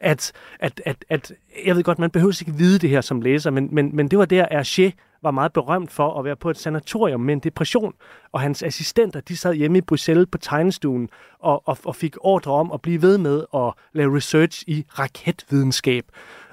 at, 0.00 0.32
at, 0.60 0.82
at, 0.84 1.04
at 1.08 1.32
jeg 1.66 1.76
ved 1.76 1.82
godt, 1.82 1.98
man 1.98 2.10
behøver 2.10 2.42
ikke 2.42 2.58
vide 2.58 2.78
det 2.78 2.90
her 2.90 3.00
som 3.00 3.20
læser, 3.20 3.50
men, 3.50 3.68
men, 3.72 3.96
men 3.96 4.08
det 4.08 4.18
var 4.18 4.24
der, 4.24 4.46
Hergé 4.46 4.90
var 5.22 5.30
meget 5.30 5.52
berømt 5.52 5.90
for 5.90 6.18
at 6.18 6.24
være 6.24 6.36
på 6.36 6.50
et 6.50 6.58
sanatorium 6.58 7.20
med 7.20 7.34
en 7.34 7.40
depression, 7.40 7.94
og 8.32 8.40
hans 8.40 8.62
assistenter, 8.62 9.20
de 9.20 9.36
sad 9.36 9.54
hjemme 9.54 9.78
i 9.78 9.80
Bruxelles 9.80 10.26
på 10.32 10.38
tegnestuen 10.38 11.08
og, 11.38 11.68
og, 11.68 11.78
og 11.84 11.96
fik 11.96 12.16
ordre 12.20 12.52
om 12.52 12.72
at 12.72 12.82
blive 12.82 13.02
ved 13.02 13.18
med 13.18 13.44
at 13.54 13.72
lave 13.92 14.16
research 14.16 14.64
i 14.66 14.84
raketvidenskab. 14.98 16.04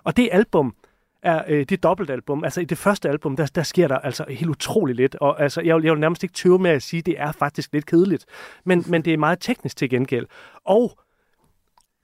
Og 0.04 0.18
det 0.18 0.30
album, 0.32 0.76
er 1.24 1.44
øh, 1.48 1.66
det 1.66 1.84
dobbeltalbum. 1.84 2.44
Altså 2.44 2.62
i 2.62 2.66
det 2.66 2.78
første 2.78 3.10
album, 3.10 3.36
der, 3.36 3.46
der 3.56 3.64
sker 3.64 3.88
der 3.88 3.98
altså 3.98 4.26
helt 4.30 4.50
utroligt 4.50 4.96
lidt. 4.96 5.16
Og 5.16 5.42
altså, 5.42 5.62
jeg, 5.62 5.84
jeg 5.84 5.92
vil 5.92 6.00
nærmest 6.00 6.24
ikke 6.24 6.34
tøve 6.34 6.60
med 6.60 6.72
at 6.72 6.84
sige, 6.84 7.00
at 7.00 7.06
det 7.06 7.20
er 7.20 7.32
faktisk 7.32 7.74
lidt 7.74 7.86
kedeligt. 7.86 8.26
Men, 8.66 8.84
men 8.88 9.02
det 9.02 9.14
er 9.14 9.18
meget 9.18 9.40
teknisk 9.40 9.78
til 9.78 9.90
gengæld. 9.90 10.26
Og 10.66 10.98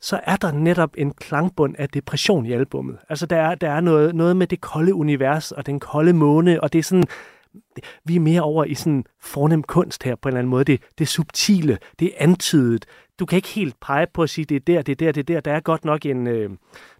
så 0.02 0.20
er 0.24 0.36
der 0.36 0.52
netop 0.52 0.94
en 0.98 1.14
klangbund 1.14 1.76
af 1.78 1.90
depression 1.90 2.46
i 2.46 2.54
albummet. 2.54 2.98
Altså 3.10 3.26
der 3.26 3.38
er, 3.38 3.56
der 3.56 3.70
er 3.72 3.82
noget, 3.82 4.16
noget 4.16 4.38
med 4.38 4.48
det 4.48 4.62
kolde 4.62 4.94
univers 4.94 5.52
og 5.52 5.66
den 5.66 5.80
kolde 5.80 6.14
måne, 6.14 6.64
og 6.64 6.74
det 6.74 6.80
er 6.80 6.84
sådan, 6.84 7.08
vi 8.06 8.16
er 8.16 8.20
mere 8.20 8.42
over 8.42 8.64
i 8.64 8.74
sådan 8.74 9.04
fornem 9.22 9.64
kunst 9.64 10.04
her 10.04 10.16
på 10.16 10.30
en 10.30 10.32
eller 10.32 10.40
anden 10.40 10.50
måde. 10.50 10.64
Det, 10.64 10.82
det 10.98 11.08
subtile, 11.08 11.78
det 12.00 12.08
er 12.08 12.24
antydet. 12.24 12.86
Du 13.20 13.26
kan 13.26 13.36
ikke 13.36 13.48
helt 13.48 13.80
pege 13.80 14.08
på 14.14 14.24
at 14.24 14.30
sige, 14.30 14.46
det 14.46 14.56
er 14.56 14.60
der, 14.60 14.82
det 14.82 14.92
er 14.92 14.96
der, 14.96 15.12
det 15.12 15.20
er 15.20 15.34
der. 15.34 15.40
Der 15.42 15.54
er 15.54 15.60
godt 15.60 15.86
nok 15.86 16.06
en, 16.06 16.28
øh, 16.28 16.50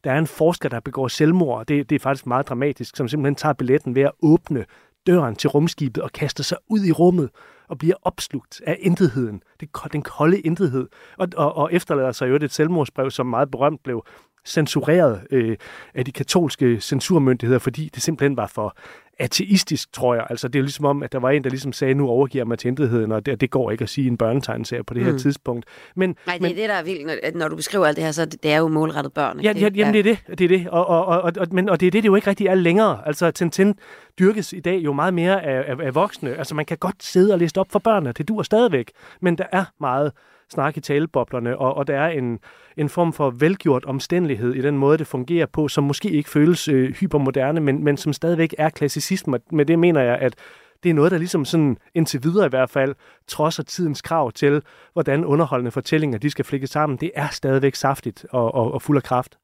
der 0.04 0.12
er 0.12 0.20
en 0.20 0.28
forsker, 0.28 0.70
der 0.70 0.80
begår 0.80 1.08
selvmord, 1.08 1.66
det, 1.68 1.90
det 1.90 1.96
er 1.96 2.00
faktisk 2.00 2.26
meget 2.26 2.50
dramatisk, 2.50 2.98
som 2.98 3.08
simpelthen 3.08 3.36
tager 3.36 3.54
billetten 3.54 3.96
ved 3.96 4.02
at 4.02 4.12
åbne 4.22 4.66
døren 5.08 5.36
til 5.36 5.50
rumskibet 5.50 6.04
og 6.04 6.12
kaster 6.12 6.44
sig 6.44 6.58
ud 6.68 6.86
i 6.86 6.92
rummet 6.92 7.30
og 7.68 7.78
bliver 7.78 7.96
opslugt 8.02 8.62
af 8.66 8.78
intetheden, 8.80 9.42
det, 9.60 9.70
den 9.94 10.02
kolde 10.02 10.40
intethed, 10.40 10.88
og, 11.18 11.28
og, 11.38 11.58
og 11.58 11.74
efterlader 11.74 12.12
sig 12.12 12.30
jo 12.30 12.36
et 12.36 12.52
selvmordsbrev, 12.52 13.12
som 13.12 13.26
meget 13.26 13.52
berømt 13.52 13.84
blev 13.84 14.06
censureret 14.46 15.22
øh, 15.32 15.58
af 15.94 16.06
de 16.06 16.12
katolske 16.12 16.82
censurmyndigheder, 16.82 17.60
fordi 17.60 17.90
det 17.96 18.04
simpelthen 18.04 18.38
var 18.38 18.48
for 18.48 18.78
ateistisk, 19.20 19.94
tror 19.94 20.16
jeg. 20.16 20.28
Altså, 20.30 20.48
det 20.48 20.60
er 20.60 20.64
ligesom 20.64 20.86
om, 20.86 21.04
at 21.04 21.12
der 21.12 21.20
var 21.20 21.30
en, 21.30 21.44
der 21.44 21.50
ligesom 21.50 21.74
sagde, 21.74 21.94
nu 21.94 22.08
overgiver 22.08 22.46
mig 22.46 22.60
til 22.60 22.68
intetheden, 22.68 23.12
og 23.12 23.26
det, 23.26 23.42
det 23.42 23.50
går 23.50 23.72
ikke 23.72 23.84
at 23.84 23.90
sige 23.90 24.08
en 24.08 24.18
børnetegneserie 24.18 24.84
på 24.84 24.94
det 24.94 25.04
her 25.04 25.12
mm. 25.12 25.18
tidspunkt. 25.18 25.66
Men, 25.96 26.16
Nej, 26.26 26.36
det 26.36 26.42
men, 26.42 26.52
er 26.52 26.56
det, 26.56 26.70
der 26.70 26.76
er 26.76 26.84
vildt, 26.84 27.06
når, 27.06 27.40
når 27.40 27.48
du 27.48 27.56
beskriver 27.56 27.86
alt 27.86 27.96
det 27.96 28.04
her, 28.04 28.12
så 28.12 28.26
det, 28.26 28.44
det 28.44 28.52
er 28.52 28.58
jo 28.58 28.68
målrettet 28.68 29.14
børn. 29.14 29.40
Ja, 29.40 29.54
ja, 29.56 29.70
jamen, 29.76 29.94
det 29.94 30.00
er 30.00 30.04
det. 30.04 30.40
det, 30.40 30.44
er 30.44 30.58
det. 30.58 30.70
Og, 30.70 30.88
og, 30.88 31.06
og, 31.06 31.34
og, 31.38 31.48
men, 31.52 31.70
og 31.70 31.80
det 31.80 31.88
er 31.88 31.92
det, 31.92 32.04
det 32.04 32.10
jo 32.10 32.16
ikke 32.16 32.30
rigtig 32.30 32.48
er 32.48 32.56
længere. 32.56 33.02
Altså, 33.06 33.32
Tintin 33.32 33.76
dyrkes 34.20 34.54
i 34.54 34.60
dag 34.60 34.78
jo 34.78 34.94
meget 34.94 35.14
mere 35.14 35.44
af, 35.44 35.72
af, 35.72 35.86
af 35.86 35.96
voksne. 35.96 36.36
Altså, 36.36 36.56
man 36.56 36.66
kan 36.66 36.78
godt 36.78 37.04
sidde 37.04 37.34
og 37.34 37.40
læse 37.40 37.60
op 37.60 37.72
for 37.72 37.80
børnene, 37.80 38.12
det 38.12 38.28
dur 38.28 38.44
stadigvæk, 38.44 38.92
men 39.22 39.38
der 39.38 39.46
er 39.52 39.66
meget 39.80 40.12
snak 40.54 40.78
i 40.78 40.82
taleboblerne, 40.82 41.58
og, 41.58 41.78
og 41.78 41.88
der 41.88 42.00
er 42.00 42.10
en, 42.10 42.40
en 42.78 42.90
form 42.90 43.14
for 43.14 43.30
velgjort 43.30 43.86
omstændighed 43.86 44.54
i 44.54 44.62
den 44.62 44.78
måde, 44.78 44.98
det 44.98 45.08
fungerer 45.08 45.46
på, 45.46 45.68
som 45.68 45.84
måske 45.84 46.10
ikke 46.10 46.30
føles 46.30 46.68
øh, 46.68 46.94
hypermoderne, 46.94 47.60
men, 47.60 47.84
men 47.84 47.98
som 47.98 48.14
stadigvæk 48.14 48.56
er 48.58 48.70
klassicisme. 48.70 49.40
Med 49.52 49.66
det 49.66 49.80
mener 49.80 50.02
jeg, 50.02 50.18
at 50.18 50.36
det 50.84 50.90
er 50.90 50.94
noget, 50.94 51.12
der 51.12 51.18
ligesom 51.18 51.46
sådan, 51.46 51.78
indtil 51.96 52.24
videre 52.24 52.46
i 52.46 52.50
hvert 52.50 52.70
fald, 52.70 52.96
trodser 53.28 53.64
tidens 53.64 54.02
krav 54.02 54.32
til, 54.32 54.62
hvordan 54.94 55.26
underholdende 55.26 55.72
fortællinger 55.72 56.18
de 56.18 56.30
skal 56.30 56.46
flikke 56.46 56.68
sammen. 56.68 56.98
Det 56.98 57.12
er 57.16 57.28
stadigvæk 57.32 57.76
saftigt 57.76 58.26
og, 58.32 58.56
og, 58.56 58.72
og 58.72 58.82
fuld 58.82 58.98
af 58.98 59.04
kraft. 59.04 59.38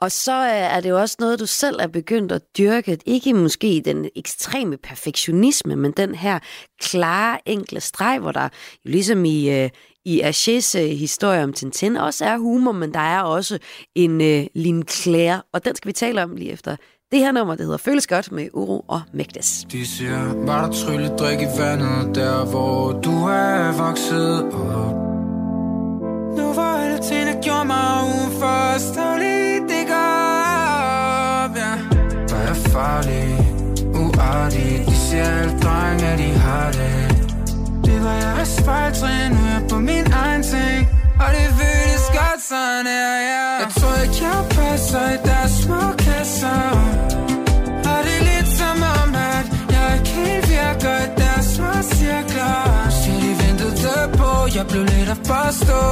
Og 0.00 0.12
så 0.12 0.32
øh, 0.32 0.76
er 0.76 0.80
det 0.80 0.90
jo 0.90 1.00
også 1.00 1.16
noget, 1.20 1.40
du 1.40 1.46
selv 1.46 1.76
er 1.80 1.86
begyndt 1.86 2.32
at 2.32 2.42
dyrke. 2.58 2.98
Ikke 3.06 3.34
måske 3.34 3.82
den 3.84 4.08
ekstreme 4.16 4.76
perfektionisme, 4.76 5.76
men 5.76 5.92
den 5.92 6.14
her 6.14 6.38
klare, 6.80 7.38
enkle 7.46 7.80
streg, 7.80 8.18
hvor 8.18 8.32
der 8.32 8.48
ligesom 8.84 9.24
i, 9.24 9.62
øh, 9.62 9.70
i 10.04 10.20
Achés 10.20 10.78
øh, 10.78 10.88
historie 10.88 11.44
om 11.44 11.52
Tintin 11.52 11.96
også 11.96 12.24
er 12.24 12.38
humor, 12.38 12.72
men 12.72 12.94
der 12.94 13.00
er 13.00 13.22
også 13.22 13.58
en 13.94 14.20
øh, 14.20 14.46
Lin 14.54 14.82
Claire, 14.88 15.42
og 15.52 15.64
den 15.64 15.76
skal 15.76 15.88
vi 15.88 15.92
tale 15.92 16.22
om 16.22 16.36
lige 16.36 16.52
efter 16.52 16.76
det 17.12 17.18
her 17.18 17.32
nummer, 17.32 17.54
det 17.54 17.64
hedder 17.64 17.78
Føles 17.78 18.06
Godt 18.06 18.32
med 18.32 18.48
Uro 18.52 18.84
og 18.88 19.02
Mægtes. 19.12 19.66
De 19.72 19.86
siger, 19.86 20.44
var 20.46 20.66
der 20.66 20.72
trylle 20.72 21.08
drik 21.08 21.40
i 21.40 21.50
vandet, 21.58 22.14
der 22.14 22.44
hvor 22.44 22.92
du 22.92 23.10
er 23.28 23.72
vokset 23.86 24.42
op. 24.44 24.94
Nu 26.38 26.46
var 26.54 26.78
alle 26.82 26.98
ting, 26.98 27.26
der 27.30 27.42
gjorde 27.42 27.64
mig 27.64 27.86
uforståelig, 28.26 29.09
var 38.04 38.12
jeg 38.12 38.30
er 38.30 38.40
asfalttræn, 38.40 39.30
nu 39.32 39.40
er 39.46 39.52
jeg 39.52 39.62
på 39.70 39.78
min 39.78 40.06
egen 40.12 40.42
ting. 40.42 40.80
Og 41.22 41.28
det 41.36 41.46
føles 41.58 42.04
godt 42.18 42.40
sådan 42.48 42.86
her, 42.96 43.14
ja 43.30 43.44
Jeg 43.62 43.70
tror 43.78 43.94
ikke 44.04 44.18
jeg 44.26 44.40
passer 44.58 45.06
i 45.16 45.18
deres 45.28 45.52
små 45.62 45.82
kasser. 46.06 46.62
Og 47.90 47.98
det 48.06 48.14
er 48.20 48.24
lidt 48.30 48.48
som 48.60 48.76
om, 49.00 49.08
at 49.34 49.46
jeg 49.74 49.86
ikke 49.96 50.10
helt 50.20 50.48
virker 50.48 50.96
i 51.06 51.08
deres 51.20 51.46
små 51.56 51.72
cirkler. 51.92 52.56
Så 53.00 53.10
de 53.22 53.30
ventede 53.42 54.04
på, 54.18 54.30
jeg 54.56 54.64
blev 54.70 54.84
lidt 54.92 55.10
at 55.16 55.20
forstå? 55.30 55.82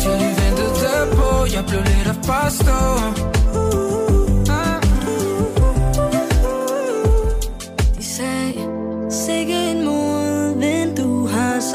Så 0.00 0.10
de 0.22 0.28
ventede 0.42 1.02
på, 1.18 1.28
jeg 1.54 1.64
blev 1.68 1.82
lidt 1.92 2.08
at 2.14 2.18
forstå? 2.26 3.35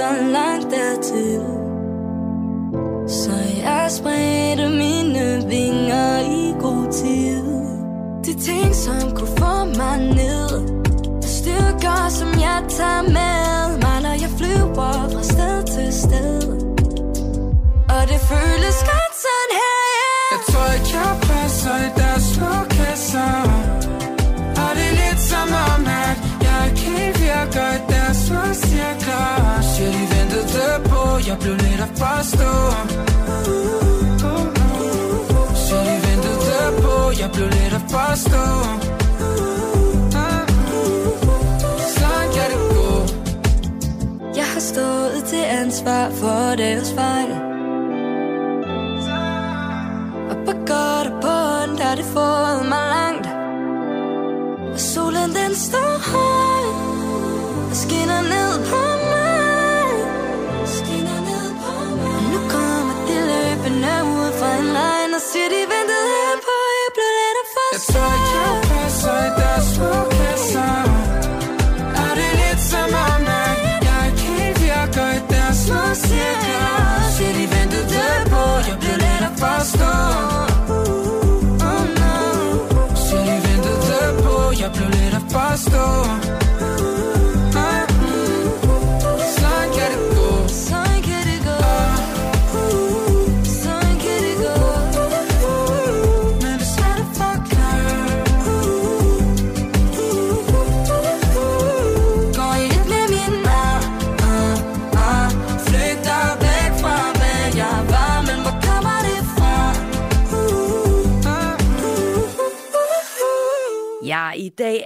Så 0.01 0.13
langt 0.31 0.67
dertil. 0.71 1.41
Så 3.07 3.31
jeg 3.63 3.85
spredte 3.89 4.69
mine 4.69 5.43
vinger 5.47 6.19
i 6.19 6.55
god 6.59 6.91
tid. 6.91 7.43
De 8.25 8.33
ting, 8.33 8.75
som 8.75 9.11
kunne 9.15 9.35
få 9.37 9.65
mig 9.65 9.97
ned. 9.97 10.49
Styrker, 11.21 12.09
som 12.09 12.27
jeg 12.27 12.63
tager 12.69 13.01
med 13.01 13.77
mig 13.81 14.01
Når 14.01 14.15
jeg 14.23 14.29
flyver 14.37 15.09
fra 15.13 15.23
sted 15.23 15.63
til 15.63 15.93
sted. 15.93 16.41
Og 17.89 18.01
det 18.09 18.19
føles 18.29 18.77
godt. 18.83 19.00
Jeg 31.28 31.38
blev 31.39 31.53
lidt 31.53 31.82
at 31.88 31.91
forstå 32.01 32.51
Siger 35.63 35.84
de 35.89 35.95
ventede 36.07 36.82
på 36.82 36.95
Jeg 37.22 37.30
blev 37.34 37.47
lidt 37.57 37.74
at 37.80 37.86
forstå 37.95 38.45
Sådan 41.95 42.28
kan 42.36 42.47
det 42.51 42.61
gå. 42.76 42.91
Jeg 44.36 44.45
har 44.53 44.59
stået 44.59 45.24
til 45.26 45.43
ansvar 45.61 46.09
for 46.09 46.55
deres 46.55 46.93
fejl. 46.93 47.32
Og 50.30 50.38
på 50.45 50.51
godt 50.51 51.07
og 51.07 51.22
på 51.22 51.34
ondt 51.63 51.80
har 51.80 51.95
det 51.95 52.05
fået 52.05 52.69
mig 52.69 52.86
langt. 52.95 53.28
Og 54.74 54.80
solen 54.80 55.30
den 55.36 55.55
står 55.55 56.11
højt 56.11 56.50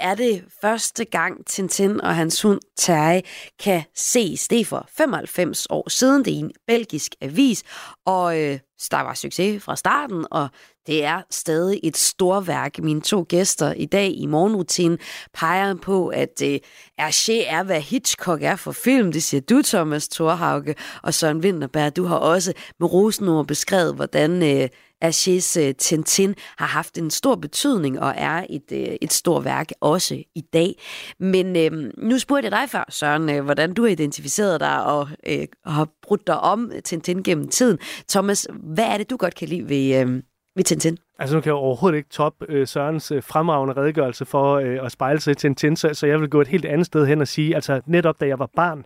er 0.06 0.16
det 0.16 0.44
første 0.62 1.06
gang 1.06 1.46
Tintin 1.46 2.02
og 2.02 2.16
hans 2.16 2.42
hund 2.42 2.60
Terje 2.78 3.22
kan 3.60 3.84
ses. 3.96 4.48
Det 4.48 4.60
er 4.60 4.66
for 4.66 4.88
95 4.98 5.68
år 5.70 5.90
siden. 5.90 6.26
Det 6.26 6.34
er 6.34 6.40
en 6.40 6.52
belgisk 6.68 7.16
avis, 7.22 7.64
og 8.06 8.42
øh, 8.42 8.60
der 8.92 9.02
var 9.02 9.14
succes 9.14 9.64
fra 9.64 9.76
starten, 9.76 10.26
og 10.32 10.50
det 10.88 11.04
er 11.04 11.22
stadig 11.32 11.80
et 11.84 11.98
storværk. 11.98 12.80
Mine 12.80 13.02
to 13.02 13.26
gæster 13.30 13.74
i 13.74 13.86
dag 13.86 14.12
i 14.18 14.26
morgenrutinen 14.26 15.00
peger 15.34 15.76
på, 15.76 16.08
at 16.08 16.42
øh, 16.44 16.60
Hergé 17.02 17.54
er, 17.54 17.64
hvad 17.64 17.82
Hitchcock 17.82 18.42
er 18.44 18.56
for 18.56 18.72
film. 18.72 19.12
Det 19.12 19.24
siger 19.24 19.42
du, 19.42 19.62
Thomas 19.62 20.08
Thorhauge, 20.08 20.76
og 21.04 21.14
Søren 21.14 21.38
Winterberg. 21.38 21.96
Du 21.96 22.06
har 22.06 22.18
også 22.18 22.54
med 22.80 22.94
rosenord 22.94 23.48
beskrevet, 23.48 23.96
hvordan 23.96 24.44
øh, 24.44 24.70
Hergés 25.06 25.60
øh, 25.60 25.76
Tintin 25.76 26.36
har 26.58 26.66
haft 26.66 26.98
en 26.98 27.12
stor 27.12 27.36
betydning 27.36 28.00
og 28.00 28.14
er 28.18 28.46
et, 28.50 28.72
øh, 28.72 28.96
et 29.02 29.14
stort 29.14 29.46
værk 29.46 29.70
også 29.82 30.24
i 30.36 30.42
dag. 30.42 30.82
Men 31.20 31.56
øh, 31.56 31.92
nu 31.98 32.20
spurgte 32.20 32.44
jeg 32.44 32.52
dig 32.52 32.70
før, 32.70 32.86
Søren, 32.90 33.30
øh, 33.30 33.44
hvordan 33.44 33.74
du 33.74 33.82
har 33.82 33.90
identificeret 33.90 34.60
dig 34.60 34.86
og 34.86 35.08
øh, 35.28 35.48
har 35.66 35.88
brudt 36.02 36.28
dig 36.28 36.40
om 36.40 36.72
Tintin 36.84 37.24
gennem 37.24 37.48
tiden. 37.48 37.80
Thomas, 38.10 38.48
hvad 38.54 38.86
er 38.86 38.98
det, 38.98 39.10
du 39.10 39.18
godt 39.18 39.36
kan 39.36 39.48
lide 39.48 39.70
ved, 39.70 40.02
øh, 40.02 40.22
ved 40.56 40.64
Tintin? 40.64 40.98
Altså 41.20 41.36
nu 41.36 41.42
kan 41.42 41.50
jeg 41.50 41.56
overhovedet 41.56 41.98
ikke 41.98 42.10
top 42.10 42.34
øh, 42.50 42.68
Sørens 42.68 43.12
øh, 43.12 43.24
fremragende 43.24 43.78
redegørelse 43.78 44.26
for 44.26 44.56
øh, 44.56 44.80
at 44.86 44.92
spejle 44.92 45.20
sig 45.20 45.38
til 45.38 45.56
Tintin, 45.56 45.76
så, 45.76 45.94
så 45.94 46.08
jeg 46.08 46.22
vil 46.22 46.30
gå 46.30 46.42
et 46.42 46.48
helt 46.48 46.66
andet 46.66 46.86
sted 46.86 47.06
hen 47.06 47.22
og 47.22 47.28
sige, 47.28 47.56
altså 47.56 47.82
netop 47.86 48.20
da 48.20 48.28
jeg 48.28 48.40
var 48.40 48.50
barn, 48.56 48.86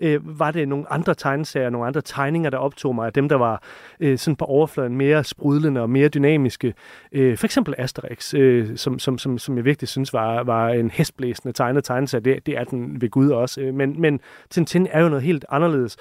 øh, 0.00 0.38
var 0.38 0.50
det 0.50 0.68
nogle 0.68 0.92
andre 0.92 1.14
tegneserier, 1.14 1.70
nogle 1.70 1.86
andre 1.86 2.00
tegninger, 2.00 2.50
der 2.50 2.58
optog 2.58 2.94
mig, 2.94 3.14
dem, 3.14 3.28
der 3.28 3.36
var 3.36 3.62
øh, 4.00 4.18
sådan 4.18 4.36
på 4.36 4.44
overfladen 4.44 4.96
mere 4.96 5.24
sprudlende 5.24 5.80
og 5.80 5.90
mere 5.90 6.08
dynamiske. 6.08 6.74
Øh, 7.12 7.38
for 7.38 7.46
eksempel 7.46 7.74
Asterix, 7.78 8.34
øh, 8.34 8.76
som, 8.76 8.98
som, 8.98 9.18
som, 9.18 9.38
som 9.38 9.56
jeg 9.56 9.64
virkelig 9.64 9.88
synes 9.88 10.12
var, 10.12 10.42
var 10.42 10.68
en 10.68 10.90
hestblæsende 10.90 11.52
tegnet 11.52 11.84
tegneserie. 11.84 12.24
Det, 12.24 12.46
det 12.46 12.58
er 12.58 12.64
den 12.64 13.00
ved 13.00 13.10
Gud 13.10 13.30
også. 13.30 13.60
Øh, 13.60 13.74
men, 13.74 14.00
men 14.00 14.20
Tintin 14.50 14.86
er 14.90 15.02
jo 15.02 15.08
noget 15.08 15.22
helt 15.22 15.44
anderledes. 15.48 15.96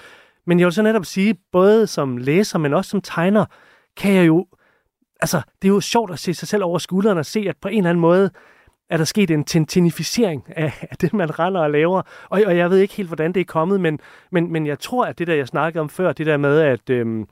Men 0.46 0.60
jeg 0.60 0.66
vil 0.66 0.74
så 0.74 0.82
netop 0.82 1.06
sige, 1.06 1.36
både 1.52 1.88
som 1.88 2.18
læser, 2.18 2.60
men 2.60 2.74
også 2.74 2.90
som 2.90 3.02
tegner, 3.02 3.46
kan 3.98 4.14
jeg 4.14 4.28
jo 4.28 4.46
altså, 5.20 5.42
det 5.62 5.68
er 5.68 5.74
jo 5.74 5.80
sjovt 5.80 6.12
at 6.12 6.20
se 6.20 6.34
sig 6.34 6.48
selv 6.48 6.64
over 6.64 6.78
skulderen 6.78 7.18
og 7.18 7.26
se, 7.26 7.46
at 7.50 7.58
på 7.58 7.68
en 7.68 7.78
eller 7.78 7.90
anden 7.90 8.02
måde 8.02 8.32
er 8.90 8.98
der 8.98 9.04
sket 9.04 9.32
en 9.32 9.44
tintinificering 9.44 10.44
af, 10.48 10.88
af 10.92 10.98
det, 10.98 11.14
man 11.14 11.40
render 11.40 11.62
og 11.62 11.72
laver. 11.72 12.02
Og, 12.30 12.42
og 12.46 12.58
jeg 12.58 12.70
ved 12.70 12.78
ikke 12.78 12.94
helt, 12.94 13.10
hvordan 13.10 13.34
det 13.34 13.42
er 13.42 13.46
kommet, 13.46 13.82
men, 13.82 14.00
men, 14.32 14.52
men 14.52 14.68
jeg 14.68 14.80
tror, 14.80 15.06
at 15.06 15.20
det 15.20 15.28
der, 15.28 15.34
jeg 15.34 15.48
snakkede 15.48 15.82
om 15.82 15.90
før, 15.90 16.14
det 16.14 16.26
der 16.26 16.38
med, 16.38 16.60
at, 16.60 16.90
øhm, 16.90 17.28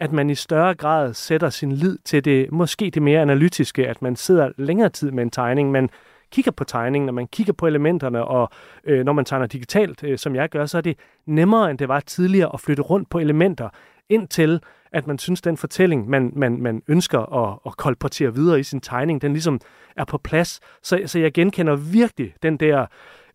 at 0.00 0.12
man 0.12 0.30
i 0.30 0.34
større 0.34 0.74
grad 0.74 1.14
sætter 1.14 1.50
sin 1.50 1.72
lid 1.72 1.98
til 2.04 2.24
det, 2.24 2.52
måske 2.52 2.90
det 2.94 3.02
mere 3.02 3.20
analytiske, 3.20 3.88
at 3.88 4.02
man 4.02 4.16
sidder 4.16 4.52
længere 4.56 4.88
tid 4.88 5.10
med 5.10 5.22
en 5.22 5.30
tegning, 5.30 5.70
man 5.70 5.90
kigger 6.32 6.52
på 6.52 6.64
tegningen, 6.64 7.06
når 7.06 7.12
man 7.12 7.26
kigger 7.26 7.52
på 7.52 7.66
elementerne, 7.66 8.24
og 8.24 8.50
øh, 8.84 9.04
når 9.04 9.12
man 9.12 9.24
tegner 9.24 9.46
digitalt, 9.46 10.04
øh, 10.04 10.18
som 10.18 10.34
jeg 10.34 10.48
gør, 10.48 10.66
så 10.66 10.78
er 10.78 10.82
det 10.82 10.98
nemmere, 11.26 11.70
end 11.70 11.78
det 11.78 11.88
var 11.88 12.00
tidligere 12.00 12.50
at 12.54 12.60
flytte 12.60 12.82
rundt 12.82 13.10
på 13.10 13.18
elementer, 13.18 13.68
indtil 14.08 14.60
at 14.92 15.06
man 15.06 15.18
synes, 15.18 15.40
den 15.40 15.56
fortælling, 15.56 16.08
man, 16.08 16.32
man, 16.36 16.62
man 16.62 16.82
ønsker 16.88 17.46
at, 17.48 17.58
at 17.66 17.76
kolportere 17.76 18.34
videre 18.34 18.60
i 18.60 18.62
sin 18.62 18.80
tegning, 18.80 19.22
den 19.22 19.32
ligesom 19.32 19.60
er 19.96 20.04
på 20.04 20.18
plads. 20.18 20.60
Så, 20.82 21.00
så 21.06 21.18
jeg 21.18 21.32
genkender 21.32 21.76
virkelig 21.76 22.34
den 22.42 22.56
der 22.56 22.86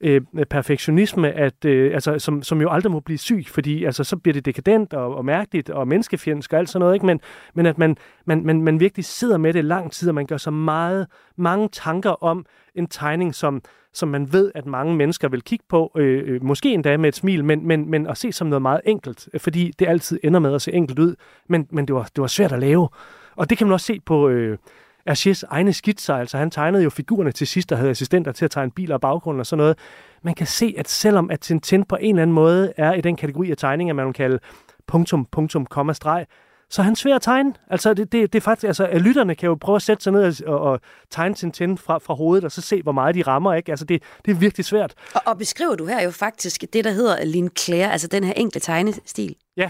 øh, 0.05 0.21
perfektionisme, 0.49 1.31
at, 1.31 1.65
øh, 1.65 1.93
altså, 1.93 2.19
som, 2.19 2.43
som 2.43 2.61
jo 2.61 2.69
aldrig 2.69 2.91
må 2.91 2.99
blive 2.99 3.17
syg, 3.17 3.45
fordi 3.47 3.83
altså, 3.83 4.03
så 4.03 4.17
bliver 4.17 4.33
det 4.33 4.45
dekadent 4.45 4.93
og, 4.93 5.15
og 5.15 5.25
mærkeligt 5.25 5.69
og 5.69 5.87
menneskefjendsk 5.87 6.53
og 6.53 6.59
alt 6.59 6.69
sådan 6.69 6.79
noget, 6.79 6.93
ikke? 6.93 7.05
Men, 7.05 7.19
men 7.53 7.65
at 7.65 7.77
man, 7.77 7.97
man, 8.25 8.45
man, 8.45 8.61
man 8.61 8.79
virkelig 8.79 9.05
sidder 9.05 9.37
med 9.37 9.53
det 9.53 9.65
lang 9.65 9.91
tid, 9.91 10.09
og 10.09 10.15
man 10.15 10.25
gør 10.25 10.37
så 10.37 10.51
meget, 10.51 11.07
mange 11.37 11.69
tanker 11.71 12.23
om 12.23 12.45
en 12.75 12.87
tegning, 12.87 13.35
som, 13.35 13.61
som 13.93 14.09
man 14.09 14.33
ved, 14.33 14.51
at 14.55 14.65
mange 14.65 14.95
mennesker 14.95 15.27
vil 15.29 15.41
kigge 15.41 15.65
på, 15.69 15.91
øh, 15.97 16.23
øh 16.25 16.43
måske 16.43 16.73
endda 16.73 16.97
med 16.97 17.09
et 17.09 17.15
smil, 17.15 17.45
men, 17.45 17.67
men, 17.67 17.89
men 17.89 18.07
at 18.07 18.17
se 18.17 18.31
som 18.31 18.47
noget 18.47 18.61
meget 18.61 18.81
enkelt, 18.85 19.29
fordi 19.37 19.73
det 19.79 19.87
altid 19.87 20.19
ender 20.23 20.39
med 20.39 20.53
at 20.53 20.61
se 20.61 20.73
enkelt 20.73 20.99
ud, 20.99 21.15
men, 21.49 21.67
men 21.71 21.87
det, 21.87 21.95
var, 21.95 22.03
det 22.03 22.21
var 22.21 22.27
svært 22.27 22.51
at 22.51 22.59
lave. 22.59 22.89
Og 23.35 23.49
det 23.49 23.57
kan 23.57 23.67
man 23.67 23.73
også 23.73 23.85
se 23.85 23.99
på... 24.05 24.29
Øh, 24.29 24.57
Hergés 25.09 25.43
egne 25.49 25.73
skitser, 25.73 26.15
altså 26.15 26.37
han 26.37 26.51
tegnede 26.51 26.83
jo 26.83 26.89
figurerne 26.89 27.31
til 27.31 27.47
sidst, 27.47 27.69
der 27.69 27.75
havde 27.75 27.89
assistenter 27.89 28.31
til 28.31 28.45
at 28.45 28.51
tegne 28.51 28.71
biler 28.71 28.95
og 28.95 29.01
baggrund 29.01 29.39
og 29.39 29.45
sådan 29.45 29.57
noget. 29.57 29.77
Man 30.23 30.33
kan 30.33 30.47
se, 30.47 30.75
at 30.77 30.89
selvom 30.89 31.31
at 31.31 31.39
Tintin 31.39 31.83
på 31.83 31.95
en 31.95 32.15
eller 32.15 32.21
anden 32.21 32.33
måde 32.33 32.73
er 32.77 32.93
i 32.93 33.01
den 33.01 33.15
kategori 33.15 33.51
af 33.51 33.57
tegninger, 33.57 33.93
man 33.93 34.05
vil 34.05 34.13
kalde 34.13 34.39
punktum, 34.87 35.25
punktum, 35.25 35.65
komma, 35.65 35.93
streg, 35.93 36.25
så 36.69 36.81
er 36.81 36.83
han 36.83 36.95
svær 36.95 37.15
at 37.15 37.21
tegne. 37.21 37.53
Altså, 37.69 37.93
det, 37.93 38.11
det, 38.11 38.33
det 38.33 38.39
er 38.39 38.41
faktisk, 38.41 38.67
altså, 38.67 38.99
lytterne 38.99 39.35
kan 39.35 39.47
jo 39.47 39.55
prøve 39.61 39.75
at 39.75 39.81
sætte 39.81 40.03
sig 40.03 40.13
ned 40.13 40.43
og, 40.43 40.59
og 40.59 40.79
tegne 41.09 41.35
Tintin 41.35 41.77
fra, 41.77 41.97
fra 41.97 42.13
hovedet, 42.13 42.45
og 42.45 42.51
så 42.51 42.61
se, 42.61 42.81
hvor 42.81 42.91
meget 42.91 43.15
de 43.15 43.21
rammer, 43.21 43.53
ikke? 43.53 43.71
Altså, 43.71 43.85
det, 43.85 44.03
det 44.25 44.31
er 44.31 44.35
virkelig 44.35 44.65
svært. 44.65 44.93
Og, 45.13 45.21
og 45.25 45.37
beskriver 45.37 45.75
du 45.75 45.85
her 45.85 46.03
jo 46.03 46.11
faktisk 46.11 46.63
det, 46.73 46.83
der 46.83 46.91
hedder 46.91 47.25
Lin 47.25 47.49
Claire, 47.59 47.91
altså 47.91 48.07
den 48.07 48.23
her 48.23 48.33
enkle 48.33 48.61
tegnestil. 48.61 49.35
Ja, 49.57 49.69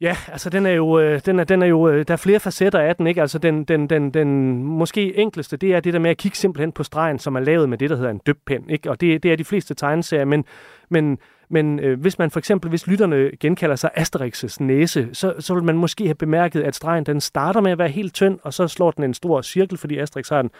Ja, 0.00 0.16
altså 0.28 0.50
den 0.50 0.66
er 0.66 0.70
jo, 0.70 0.98
øh, 0.98 1.20
den 1.26 1.38
er, 1.38 1.44
den 1.44 1.62
er 1.62 1.66
jo, 1.66 1.88
øh, 1.88 2.04
der 2.08 2.14
er 2.14 2.18
flere 2.18 2.40
facetter 2.40 2.78
af 2.78 2.96
den, 2.96 3.06
ikke? 3.06 3.20
Altså 3.20 3.38
den, 3.38 3.64
den, 3.64 3.90
den, 3.90 4.10
den 4.10 4.62
måske 4.62 5.16
enkleste, 5.16 5.56
det 5.56 5.74
er 5.74 5.80
det 5.80 5.92
der 5.92 5.98
med 5.98 6.10
at 6.10 6.16
kigge 6.16 6.36
simpelthen 6.36 6.72
på 6.72 6.82
stregen, 6.82 7.18
som 7.18 7.36
er 7.36 7.40
lavet 7.40 7.68
med 7.68 7.78
det, 7.78 7.90
der 7.90 7.96
hedder 7.96 8.10
en 8.10 8.20
døbpen, 8.26 8.70
ikke? 8.70 8.90
Og 8.90 9.00
det, 9.00 9.22
det 9.22 9.32
er 9.32 9.36
de 9.36 9.44
fleste 9.44 9.74
tegneserier, 9.74 10.24
men, 10.24 10.44
men, 10.88 11.18
men 11.50 11.78
øh, 11.80 12.00
hvis 12.00 12.18
man 12.18 12.30
for 12.30 12.38
eksempel, 12.38 12.68
hvis 12.68 12.86
lytterne 12.86 13.30
genkalder 13.40 13.76
sig 13.76 13.90
Asterix' 13.96 14.56
næse, 14.60 15.08
så, 15.12 15.34
så 15.38 15.54
vil 15.54 15.64
man 15.64 15.76
måske 15.76 16.04
have 16.04 16.14
bemærket, 16.14 16.62
at 16.62 16.74
stregen 16.74 17.06
den 17.06 17.20
starter 17.20 17.60
med 17.60 17.70
at 17.70 17.78
være 17.78 17.88
helt 17.88 18.14
tynd, 18.14 18.38
og 18.42 18.54
så 18.54 18.68
slår 18.68 18.90
den 18.90 19.04
en 19.04 19.14
stor 19.14 19.42
cirkel, 19.42 19.78
fordi 19.78 19.98
Asterix 19.98 20.28
har 20.28 20.40
en 20.40 20.50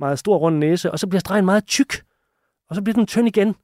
meget 0.00 0.18
stor 0.18 0.36
rund 0.36 0.56
næse, 0.56 0.90
og 0.90 0.98
så 0.98 1.06
bliver 1.06 1.20
stregen 1.20 1.44
meget 1.44 1.66
tyk, 1.66 2.02
og 2.70 2.76
så 2.76 2.82
bliver 2.82 2.94
den 2.94 3.06
tynd 3.06 3.28
igen. 3.28 3.54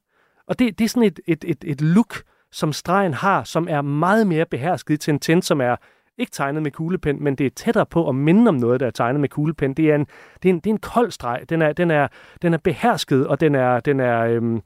Og 0.47 0.59
det, 0.59 0.79
det 0.79 0.85
er 0.85 0.89
sådan 0.89 1.03
et, 1.03 1.19
et, 1.27 1.45
et, 1.47 1.63
et 1.67 1.81
look, 1.81 2.23
som 2.51 2.73
stregen 2.73 3.13
har, 3.13 3.43
som 3.43 3.67
er 3.69 3.81
meget 3.81 4.27
mere 4.27 4.45
behersket 4.45 4.93
i 4.93 4.97
Tintin, 4.97 5.41
som 5.41 5.61
er 5.61 5.75
ikke 6.17 6.31
tegnet 6.31 6.63
med 6.63 6.71
kuglepen, 6.71 7.23
men 7.23 7.35
det 7.35 7.45
er 7.45 7.49
tættere 7.49 7.85
på 7.85 8.09
at 8.09 8.15
minde 8.15 8.49
om 8.49 8.55
noget, 8.55 8.79
der 8.79 8.87
er 8.87 8.91
tegnet 8.91 9.21
med 9.21 9.29
kuglepen. 9.29 9.73
Det 9.73 9.91
er 9.91 9.95
en, 9.95 10.07
det 10.43 10.49
er 10.49 10.53
en, 10.53 10.59
det 10.59 10.69
er 10.69 10.73
en 10.73 10.79
kold 10.79 11.11
streg. 11.11 11.41
Den 11.49 11.61
er, 11.61 11.73
den, 11.73 11.91
er, 11.91 12.07
den 12.41 12.53
er 12.53 12.57
behersket, 12.57 13.27
og 13.27 13.39
den 13.39 13.55
er, 13.55 13.79
den 13.79 13.99
er, 13.99 14.19
øhm, 14.19 14.61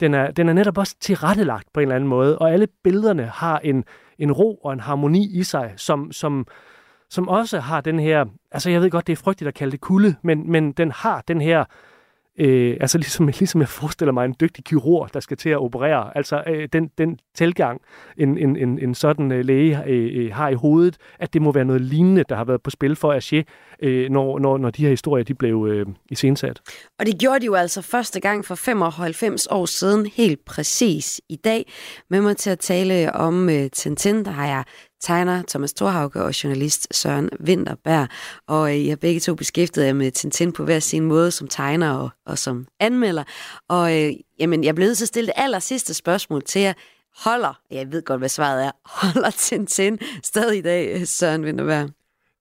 den 0.00 0.14
er, 0.14 0.30
den 0.30 0.48
er 0.48 0.52
netop 0.52 0.78
også 0.78 0.96
tilrettelagt 1.00 1.72
på 1.72 1.80
en 1.80 1.82
eller 1.82 1.94
anden 1.94 2.08
måde. 2.08 2.38
Og 2.38 2.52
alle 2.52 2.68
billederne 2.84 3.26
har 3.26 3.58
en, 3.58 3.84
en 4.18 4.32
ro 4.32 4.54
og 4.54 4.72
en 4.72 4.80
harmoni 4.80 5.38
i 5.38 5.42
sig, 5.42 5.72
som, 5.76 6.12
som, 6.12 6.46
som 7.10 7.28
også 7.28 7.60
har 7.60 7.80
den 7.80 8.00
her... 8.00 8.24
Altså, 8.52 8.70
jeg 8.70 8.80
ved 8.80 8.90
godt, 8.90 9.06
det 9.06 9.12
er 9.12 9.16
frygteligt 9.16 9.48
at 9.48 9.54
kalde 9.54 9.72
det 9.72 9.80
kulde, 9.80 10.14
men, 10.22 10.50
men 10.52 10.72
den 10.72 10.90
har 10.90 11.22
den 11.28 11.40
her 11.40 11.60
Øh, 11.60 11.66
Øh, 12.40 12.76
altså 12.80 12.98
ligesom, 12.98 13.26
ligesom 13.40 13.60
jeg 13.60 13.68
forestiller 13.68 14.12
mig 14.12 14.24
en 14.24 14.34
dygtig 14.40 14.64
kirurg, 14.64 15.08
der 15.14 15.20
skal 15.20 15.36
til 15.36 15.50
at 15.50 15.58
operere. 15.58 16.16
Altså 16.16 16.42
øh, 16.46 16.68
den, 16.72 16.90
den 16.98 17.18
tilgang, 17.34 17.80
en, 18.16 18.38
en, 18.38 18.56
en, 18.56 18.78
en 18.78 18.94
sådan 18.94 19.32
øh, 19.32 19.44
læge 19.44 19.82
øh, 19.86 20.24
øh 20.24 20.34
har 20.34 20.48
i 20.48 20.54
hovedet, 20.54 20.96
at 21.18 21.32
det 21.32 21.42
må 21.42 21.52
være 21.52 21.64
noget 21.64 21.82
lignende, 21.82 22.24
der 22.28 22.36
har 22.36 22.44
været 22.44 22.62
på 22.62 22.70
spil 22.70 22.96
for 22.96 23.14
Aché, 23.14 23.42
øh, 23.82 24.10
når, 24.10 24.38
når, 24.38 24.58
når 24.58 24.70
de 24.70 24.82
her 24.82 24.90
historier 24.90 25.24
de 25.24 25.34
blev 25.34 25.66
øh, 25.70 25.86
iscensat. 26.10 26.60
Og 26.98 27.06
det 27.06 27.18
gjorde 27.18 27.40
de 27.40 27.46
jo 27.46 27.54
altså 27.54 27.82
første 27.82 28.20
gang 28.20 28.44
for 28.44 28.54
95 28.54 29.46
år 29.50 29.66
siden, 29.66 30.06
helt 30.06 30.44
præcis 30.44 31.20
i 31.28 31.36
dag. 31.36 31.72
Med 32.10 32.20
mig 32.20 32.36
til 32.36 32.50
at 32.50 32.58
tale 32.58 33.12
om 33.12 33.48
øh, 33.48 33.70
Tintin, 33.70 34.24
der 34.24 34.30
har 34.30 34.46
jeg 34.46 34.64
tegner 35.00 35.42
Thomas 35.48 35.72
Thorhauge 35.72 36.22
og 36.22 36.44
journalist 36.44 36.94
Søren 36.94 37.30
Winterberg. 37.44 38.08
Og 38.46 38.70
øh, 38.70 38.76
I 38.76 38.88
har 38.88 38.96
begge 38.96 39.20
to 39.20 39.34
beskæftiget 39.34 39.86
jer 39.86 39.92
med 39.92 40.10
Tintin 40.10 40.52
på 40.52 40.64
hver 40.64 40.78
sin 40.78 41.02
måde 41.04 41.30
som 41.30 41.48
tegner 41.48 41.90
og, 41.90 42.10
og 42.26 42.38
som 42.38 42.66
anmelder. 42.80 43.24
Og 43.68 43.98
øh, 43.98 44.12
jamen, 44.38 44.64
jeg 44.64 44.74
blev 44.74 44.86
nødt 44.86 44.98
til 44.98 45.04
at 45.04 45.08
stille 45.08 45.26
det 45.26 45.34
aller 45.36 45.58
sidste 45.58 45.94
spørgsmål 45.94 46.42
til 46.42 46.62
jer. 46.62 46.72
Holder, 47.24 47.60
jeg 47.70 47.92
ved 47.92 48.02
godt, 48.02 48.20
hvad 48.20 48.28
svaret 48.28 48.64
er, 48.64 48.70
holder 49.02 49.30
Tintin 49.30 49.98
stadig 50.22 50.58
i 50.58 50.62
dag, 50.62 51.08
Søren 51.08 51.44
Winterberg? 51.44 51.90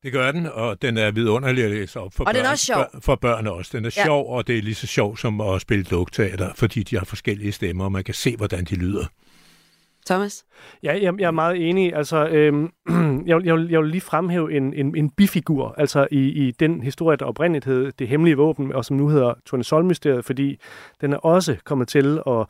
Det 0.04 0.14
gør 0.14 0.32
den, 0.32 0.46
og 0.46 0.82
den 0.82 0.98
er 0.98 1.12
vidunderlig 1.12 1.64
at 1.64 1.72
læse 1.72 2.00
op 2.00 2.14
for, 2.14 2.24
og 2.24 2.26
børn, 2.26 2.36
den 2.36 2.46
er 2.46 2.50
også 2.50 2.66
sjov. 2.66 2.86
for 3.02 3.16
børn 3.16 3.48
også. 3.48 3.78
Den 3.78 3.86
er 3.86 3.92
ja. 3.98 4.04
sjov, 4.04 4.30
og 4.30 4.48
det 4.48 4.58
er 4.58 4.62
lige 4.62 4.76
så 4.76 4.88
sjov 4.88 5.18
som 5.18 5.42
at 5.42 5.62
spille 5.62 5.86
lugteater, 5.92 6.54
fordi 6.56 6.84
de 6.84 6.98
har 6.98 7.06
forskellige 7.06 7.52
stemmer, 7.52 7.86
og 7.86 7.92
man 7.92 8.04
kan 8.04 8.14
se, 8.14 8.36
hvordan 8.36 8.66
de 8.66 8.76
lyder. 8.76 9.06
Thomas? 10.10 10.46
Ja, 10.84 10.94
jeg, 11.02 11.20
jeg 11.20 11.28
er 11.28 11.32
meget 11.32 11.70
enig. 11.70 11.96
Altså, 11.96 12.28
øhm, 12.28 12.72
jeg, 13.28 13.38
vil, 13.38 13.46
jeg, 13.46 13.56
vil, 13.56 13.70
jeg 13.70 13.80
vil 13.80 13.90
lige 13.90 14.02
fremhæve 14.02 14.54
en, 14.54 14.74
en, 14.74 14.96
en 14.98 15.10
bifigur, 15.10 15.76
altså 15.78 16.08
i, 16.12 16.20
i 16.20 16.52
den 16.52 16.82
historie, 16.82 17.18
der 17.18 17.26
oprindeligt 17.26 17.66
hed 17.66 17.92
Det 17.92 18.08
Hemmelige 18.08 18.38
Våben, 18.38 18.74
og 18.74 18.86
som 18.86 18.98
nu 18.98 19.10
hedder 19.10 19.34
Tournesol-mysteriet, 19.46 20.26
fordi 20.26 20.60
den 21.02 21.14
er 21.14 21.18
også 21.18 21.56
kommet 21.64 21.88
til 21.88 22.22
at 22.28 22.46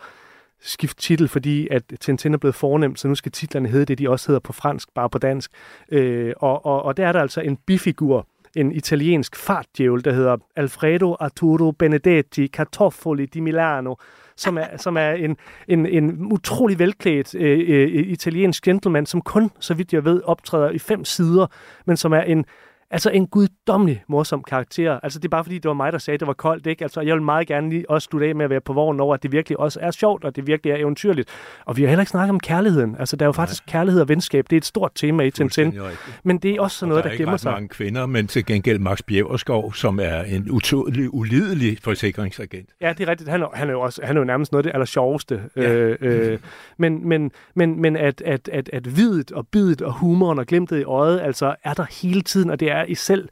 skifte 0.62 1.02
titel, 1.02 1.28
fordi 1.28 1.68
at 1.72 1.84
Tintin 2.00 2.34
er 2.34 2.38
blevet 2.38 2.56
fornemt, 2.56 3.00
så 3.00 3.08
nu 3.08 3.16
skal 3.16 3.32
titlerne 3.32 3.70
hedde 3.70 3.86
det, 3.86 3.98
de 3.98 4.10
også 4.10 4.28
hedder 4.28 4.40
på 4.40 4.54
fransk, 4.54 4.90
bare 4.96 5.10
på 5.10 5.18
dansk. 5.18 5.52
Øh, 5.92 6.34
og, 6.38 6.66
og, 6.66 6.84
og 6.84 6.98
der 6.98 7.08
er 7.08 7.12
der 7.12 7.22
altså 7.22 7.42
en 7.42 7.58
bifigur, 7.58 8.28
en 8.56 8.72
italiensk 8.72 9.36
fartdjævel, 9.36 10.06
der 10.06 10.12
hedder 10.12 10.38
Alfredo 10.56 11.16
Arturo 11.20 11.72
Benedetti 11.72 12.48
Cartofoli 12.48 13.26
di 13.26 13.40
Milano, 13.40 13.96
som 14.40 14.58
er, 14.58 14.78
som 14.78 14.98
er 14.98 15.12
en, 15.12 15.38
en, 15.68 15.86
en 15.86 16.32
utrolig 16.32 16.80
velklædt 16.80 17.36
øh, 17.36 17.60
øh, 17.68 18.08
italiensk 18.08 18.64
gentleman, 18.64 19.06
som 19.06 19.22
kun, 19.22 19.52
så 19.60 19.74
vidt 19.74 19.94
jeg 19.94 20.06
ved, 20.06 20.22
optræder 20.26 20.70
i 20.70 20.80
fem 20.80 21.06
sider, 21.06 21.48
men 21.86 21.98
som 21.98 22.14
er 22.14 22.22
en 22.22 22.46
Altså 22.92 23.10
en 23.10 23.28
guddommelig 23.28 24.04
morsom 24.08 24.44
karakter. 24.44 25.00
Altså 25.04 25.20
det 25.20 25.26
er 25.26 25.30
bare 25.30 25.44
fordi, 25.44 25.56
det 25.56 25.66
var 25.66 25.74
mig, 25.74 25.92
der 25.92 25.98
sagde, 25.98 26.16
at 26.16 26.20
det 26.20 26.28
var 26.28 26.34
koldt. 26.34 26.68
Ikke? 26.68 26.84
Altså 26.84 27.02
jeg 27.02 27.16
vil 27.16 27.24
meget 27.24 27.48
gerne 27.48 27.70
lige 27.70 27.90
også 27.90 28.06
slutte 28.06 28.28
af 28.28 28.36
med 28.36 28.46
at 28.46 28.50
være 28.50 28.62
på 28.62 28.74
vognen 28.74 29.00
over, 29.00 29.14
at 29.14 29.24
det 29.24 29.32
virkelig 29.32 29.60
også 29.60 29.80
er 29.82 29.92
sjovt, 29.92 30.24
og 30.24 30.36
det 30.36 30.48
virkelig 30.48 30.72
er 30.72 30.78
eventyrligt. 30.78 31.30
Og 31.66 31.78
vi 31.78 31.82
har 31.82 31.90
heller 31.90 32.02
ikke 32.02 32.10
snakket 32.10 32.30
om 32.30 32.40
kærligheden. 32.40 32.96
Altså 33.00 33.16
der 33.16 33.26
er 33.26 33.28
jo 33.28 33.32
faktisk 33.32 33.68
Nej. 33.68 33.72
kærlighed 33.72 34.02
og 34.02 34.10
venskab. 34.10 34.46
Det 34.50 34.56
er 34.56 34.58
et 34.58 34.66
stort 34.66 34.92
tema 34.96 35.24
i 35.24 35.32
Tintin. 35.32 35.80
Men 36.24 36.38
det 36.38 36.52
er 36.52 36.62
også 36.62 36.78
sådan 36.78 36.90
noget, 36.90 37.04
der, 37.04 37.10
der 37.10 37.18
gemmer 37.18 37.38
sig. 37.38 37.50
Der 37.50 37.52
er 37.52 37.56
mange 37.56 37.70
kvinder, 37.70 38.06
men 38.06 38.28
til 38.28 38.46
gengæld 38.46 38.80
Max 38.80 39.02
Bjergskov, 39.08 39.74
som 39.74 40.00
er 40.00 40.22
en 40.22 40.52
utrolig 40.52 41.14
ulidelig 41.14 41.78
forsikringsagent. 41.82 42.70
Ja, 42.82 42.94
det 42.98 43.08
er 43.08 43.12
rigtigt. 43.12 43.30
Han 43.30 43.42
er, 43.42 43.48
han 43.54 43.68
er, 43.68 43.72
jo, 43.72 43.82
også, 43.82 44.02
han 44.04 44.18
er 44.18 44.22
jo 44.22 44.26
nærmest 44.26 44.52
noget 44.52 44.66
af 44.66 44.70
det 44.70 44.74
aller 44.74 44.86
sjoveste. 44.86 45.42
Ja. 45.56 45.74
Øh, 45.74 45.98
øh, 46.02 46.40
men 46.78 47.08
men, 47.08 47.32
men, 47.56 47.82
men 47.82 47.96
at, 47.96 48.22
at, 48.22 48.50
at, 48.54 48.70
at 48.74 48.98
videt 48.98 49.32
og 49.32 49.48
bidet 49.48 49.82
og 49.82 49.94
humoren 49.94 50.40
og 50.40 50.46
glemtet 50.46 50.80
i 50.80 50.84
øjet, 50.84 51.22
altså 51.22 51.56
er 51.64 51.74
der 51.74 51.86
hele 52.02 52.22
tiden, 52.22 52.50
og 52.50 52.60
det 52.60 52.72
er 52.72 52.79
i 52.84 52.96
selv 52.96 53.30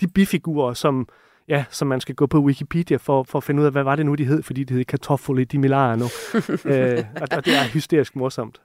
de 0.00 0.08
bifigurer, 0.08 0.74
som, 0.74 1.08
ja, 1.48 1.64
som 1.70 1.88
man 1.88 2.00
skal 2.00 2.14
gå 2.14 2.26
på 2.26 2.40
Wikipedia 2.40 2.96
for, 2.96 3.22
for 3.22 3.38
at 3.38 3.44
finde 3.44 3.60
ud 3.60 3.66
af, 3.66 3.72
hvad 3.72 3.82
var 3.82 3.96
det 3.96 4.06
nu, 4.06 4.14
de 4.14 4.24
hed, 4.24 4.42
fordi 4.42 4.64
det 4.64 4.76
hed 4.76 4.84
Kartoffel 4.84 5.44
di 5.44 5.56
Milano. 5.56 6.04
øh, 6.64 7.04
og, 7.20 7.28
og 7.30 7.44
det 7.44 7.54
er 7.54 7.64
hysterisk 7.72 8.16
morsomt. 8.16 8.60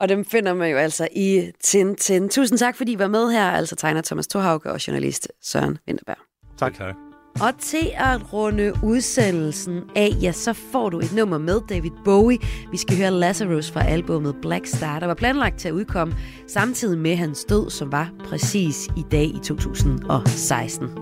Og 0.00 0.08
dem 0.08 0.24
finder 0.24 0.54
man 0.54 0.70
jo 0.70 0.76
altså 0.76 1.08
i 1.16 1.50
Tintin. 1.60 2.28
Tusind 2.28 2.58
tak, 2.58 2.76
fordi 2.76 2.92
I 2.92 2.98
var 2.98 3.08
med 3.08 3.32
her, 3.32 3.50
altså 3.50 3.76
tegner 3.76 4.02
Thomas 4.02 4.26
Thorhauke 4.26 4.72
og 4.72 4.86
journalist 4.86 5.28
Søren 5.42 5.78
Winterberg. 5.88 6.18
Tak. 6.58 6.74
tak. 6.74 7.11
Og 7.40 7.58
til 7.58 7.90
at 7.94 8.32
runde 8.32 8.72
udsendelsen 8.82 9.82
af, 9.96 10.10
ja, 10.22 10.32
så 10.32 10.52
får 10.52 10.90
du 10.90 10.98
et 10.98 11.12
nummer 11.16 11.38
med 11.38 11.60
David 11.68 11.90
Bowie. 12.04 12.38
Vi 12.70 12.76
skal 12.76 12.96
høre 12.96 13.10
Lazarus 13.10 13.70
fra 13.70 13.84
albumet 13.84 14.36
Black 14.42 14.66
Star, 14.66 15.00
der 15.00 15.06
var 15.06 15.14
planlagt 15.14 15.58
til 15.58 15.68
at 15.68 15.72
udkomme 15.72 16.14
samtidig 16.48 16.98
med 16.98 17.16
hans 17.16 17.44
død, 17.44 17.70
som 17.70 17.92
var 17.92 18.10
præcis 18.24 18.88
i 18.96 19.04
dag 19.10 19.24
i 19.24 19.40
2016. 19.44 21.01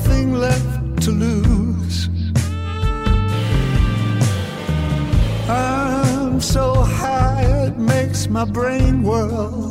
nothing 0.00 0.34
left 0.34 1.02
to 1.02 1.10
lose. 1.10 2.08
I'm 5.48 6.40
so 6.40 6.74
high 6.74 7.66
it 7.66 7.76
makes 7.76 8.28
my 8.28 8.44
brain 8.44 9.02
whirl. 9.02 9.70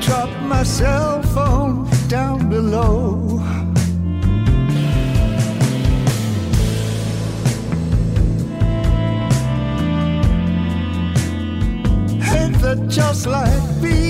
Drop 0.00 0.30
my 0.42 0.62
cell 0.62 1.22
phone 1.34 1.88
down 2.08 2.48
below. 2.48 3.38
Hate 12.30 12.56
that 12.62 12.86
just 12.88 13.26
like 13.26 13.82
me. 13.82 14.03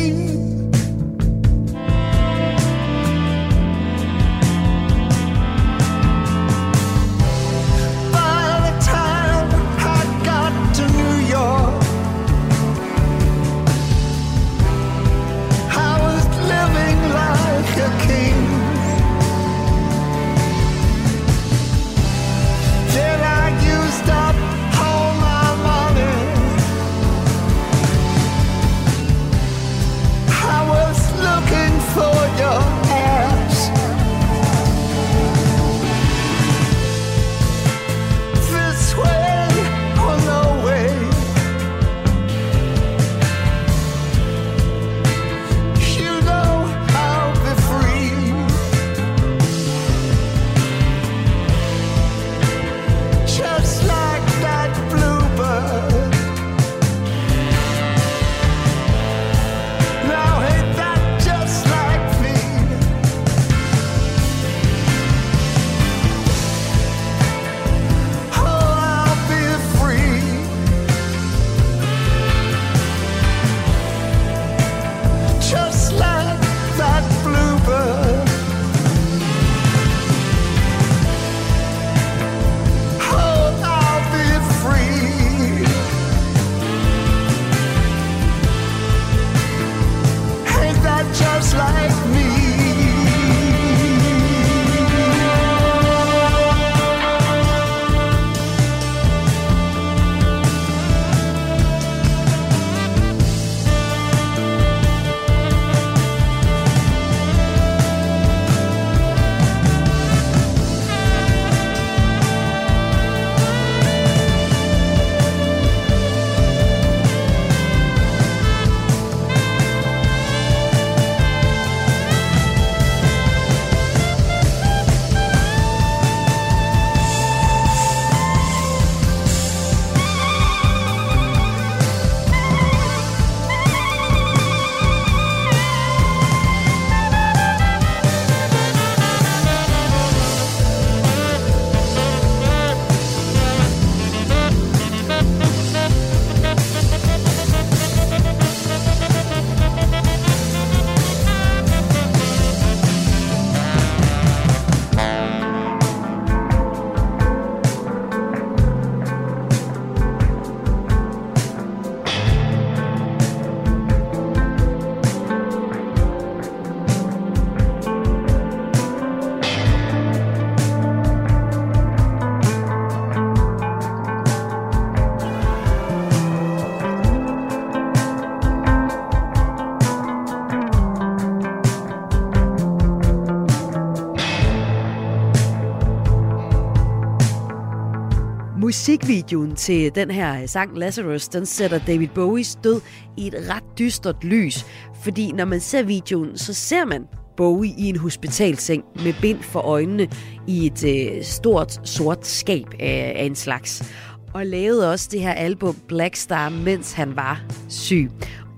Musikvideoen 188.85 189.57
til 189.57 189.95
den 189.95 190.11
her 190.11 190.43
øh, 190.43 190.49
sang 190.49 190.79
Lazarus, 190.79 191.29
den 191.29 191.47
sætter 191.47 191.79
David 191.79 192.09
Bowies 192.09 192.59
død 192.65 192.81
i 193.17 193.27
et 193.27 193.35
ret 193.51 193.79
dystert 193.79 194.25
lys. 194.25 194.67
Fordi 195.03 195.33
når 195.33 195.45
man 195.45 195.61
ser 195.61 195.83
videoen, 195.83 196.39
så 196.39 196.55
ser 196.55 196.85
man 196.85 197.05
Bowie 197.37 197.75
i 197.79 197.89
en 197.89 197.97
hospitalseng 197.97 198.85
med 199.05 199.15
bind 199.21 199.43
for 199.43 199.61
øjnene 199.61 200.09
i 200.47 200.67
et 200.67 200.85
øh, 200.85 201.23
stort 201.23 201.89
sort 201.89 202.27
skab 202.27 202.67
af, 202.81 203.13
af 203.17 203.25
en 203.25 203.35
slags. 203.35 203.93
Og 204.35 204.47
lavede 204.47 204.91
også 204.91 205.09
det 205.13 205.21
her 205.21 205.33
album 205.33 205.77
Black 205.89 206.17
Star, 206.17 206.49
mens 206.49 206.93
han 206.93 207.17
var 207.17 207.43
syg. 207.69 208.11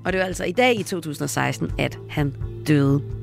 Og 0.05 0.13
det 0.13 0.19
var 0.19 0.27
altså 0.27 0.45
i 0.45 0.53
dag 0.53 0.81
i 0.81 0.83
2016, 0.83 1.71
at 1.79 1.99
han 2.09 2.35
døde. 2.67 3.16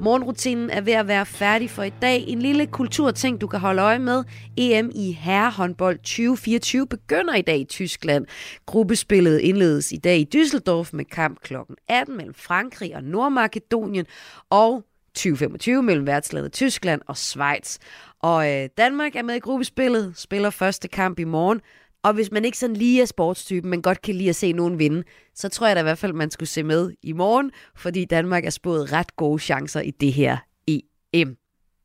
Morgenrutinen 0.00 0.70
er 0.70 0.80
ved 0.80 0.92
at 0.92 1.08
være 1.08 1.26
færdig 1.26 1.70
for 1.70 1.82
i 1.82 1.92
dag. 2.02 2.24
En 2.28 2.42
lille 2.42 2.66
kulturting, 2.66 3.40
du 3.40 3.46
kan 3.46 3.60
holde 3.60 3.82
øje 3.82 3.98
med. 3.98 4.24
EM 4.56 4.90
i 4.94 5.12
herrehåndbold 5.12 5.98
2024 5.98 6.86
begynder 6.86 7.34
i 7.34 7.42
dag 7.42 7.58
i 7.58 7.64
Tyskland. 7.64 8.26
Gruppespillet 8.66 9.38
indledes 9.38 9.92
i 9.92 9.96
dag 9.96 10.18
i 10.18 10.28
Düsseldorf 10.36 10.90
med 10.92 11.04
kamp 11.04 11.40
kl. 11.42 11.54
18 11.88 12.16
mellem 12.16 12.34
Frankrig 12.34 12.96
og 12.96 13.04
Nordmakedonien. 13.04 14.06
Og 14.50 14.84
2025 15.14 15.82
mellem 15.82 16.06
værtslandet 16.06 16.52
Tyskland 16.52 17.00
og 17.06 17.16
Schweiz. 17.16 17.78
Og 18.22 18.52
øh, 18.52 18.68
Danmark 18.78 19.16
er 19.16 19.22
med 19.22 19.34
i 19.34 19.38
gruppespillet, 19.38 20.12
spiller 20.16 20.50
første 20.50 20.88
kamp 20.88 21.18
i 21.18 21.24
morgen. 21.24 21.60
Og 22.06 22.14
hvis 22.14 22.30
man 22.32 22.44
ikke 22.44 22.58
sådan 22.58 22.76
lige 22.76 23.02
er 23.02 23.06
sportstypen, 23.06 23.70
men 23.70 23.82
godt 23.82 24.02
kan 24.02 24.14
lide 24.14 24.28
at 24.28 24.36
se 24.36 24.52
nogen 24.52 24.78
vinde, 24.78 25.02
så 25.34 25.48
tror 25.48 25.66
jeg 25.66 25.76
da 25.76 25.80
i 25.80 25.82
hvert 25.82 25.98
fald, 25.98 26.12
man 26.12 26.30
skulle 26.30 26.48
se 26.48 26.62
med 26.62 26.92
i 27.02 27.12
morgen, 27.12 27.50
fordi 27.76 28.04
Danmark 28.04 28.44
er 28.44 28.50
spået 28.50 28.92
ret 28.92 29.16
gode 29.16 29.38
chancer 29.38 29.80
i 29.80 29.90
det 29.90 30.12
her 30.12 30.36
EM. 30.66 31.36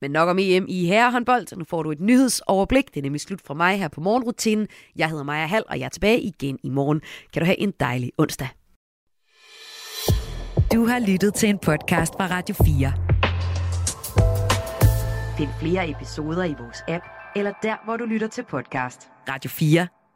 Men 0.01 0.11
nok 0.11 0.29
om 0.29 0.39
EM 0.39 0.65
i 0.69 0.85
herrehåndbold. 0.85 1.57
Nu 1.57 1.63
får 1.63 1.83
du 1.83 1.91
et 1.91 1.99
nyhedsoverblik. 1.99 2.87
Det 2.87 2.97
er 2.97 3.01
nemlig 3.01 3.21
slut 3.21 3.41
fra 3.41 3.53
mig 3.53 3.79
her 3.79 3.87
på 3.87 4.01
morgenrutinen. 4.01 4.67
Jeg 4.95 5.09
hedder 5.09 5.23
Maja 5.23 5.45
Hall, 5.45 5.63
og 5.69 5.79
jeg 5.79 5.85
er 5.85 5.89
tilbage 5.89 6.21
igen 6.21 6.59
i 6.63 6.69
morgen. 6.69 7.01
Kan 7.33 7.41
du 7.41 7.45
have 7.45 7.59
en 7.59 7.73
dejlig 7.79 8.11
onsdag. 8.17 8.47
Du 10.73 10.85
har 10.85 10.99
lyttet 11.07 11.33
til 11.33 11.49
en 11.49 11.59
podcast 11.59 12.13
fra 12.13 12.27
Radio 12.27 12.55
4. 12.55 12.93
Find 15.37 15.49
flere 15.59 15.89
episoder 15.89 16.43
i 16.43 16.55
vores 16.59 16.83
app, 16.87 17.05
eller 17.35 17.53
der, 17.63 17.85
hvor 17.85 17.97
du 17.97 18.05
lytter 18.05 18.27
til 18.27 18.43
podcast. 18.49 19.09
Radio 19.29 19.49
4. 19.49 20.00